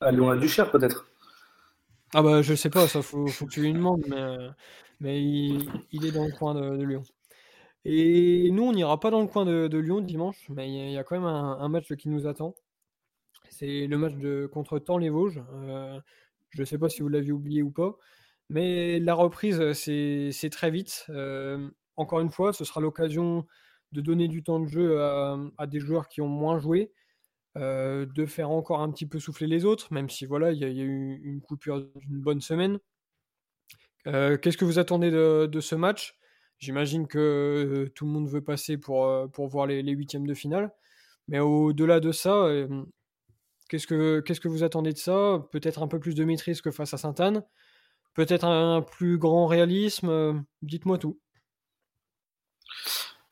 à 0.00 0.10
Lyon 0.10 0.30
à 0.30 0.36
Duchère 0.36 0.70
peut-être. 0.70 1.06
Ah 2.14 2.22
bah 2.22 2.42
je 2.42 2.54
sais 2.54 2.70
pas, 2.70 2.86
ça 2.86 3.02
faut, 3.02 3.26
faut 3.26 3.46
que 3.46 3.50
tu 3.50 3.60
lui 3.60 3.72
demandes, 3.72 4.04
mais, 4.08 4.36
mais 5.00 5.22
il, 5.22 6.06
est 6.06 6.12
dans 6.12 6.24
le 6.24 6.32
coin 6.32 6.54
de, 6.54 6.82
Lyon. 6.82 7.02
Et 7.84 8.50
nous, 8.52 8.62
on 8.62 8.72
n'ira 8.72 9.00
pas 9.00 9.10
dans 9.10 9.20
le 9.20 9.26
coin 9.26 9.44
de, 9.44 9.78
Lyon 9.78 10.00
dimanche, 10.00 10.46
mais 10.48 10.68
il 10.68 10.92
y, 10.92 10.96
a 10.96 11.04
quand 11.04 11.16
même 11.16 11.26
un, 11.26 11.68
match 11.68 11.92
qui 11.94 12.08
nous 12.08 12.26
attend. 12.26 12.54
C'est 13.50 13.86
le 13.88 13.98
match 13.98 14.14
de, 14.14 14.48
contre 14.52 14.78
Temps-les-Vosges. 14.78 15.42
Euh, 15.52 16.00
je 16.50 16.60
ne 16.60 16.64
sais 16.64 16.78
pas 16.78 16.88
si 16.88 17.02
vous 17.02 17.08
l'aviez 17.08 17.32
oublié 17.32 17.62
ou 17.62 17.70
pas, 17.70 17.96
mais 18.48 19.00
la 19.00 19.14
reprise, 19.14 19.72
c'est 19.72 20.50
très 20.52 20.70
vite. 20.70 21.06
Euh, 21.10 21.68
encore 21.96 22.20
une 22.20 22.30
fois, 22.30 22.52
ce 22.52 22.64
sera 22.64 22.80
l'occasion 22.80 23.46
de 23.92 24.00
donner 24.00 24.28
du 24.28 24.42
temps 24.44 24.60
de 24.60 24.66
jeu 24.66 25.00
à, 25.02 25.66
des 25.66 25.80
joueurs 25.80 26.08
qui 26.08 26.20
ont 26.20 26.28
moins 26.28 26.58
joué, 26.58 26.92
euh, 27.56 28.04
de 28.06 28.26
faire 28.26 28.50
encore 28.50 28.80
un 28.80 28.90
petit 28.90 29.06
peu 29.06 29.20
souffler 29.20 29.46
les 29.46 29.64
autres, 29.64 29.92
même 29.92 30.10
si 30.10 30.26
voilà, 30.26 30.52
il 30.52 30.58
y, 30.58 30.64
a 30.64 30.68
eu 30.68 31.20
une 31.22 31.40
coupure 31.40 31.86
d'une 31.96 32.20
bonne 32.20 32.40
semaine. 32.40 32.78
Euh, 34.06 34.36
qu'est-ce 34.36 34.58
que 34.58 34.64
vous 34.64 34.78
attendez 34.78 35.10
de, 35.10 35.60
ce 35.60 35.74
match? 35.74 36.18
J'imagine 36.58 37.06
que 37.06 37.18
euh, 37.18 37.90
tout 37.94 38.06
le 38.06 38.10
monde 38.10 38.28
veut 38.28 38.42
passer 38.42 38.76
pour, 38.76 39.06
voir 39.48 39.66
les, 39.66 39.82
huitièmes 39.82 40.26
de 40.26 40.34
finale. 40.34 40.72
Mais 41.28 41.38
au-delà 41.38 42.00
de 42.00 42.12
ça, 42.12 42.48
qu'est-ce 43.68 43.86
que, 43.86 44.20
qu'est-ce 44.20 44.40
que 44.40 44.48
vous 44.48 44.64
attendez 44.64 44.92
de 44.92 44.98
ça? 44.98 45.46
Peut-être 45.52 45.82
un 45.82 45.88
peu 45.88 46.00
plus 46.00 46.14
de 46.14 46.24
maîtrise 46.24 46.60
que 46.60 46.70
face 46.70 46.92
à 46.94 46.98
Sainte-Anne 46.98 47.44
Peut-être 48.14 48.44
un 48.44 48.82
plus 48.82 49.18
grand 49.18 49.46
réalisme 49.46 50.44
Dites-moi 50.62 50.98
tout. 50.98 51.18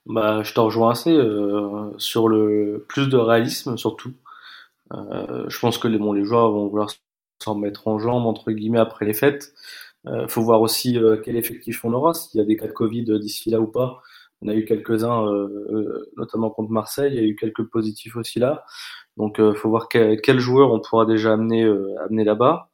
Bah, 0.07 0.43
je 0.43 0.53
te 0.53 0.61
rejoins 0.61 0.91
assez 0.91 1.13
euh, 1.13 1.93
sur 1.99 2.29
le 2.29 2.85
plus 2.89 3.09
de 3.09 3.17
réalisme 3.17 3.77
surtout. 3.77 4.13
Euh, 4.93 5.45
je 5.49 5.59
pense 5.61 5.79
que 5.79 5.89
les, 5.89 5.99
bon, 5.99 6.13
les 6.13 6.25
joueurs 6.25 6.51
vont 6.53 6.69
vouloir 6.69 6.91
s'en 7.43 7.55
mettre 7.57 7.89
en 7.89 7.99
jambes 7.99 8.27
entre 8.27 8.51
guillemets 8.53 8.79
après 8.79 9.05
les 9.07 9.15
fêtes. 9.15 9.55
Euh, 10.07 10.27
faut 10.29 10.43
voir 10.43 10.61
aussi 10.61 10.99
euh, 10.99 11.17
quel 11.25 11.37
effectif 11.37 11.85
on 11.85 11.93
aura, 11.93 12.15
s'il 12.15 12.39
y 12.41 12.43
a 12.43 12.47
des 12.47 12.57
cas 12.57 12.67
de 12.67 12.73
Covid 12.73 13.05
d'ici 13.21 13.51
là 13.51 13.61
ou 13.61 13.67
pas. 13.69 14.03
On 14.43 14.49
a 14.49 14.55
eu 14.55 14.65
quelques-uns, 14.65 15.27
euh, 15.29 16.11
notamment 16.17 16.51
contre 16.51 16.73
Marseille, 16.73 17.13
il 17.15 17.21
y 17.21 17.25
a 17.25 17.27
eu 17.27 17.37
quelques 17.37 17.65
positifs 17.71 18.17
aussi 18.17 18.41
là. 18.41 18.65
Donc, 19.17 19.39
euh, 19.41 19.55
faut 19.55 19.69
voir 19.71 19.89
quel, 19.89 20.21
quel, 20.21 20.41
joueur 20.41 20.73
on 20.73 20.81
pourra 20.81 21.07
déjà 21.07 21.33
amener, 21.35 21.65
amener 22.05 22.25
là-bas. 22.25 22.71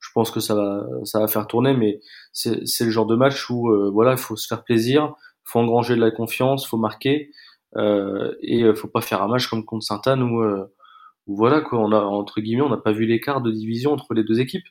Je 0.00 0.10
pense 0.14 0.30
que 0.30 0.40
ça 0.40 0.54
va, 0.54 0.86
ça 1.04 1.20
va 1.20 1.28
faire 1.28 1.46
tourner, 1.46 1.74
mais 1.74 2.00
c'est 2.32 2.84
le 2.84 2.90
genre 2.90 3.06
de 3.06 3.16
match 3.16 3.50
où 3.50 3.70
voilà, 3.92 4.12
il 4.12 4.18
faut 4.18 4.36
se 4.36 4.46
faire 4.46 4.64
plaisir 4.64 5.14
faut 5.44 5.60
engranger 5.60 5.96
de 5.96 6.00
la 6.00 6.10
confiance, 6.10 6.66
faut 6.66 6.76
marquer 6.76 7.30
euh, 7.76 8.34
et 8.40 8.62
euh, 8.62 8.74
faut 8.74 8.88
pas 8.88 9.00
faire 9.00 9.22
un 9.22 9.28
match 9.28 9.48
comme 9.48 9.64
contre 9.64 9.84
Sainte-Anne 9.84 10.22
où, 10.22 10.42
euh, 10.42 10.72
où, 11.26 11.36
voilà 11.36 11.60
quoi, 11.60 11.80
on 11.80 11.92
a 11.92 12.00
entre 12.00 12.40
guillemets, 12.40 12.62
on 12.62 12.68
n'a 12.68 12.76
pas 12.76 12.92
vu 12.92 13.06
l'écart 13.06 13.40
de 13.40 13.50
division 13.50 13.92
entre 13.92 14.14
les 14.14 14.24
deux 14.24 14.40
équipes, 14.40 14.66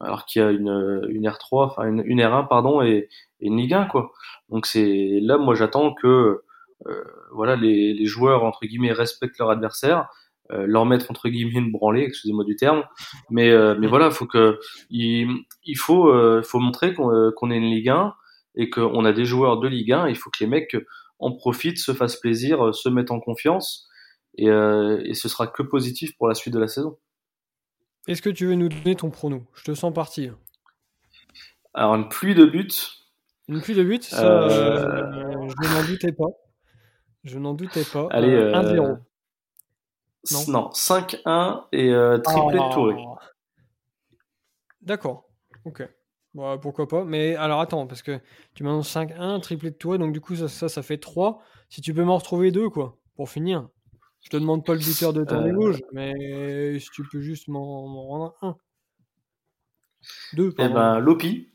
alors 0.00 0.26
qu'il 0.26 0.42
y 0.42 0.44
a 0.44 0.50
une, 0.50 1.06
une 1.08 1.28
R3, 1.28 1.64
enfin 1.66 1.88
une, 1.88 2.02
une, 2.04 2.20
R1 2.20 2.48
pardon 2.48 2.82
et, 2.82 3.08
une 3.40 3.56
Ligue 3.58 3.74
1 3.74 3.86
quoi. 3.86 4.12
Donc 4.50 4.66
c'est 4.66 5.18
là, 5.22 5.38
moi 5.38 5.54
j'attends 5.54 5.92
que 5.92 6.42
euh, 6.86 7.04
voilà 7.32 7.56
les, 7.56 7.94
les, 7.94 8.06
joueurs 8.06 8.44
entre 8.44 8.66
guillemets 8.66 8.92
respectent 8.92 9.38
leur 9.38 9.50
adversaire, 9.50 10.08
euh, 10.52 10.66
leur 10.66 10.86
mettre 10.86 11.10
entre 11.10 11.28
guillemets 11.28 11.58
une 11.60 11.72
branlée, 11.72 12.02
excusez-moi 12.04 12.44
du 12.44 12.56
terme, 12.56 12.84
mais 13.30 13.50
mais 13.76 13.86
voilà, 13.88 14.10
faut 14.10 14.26
que 14.26 14.58
il, 14.90 15.28
il 15.64 15.76
faut 15.76 16.12
faut 16.42 16.60
montrer 16.60 16.94
qu'on 16.94 17.32
qu'on 17.36 17.50
est 17.50 17.56
une 17.56 17.70
Ligue 17.70 17.88
1 17.90 18.14
et 18.56 18.70
qu'on 18.70 19.04
a 19.04 19.12
des 19.12 19.24
joueurs 19.24 19.58
de 19.58 19.68
Ligue 19.68 19.92
1, 19.92 20.08
il 20.08 20.16
faut 20.16 20.30
que 20.30 20.38
les 20.40 20.46
mecs 20.46 20.76
en 21.18 21.32
profitent, 21.32 21.78
se 21.78 21.92
fassent 21.92 22.16
plaisir, 22.16 22.74
se 22.74 22.88
mettent 22.88 23.10
en 23.10 23.20
confiance, 23.20 23.88
et, 24.36 24.50
euh, 24.50 25.02
et 25.04 25.14
ce 25.14 25.28
sera 25.28 25.46
que 25.46 25.62
positif 25.62 26.16
pour 26.16 26.28
la 26.28 26.34
suite 26.34 26.54
de 26.54 26.58
la 26.58 26.68
saison. 26.68 26.98
Est-ce 28.06 28.22
que 28.22 28.30
tu 28.30 28.46
veux 28.46 28.54
nous 28.54 28.68
donner 28.68 28.94
ton 28.94 29.10
prono? 29.10 29.44
Je 29.54 29.64
te 29.64 29.74
sens 29.74 29.92
partir. 29.92 30.36
Alors, 31.74 31.94
une 31.94 32.08
pluie 32.08 32.34
de 32.34 32.44
buts. 32.44 32.68
Une 33.48 33.60
pluie 33.60 33.74
de 33.74 33.82
buts, 33.82 33.98
ça, 34.02 34.26
euh... 34.26 34.48
euh 34.48 35.48
je 35.48 35.74
n'en 35.74 35.86
doutais 35.86 36.12
pas. 36.12 36.28
Je 37.24 37.38
n'en 37.38 37.54
doutais 37.54 37.84
pas. 37.84 38.08
Allez, 38.10 38.34
1-0. 38.34 38.80
Euh, 38.80 38.96
non, 40.32 40.44
non 40.48 40.70
5-1 40.70 41.64
et 41.72 41.92
triplé 42.22 42.58
de 42.58 42.72
Touré. 42.72 42.94
Ah. 42.98 43.26
D'accord, 44.80 45.28
ok. 45.64 45.88
Bah, 46.36 46.58
pourquoi 46.60 46.86
pas. 46.86 47.04
Mais 47.04 47.34
alors 47.34 47.60
attends, 47.62 47.86
parce 47.86 48.02
que 48.02 48.20
tu 48.54 48.62
m'annonces 48.62 48.94
5-1, 48.94 49.40
triplé 49.40 49.70
de 49.70 49.76
Touré, 49.76 49.96
donc 49.96 50.12
du 50.12 50.20
coup 50.20 50.36
ça, 50.36 50.68
ça, 50.68 50.82
fait 50.82 50.98
3. 50.98 51.42
Si 51.70 51.80
tu 51.80 51.94
peux 51.94 52.04
m'en 52.04 52.18
retrouver 52.18 52.50
deux, 52.50 52.68
quoi, 52.68 52.98
pour 53.16 53.30
finir. 53.30 53.68
Je 54.20 54.28
te 54.28 54.36
demande 54.36 54.64
pas 54.64 54.74
le 54.74 54.80
buteur 54.80 55.14
de 55.14 55.24
ton 55.24 55.42
euh... 55.46 55.72
mais 55.92 56.78
si 56.78 56.90
tu 56.90 57.04
peux 57.10 57.20
juste 57.20 57.48
m'en 57.48 58.06
rendre 58.06 58.34
un. 58.42 58.56
Deux, 60.34 60.52
Eh 60.58 60.68
ben, 60.68 60.98
Lopi. 60.98 61.48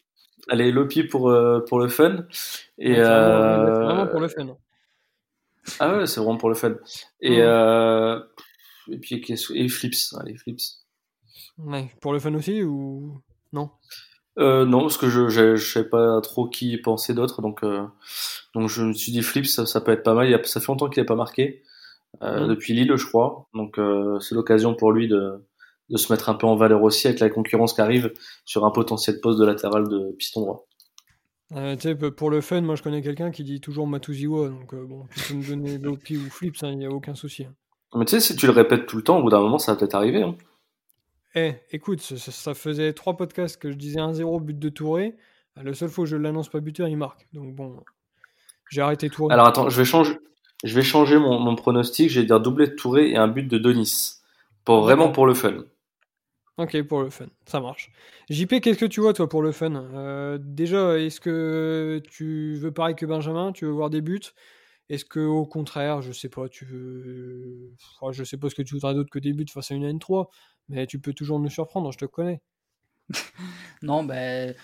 Allez, 0.50 0.72
Lopi 0.72 1.04
pour, 1.04 1.30
euh, 1.30 1.60
pour 1.70 1.80
le 1.80 1.88
fun. 1.88 2.26
Et, 2.80 2.96
c'est 2.96 3.02
vraiment, 3.02 4.08
pour 4.08 4.20
le 4.20 4.30
fun. 4.30 4.58
Ah 5.80 5.96
ouais, 5.96 6.08
c'est 6.08 6.20
vraiment 6.20 6.38
pour 6.38 6.50
le 6.50 6.56
fun. 6.56 6.76
Et, 7.22 7.38
euh... 7.42 8.20
et 8.90 8.98
puis, 8.98 9.24
et 9.54 9.70
Flips. 9.70 10.16
Allez, 10.20 10.36
Flips. 10.38 10.84
Ouais, 11.60 11.92
pour 12.02 12.14
le 12.14 12.20
fun 12.20 12.34
aussi 12.34 12.64
ou 12.64 13.22
non? 13.54 13.70
Euh, 14.40 14.66
non, 14.66 14.82
parce 14.82 14.98
que 14.98 15.10
je 15.10 15.30
je, 15.30 15.58
sais 15.58 15.84
pas 15.90 16.22
trop 16.22 16.48
qui 16.48 16.78
penser 16.78 17.14
d'autre, 17.14 17.42
donc 17.42 17.64
euh, 17.64 17.84
donc 18.54 18.70
je 18.70 18.84
me 18.84 18.94
suis 18.94 19.12
dit 19.12 19.22
Flips, 19.22 19.48
ça, 19.48 19.66
ça 19.66 19.82
peut 19.82 19.92
être 19.92 20.04
pas 20.04 20.14
mal. 20.14 20.28
Il 20.28 20.34
a, 20.34 20.44
ça 20.44 20.60
fait 20.60 20.68
longtemps 20.68 20.90
qu'il 20.90 21.02
n'est 21.02 21.08
pas 21.08 21.16
marqué 21.16 21.64
euh, 22.24 22.46
mm. 22.46 22.48
depuis 22.48 22.74
Lille, 22.74 22.96
je 22.96 23.06
crois. 23.06 23.48
Donc 23.54 23.80
c'est 24.22 24.36
l'occasion 24.36 24.74
pour 24.76 24.92
lui 24.92 25.08
de 25.08 25.44
de 25.90 25.98
se 25.98 26.12
mettre 26.14 26.30
un 26.30 26.36
peu 26.36 26.48
en 26.48 26.56
valeur 26.56 26.82
aussi 26.84 27.08
avec 27.08 27.20
la 27.20 27.30
concurrence 27.30 27.74
qui 27.74 27.82
arrive 27.82 28.14
sur 28.46 28.66
un 28.66 28.72
potentiel 28.72 29.20
poste 29.20 29.40
de 29.40 29.46
latéral 29.46 29.90
de 29.90 30.16
piston 30.18 30.42
droit. 30.42 30.68
Euh, 31.54 31.76
pour 32.12 32.30
le 32.30 32.40
fun, 32.40 32.62
moi 32.62 32.76
je 32.76 32.84
connais 32.84 33.02
quelqu'un 33.02 33.30
qui 33.30 33.44
dit 33.44 33.60
toujours 33.60 33.86
Matuziwa, 33.88 34.48
donc 34.48 34.74
bon, 34.74 35.08
tu 35.14 35.34
peux 35.34 35.40
me 35.40 35.46
donner 35.46 35.78
Lopi 35.84 36.16
ou 36.16 36.30
Flips, 36.30 36.62
il 36.62 36.66
hein, 36.66 36.76
n'y 36.76 36.86
a 36.86 36.90
aucun 36.90 37.14
souci. 37.14 37.44
Hein. 37.44 37.54
Mais 37.94 38.06
tu 38.06 38.12
sais, 38.12 38.22
si 38.22 38.38
tu 38.38 38.46
le 38.46 38.54
répètes 38.54 38.86
tout 38.86 38.96
le 38.96 39.04
temps, 39.04 39.18
au 39.18 39.24
bout 39.24 39.30
d'un 39.30 39.42
moment, 39.42 39.60
ça 39.60 39.74
va 39.74 39.78
peut-être 39.78 39.96
arriver. 39.96 40.24
Hein. 40.24 40.38
Eh, 41.36 41.54
écoute, 41.72 42.02
ça, 42.02 42.54
faisait 42.54 42.94
trois 42.94 43.16
podcasts 43.16 43.58
que 43.58 43.72
je 43.72 43.78
disais 43.78 44.00
1-0 44.00 44.42
but 44.42 44.60
de 44.60 44.70
Touré. 44.70 45.16
La 45.56 45.74
seule 45.74 45.90
fois 45.90 46.04
où 46.04 46.08
je 46.08 46.18
l'annonce 46.18 46.50
pas 46.50 46.60
buteur, 46.60 46.88
il 46.88 46.98
marque. 46.98 47.28
Donc 47.34 47.56
bon, 47.56 47.84
j'ai 48.70 48.82
arrêté 48.82 49.10
Touré. 49.10 49.34
Alors 49.34 49.48
attends, 49.48 49.70
je 49.70 49.78
vais 49.78 49.86
changer, 49.86 50.18
je 50.64 50.76
vais 50.76 50.84
changer 50.84 51.18
mon, 51.18 51.56
pronostic. 51.56 52.10
Je 52.10 52.20
vais 52.20 52.26
dire 52.26 52.40
doublé 52.40 52.68
de 52.68 52.76
Touré 52.76 53.12
et 53.12 53.18
un 53.18 53.28
but 53.28 53.48
de 53.48 53.58
Denis. 53.58 54.16
Pour, 54.66 54.82
vraiment 54.82 55.12
pour 55.12 55.26
le 55.26 55.34
fun. 55.34 55.64
Ok, 56.58 56.82
pour 56.84 57.02
le 57.02 57.10
fun, 57.10 57.28
ça 57.46 57.60
marche. 57.60 57.92
JP, 58.30 58.60
qu'est-ce 58.62 58.78
que 58.78 58.86
tu 58.86 59.02
vois 59.02 59.14
toi 59.14 59.28
pour 59.28 59.42
le 59.42 59.52
fun? 59.52 59.74
Euh, 59.74 60.38
Déjà, 60.40 61.00
est-ce 61.00 61.20
que 61.20 62.02
tu 62.12 62.56
veux 62.56 62.72
pareil 62.72 62.96
que 62.96 63.06
Benjamin? 63.06 63.52
Tu 63.52 63.66
veux 63.66 63.72
voir 63.72 63.90
des 63.90 64.02
buts? 64.02 64.20
Est-ce 64.90 65.06
que 65.06 65.22
au 65.22 65.46
contraire, 65.46 66.02
je 66.02 66.12
sais 66.12 66.28
pas, 66.28 66.50
tu 66.50 66.66
veux, 66.66 67.72
je 68.12 68.24
sais 68.26 68.38
pas 68.38 68.50
ce 68.50 68.56
que 68.56 68.62
tu 68.62 68.74
voudrais 68.76 68.94
d'autre 68.94 69.10
que 69.10 69.20
des 69.20 69.32
buts 69.32 69.46
face 69.52 69.72
à 69.72 69.76
une 69.76 69.90
N3 69.90 70.28
mais 70.70 70.88
tu 70.88 70.99
peux 70.99 71.14
toujours 71.14 71.39
nous 71.39 71.49
surprendre, 71.49 71.91
je 71.91 71.97
te 71.97 72.05
connais. 72.05 72.41
non, 73.82 74.03
ben. 74.03 74.55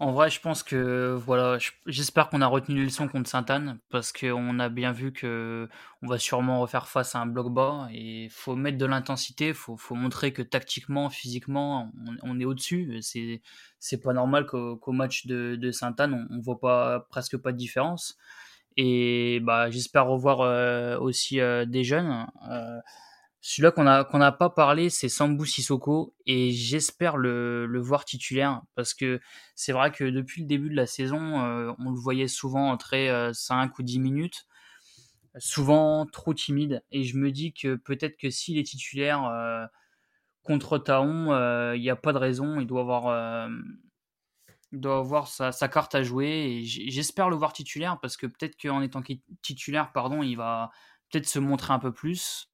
En 0.00 0.10
vrai, 0.12 0.28
je 0.28 0.40
pense 0.40 0.64
que 0.64 1.14
voilà, 1.14 1.56
j'espère 1.86 2.28
qu'on 2.28 2.40
a 2.40 2.46
retenu 2.48 2.76
les 2.76 2.84
leçons 2.84 3.06
contre 3.06 3.30
Sainte-Anne 3.30 3.78
parce 3.90 4.12
qu'on 4.12 4.58
a 4.58 4.68
bien 4.68 4.90
vu 4.90 5.12
que 5.12 5.68
on 6.02 6.08
va 6.08 6.18
sûrement 6.18 6.60
refaire 6.60 6.88
face 6.88 7.14
à 7.14 7.20
un 7.20 7.26
bloc 7.26 7.52
bas 7.52 7.88
et 7.92 8.28
faut 8.30 8.56
mettre 8.56 8.76
de 8.76 8.86
l'intensité, 8.86 9.54
faut, 9.54 9.76
faut 9.76 9.94
montrer 9.94 10.32
que 10.32 10.42
tactiquement, 10.42 11.10
physiquement, 11.10 11.92
on, 12.22 12.40
est 12.40 12.44
au-dessus. 12.44 12.98
C'est 13.02 13.40
c'est 13.78 14.00
pas 14.00 14.12
normal 14.12 14.46
qu'au 14.46 14.92
match 14.92 15.26
de, 15.26 15.56
de 15.56 15.70
Sainte-Anne, 15.70 16.26
on, 16.28 16.40
voit 16.40 16.58
pas 16.58 17.00
presque 17.10 17.36
pas 17.36 17.52
de 17.52 17.56
différence. 17.56 18.18
Et 18.76 19.40
bah 19.44 19.70
j'espère 19.70 20.06
revoir 20.06 20.40
euh, 20.40 20.98
aussi 20.98 21.40
euh, 21.40 21.64
des 21.66 21.84
jeunes. 21.84 22.26
Euh, 22.50 22.80
celui-là 23.46 23.72
qu'on 23.72 24.18
n'a 24.18 24.32
pas 24.32 24.48
parlé, 24.48 24.88
c'est 24.88 25.10
Sambou 25.10 25.44
Sissoko 25.44 26.14
et 26.24 26.50
j'espère 26.50 27.18
le, 27.18 27.78
voir 27.78 28.06
titulaire 28.06 28.62
parce 28.74 28.94
que 28.94 29.20
c'est 29.54 29.72
vrai 29.72 29.92
que 29.92 30.04
depuis 30.04 30.40
le 30.40 30.46
début 30.46 30.70
de 30.70 30.74
la 30.74 30.86
saison, 30.86 31.44
euh, 31.44 31.70
on 31.78 31.90
le 31.90 32.00
voyait 32.00 32.26
souvent 32.26 32.70
entrer 32.70 33.10
5 33.34 33.66
euh, 33.66 33.72
ou 33.78 33.82
10 33.82 33.98
minutes, 33.98 34.46
souvent 35.36 36.06
trop 36.06 36.32
timide 36.32 36.82
et 36.90 37.04
je 37.04 37.18
me 37.18 37.30
dis 37.30 37.52
que 37.52 37.74
peut-être 37.74 38.16
que 38.16 38.30
s'il 38.30 38.56
est 38.56 38.62
titulaire 38.62 39.26
euh, 39.26 39.66
contre 40.42 40.78
Taon, 40.78 41.74
il 41.74 41.82
n'y 41.82 41.90
a 41.90 41.96
pas 41.96 42.14
de 42.14 42.18
raison, 42.18 42.60
il 42.60 42.66
doit 42.66 42.80
avoir 42.80 43.50
il 44.72 44.80
doit 44.80 44.96
avoir 44.96 45.28
sa, 45.28 45.52
sa, 45.52 45.68
carte 45.68 45.94
à 45.94 46.02
jouer 46.02 46.28
et 46.28 46.64
j'espère 46.64 47.28
le 47.28 47.36
voir 47.36 47.52
titulaire 47.52 47.98
parce 48.00 48.16
que 48.16 48.26
peut-être 48.26 48.56
qu'en 48.58 48.80
étant 48.80 49.02
titulaire, 49.42 49.92
pardon, 49.92 50.22
il 50.22 50.36
va 50.36 50.70
peut-être 51.10 51.28
se 51.28 51.38
montrer 51.38 51.74
un 51.74 51.78
peu 51.78 51.92
plus 51.92 52.48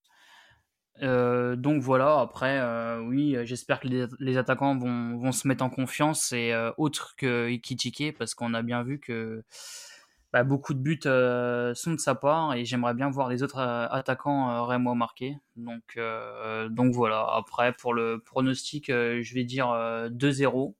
euh, 1.02 1.56
donc 1.56 1.82
voilà, 1.82 2.20
après, 2.20 2.58
euh, 2.58 3.00
oui, 3.00 3.36
j'espère 3.44 3.80
que 3.80 3.88
les, 4.18 4.36
attaquants 4.36 4.76
vont, 4.76 5.32
se 5.32 5.48
mettre 5.48 5.64
en 5.64 5.70
confiance 5.70 6.32
et 6.32 6.52
euh, 6.52 6.72
autre 6.76 7.14
que 7.16 7.48
Ikitike, 7.48 8.16
parce 8.18 8.34
qu'on 8.34 8.54
a 8.54 8.62
bien 8.62 8.82
vu 8.82 9.00
que 9.00 9.42
bah, 10.32 10.44
beaucoup 10.44 10.74
de 10.74 10.78
buts 10.78 11.00
sont 11.02 11.92
de 11.92 11.98
sa 11.98 12.14
part 12.14 12.54
et 12.54 12.64
j'aimerais 12.64 12.94
bien 12.94 13.10
voir 13.10 13.28
les 13.28 13.42
autres 13.42 13.58
attaquants 13.60 14.64
rémois 14.66 14.94
marquer. 14.94 15.36
Donc, 15.56 15.98
donc 16.70 16.94
voilà. 16.94 17.26
Après, 17.34 17.72
pour 17.72 17.94
le 17.94 18.20
pronostic, 18.20 18.86
je 18.88 19.34
vais 19.34 19.44
dire 19.44 19.66
2-0 20.10 20.74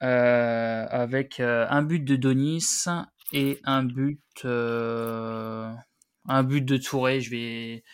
avec 0.00 1.40
un 1.40 1.82
but 1.82 2.04
de 2.04 2.16
Donis 2.16 2.84
et 3.32 3.60
un 3.64 3.82
but, 3.84 4.20
un 4.44 6.42
but 6.42 6.62
de 6.62 6.76
Touré. 6.76 7.20
Je 7.20 7.30
vais. 7.30 7.84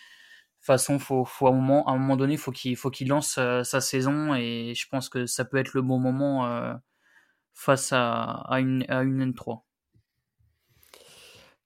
Façon, 0.65 0.99
faut, 0.99 1.25
faut 1.25 1.47
à, 1.47 1.51
un 1.51 1.53
moment, 1.53 1.87
à 1.87 1.93
un 1.93 1.99
moment 1.99 2.17
donné, 2.17 2.37
faut 2.39 2.51
qu'il 2.51 2.77
faut 2.77 2.91
qu'il 2.91 3.09
lance 3.09 3.35
sa 3.35 3.81
saison 3.83 4.35
et 4.35 4.73
je 4.75 4.89
pense 4.89 5.11
que 5.11 5.27
ça 5.27 5.45
peut 5.45 5.59
être 5.59 5.75
le 5.75 5.83
bon 5.83 5.99
moment 5.99 6.81
face 7.55 7.93
à, 7.93 8.47
une, 8.59 8.85
à 8.89 9.03
une 9.03 9.33
N3. 9.33 9.61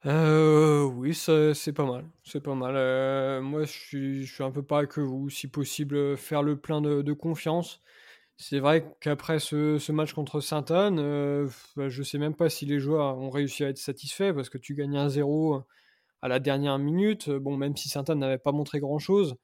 Euh, 0.07 0.85
oui, 0.85 1.15
c'est 1.15 1.73
pas 1.73 1.85
mal. 1.85 2.05
C'est 2.25 2.41
pas 2.41 2.55
mal. 2.55 2.75
Euh, 2.77 3.41
moi, 3.43 3.65
je 3.65 4.25
suis, 4.25 4.43
un 4.43 4.51
peu 4.51 4.63
pareil 4.63 4.87
que 4.89 5.01
vous. 5.01 5.29
Si 5.31 5.49
possible, 5.49 6.17
faire 6.17 6.43
le 6.43 6.57
plein 6.57 6.81
de, 6.81 7.13
confiance. 7.13 7.83
C'est 8.37 8.61
vrai 8.61 8.97
qu'après 9.01 9.41
ce, 9.41 9.93
match 9.93 10.13
contre 10.13 10.41
Sainte-Anne, 10.41 10.99
euh, 11.01 11.49
bah, 11.77 11.89
je 11.89 12.03
sais 12.03 12.19
même 12.19 12.35
pas 12.35 12.49
si 12.49 12.67
les 12.67 12.79
joueurs 12.79 13.19
ont 13.19 13.31
réussi 13.31 13.65
à 13.65 13.69
être 13.71 13.79
satisfaits 13.79 14.33
parce 14.33 14.49
que 14.49 14.59
tu 14.59 14.75
gagnes 14.75 14.97
un 14.97 15.09
0 15.09 15.65
à 16.23 16.29
la 16.29 16.41
dernière 16.41 16.79
minute. 16.79 17.31
Bon, 17.31 17.57
même 17.57 17.77
si 17.77 17.89
Sainte-Anne 17.89 18.19
n'avait 18.19 18.39
pas 18.39 18.53
montré 18.53 18.81
grand-chose, 18.81 19.37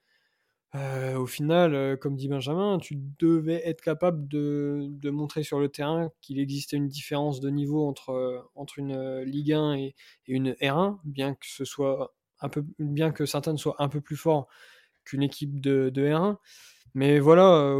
euh, 0.74 1.16
au 1.16 1.26
final, 1.26 1.74
euh, 1.74 1.96
comme 1.96 2.16
dit 2.16 2.26
Benjamin, 2.26 2.78
tu 2.78 2.96
devais 3.20 3.62
être 3.64 3.80
capable 3.80 4.26
de, 4.26 4.90
montrer 5.10 5.44
sur 5.44 5.60
le 5.60 5.68
terrain 5.68 6.10
qu'il 6.20 6.40
existait 6.40 6.76
une 6.76 6.88
différence 6.88 7.40
de 7.40 7.48
niveau 7.48 7.86
entre, 7.86 8.10
euh, 8.10 8.64
une 8.76 9.20
Ligue 9.20 9.52
1 9.52 9.74
et, 9.74 9.94
une 10.26 10.52
R1, 10.60 10.98
bien 11.04 11.34
que 11.34 11.46
ce 11.46 11.64
soit 11.64 12.12
un 12.40 12.48
peu, 12.48 12.64
bien 12.80 13.12
que 13.12 13.24
certains 13.24 13.56
soient 13.56 13.76
un 13.78 13.88
peu 13.88 14.00
plus 14.00 14.16
forts 14.16 14.48
qu'une 15.04 15.22
équipe 15.22 15.60
de, 15.60 15.92
R1. 15.94 16.38
Mais 16.94 17.18
voilà, 17.20 17.74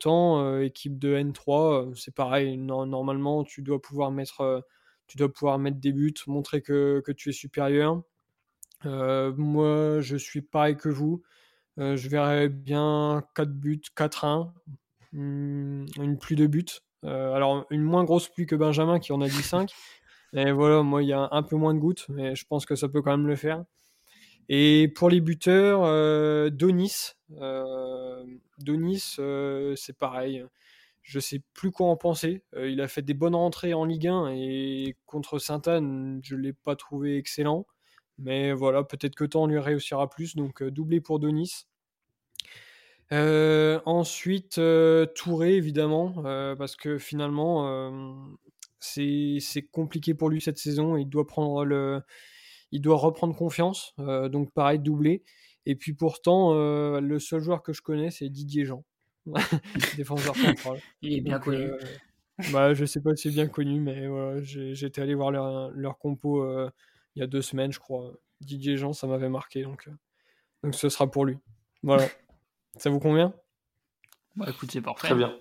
tant 0.00 0.58
équipe 0.60 0.98
de 0.98 1.16
N3, 1.16 1.94
c'est 1.96 2.14
pareil. 2.14 2.56
normalement, 2.58 3.44
tu 3.44 3.62
dois 3.62 3.80
pouvoir 3.80 4.10
mettre, 4.10 4.64
des 5.16 5.92
buts, 5.92 6.14
montrer 6.26 6.62
que 6.62 7.12
tu 7.16 7.30
es 7.30 7.32
supérieur. 7.32 8.02
Moi, 8.84 10.00
je 10.00 10.16
suis 10.16 10.42
pareil 10.42 10.76
que 10.76 10.88
vous. 10.88 11.22
Euh, 11.80 11.96
je 11.96 12.08
verrais 12.08 12.48
bien 12.48 13.24
4 13.34 13.50
buts, 13.50 13.80
4-1, 13.96 14.52
hmm, 15.12 15.86
une 15.96 16.18
pluie 16.18 16.36
de 16.36 16.46
buts. 16.46 16.66
Euh, 17.04 17.32
alors, 17.32 17.66
une 17.70 17.82
moins 17.82 18.04
grosse 18.04 18.28
pluie 18.28 18.46
que 18.46 18.56
Benjamin 18.56 18.98
qui 18.98 19.12
en 19.12 19.20
a 19.22 19.28
dit 19.28 19.42
5. 19.42 19.70
Et 20.34 20.52
voilà, 20.52 20.82
moi, 20.82 21.02
il 21.02 21.08
y 21.08 21.12
a 21.12 21.28
un 21.32 21.42
peu 21.42 21.56
moins 21.56 21.74
de 21.74 21.78
gouttes, 21.78 22.06
mais 22.10 22.34
je 22.34 22.44
pense 22.46 22.66
que 22.66 22.74
ça 22.76 22.88
peut 22.88 23.02
quand 23.02 23.16
même 23.16 23.26
le 23.26 23.36
faire. 23.36 23.64
Et 24.48 24.88
pour 24.94 25.08
les 25.10 25.20
buteurs, 25.20 25.82
euh, 25.84 26.50
Donis. 26.50 27.12
Donis, 28.58 29.16
c'est 29.76 29.96
pareil. 29.96 30.44
Je 31.02 31.18
sais 31.18 31.40
plus 31.54 31.70
quoi 31.70 31.86
en 31.86 31.96
penser. 31.96 32.42
il 32.56 32.80
a 32.80 32.88
fait 32.88 33.02
des 33.02 33.14
bonnes 33.14 33.34
rentrées 33.34 33.74
en 33.74 33.84
Ligue 33.84 34.08
1 34.08 34.32
et 34.34 34.96
contre 35.06 35.38
Sainte-Anne, 35.38 36.20
je 36.22 36.34
ne 36.36 36.40
l'ai 36.42 36.52
pas 36.52 36.76
trouvé 36.76 37.16
excellent. 37.16 37.66
Mais 38.20 38.52
voilà, 38.52 38.84
peut-être 38.84 39.14
que 39.14 39.24
temps 39.24 39.46
lui 39.46 39.58
réussira 39.58 40.08
plus. 40.08 40.36
Donc 40.36 40.62
euh, 40.62 40.70
doublé 40.70 41.00
pour 41.00 41.18
Donis. 41.18 41.66
Euh, 43.12 43.80
ensuite, 43.86 44.58
euh, 44.58 45.06
Touré, 45.06 45.56
évidemment, 45.56 46.22
parce 46.56 46.76
que 46.76 46.98
finalement, 46.98 48.12
c'est 48.78 49.40
compliqué 49.72 50.14
pour 50.14 50.28
lui 50.28 50.40
cette 50.40 50.58
saison. 50.58 50.96
Il 50.96 51.08
doit, 51.08 51.26
prendre 51.26 51.64
le, 51.64 52.02
il 52.70 52.80
doit 52.80 52.96
reprendre 52.96 53.34
confiance. 53.34 53.94
donc 53.98 54.52
pareil, 54.52 54.78
doublé. 54.78 55.24
Et 55.66 55.74
puis 55.74 55.92
pourtant, 55.92 56.52
le 57.00 57.18
seul 57.18 57.40
joueur 57.40 57.62
que 57.62 57.72
je 57.72 57.82
connais, 57.82 58.10
c'est 58.10 58.28
Didier 58.28 58.64
Jean, 58.64 58.84
défenseur 59.96 60.36
central. 60.36 60.78
Il 61.02 61.14
est 61.14 61.20
bien 61.20 61.40
connu. 61.40 61.68
bah, 62.52 62.74
je 62.74 62.84
sais 62.84 63.00
pas 63.00 63.16
si 63.16 63.28
c'est 63.28 63.34
bien 63.34 63.48
connu, 63.48 63.80
mais 63.80 64.06
voilà, 64.06 64.40
j'étais 64.42 65.00
allé 65.00 65.14
voir 65.14 65.32
leur, 65.32 65.70
leur 65.72 65.98
compo 65.98 66.44
il 67.14 67.20
y 67.20 67.22
a 67.22 67.26
deux 67.26 67.42
semaines, 67.42 67.72
je 67.72 67.78
crois. 67.78 68.12
Didier 68.40 68.76
Jean, 68.76 68.92
ça 68.92 69.06
m'avait 69.06 69.28
marqué, 69.28 69.62
donc, 69.62 69.88
euh, 69.88 69.92
donc 70.62 70.74
ce 70.74 70.88
sera 70.88 71.10
pour 71.10 71.24
lui. 71.24 71.38
Voilà. 71.82 72.06
ça 72.76 72.90
vous 72.90 73.00
convient? 73.00 73.34
Bah 74.36 74.46
écoute, 74.48 74.70
c'est 74.72 74.80
parfait. 74.80 75.08
Très 75.08 75.16
bien. 75.16 75.36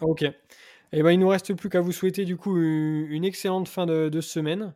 Ok. 0.00 0.22
Et 0.22 0.98
eh 0.98 1.02
ben, 1.02 1.10
il 1.10 1.18
nous 1.18 1.28
reste 1.28 1.54
plus 1.54 1.70
qu'à 1.70 1.80
vous 1.80 1.92
souhaiter 1.92 2.26
du 2.26 2.36
coup 2.36 2.58
une 2.58 3.24
excellente 3.24 3.66
fin 3.66 3.86
de, 3.86 4.20
semaine. 4.20 4.74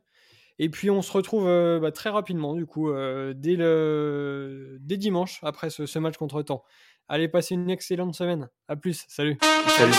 Et 0.58 0.70
puis 0.70 0.88
on 0.88 1.02
se 1.02 1.12
retrouve 1.12 1.46
euh, 1.46 1.78
bah, 1.78 1.92
très 1.92 2.08
rapidement 2.08 2.54
du 2.54 2.64
coup 2.64 2.88
euh, 2.88 3.34
dès, 3.36 3.56
le... 3.56 4.78
dès 4.80 4.96
dimanche 4.96 5.40
après 5.42 5.68
ce, 5.68 5.84
ce 5.84 5.98
match 5.98 6.16
contre 6.16 6.40
temps. 6.40 6.64
Allez, 7.08 7.28
passez 7.28 7.54
une 7.54 7.68
excellente 7.68 8.14
semaine. 8.14 8.48
À 8.66 8.76
plus. 8.76 9.04
Salut. 9.08 9.36
Salut. 9.68 9.92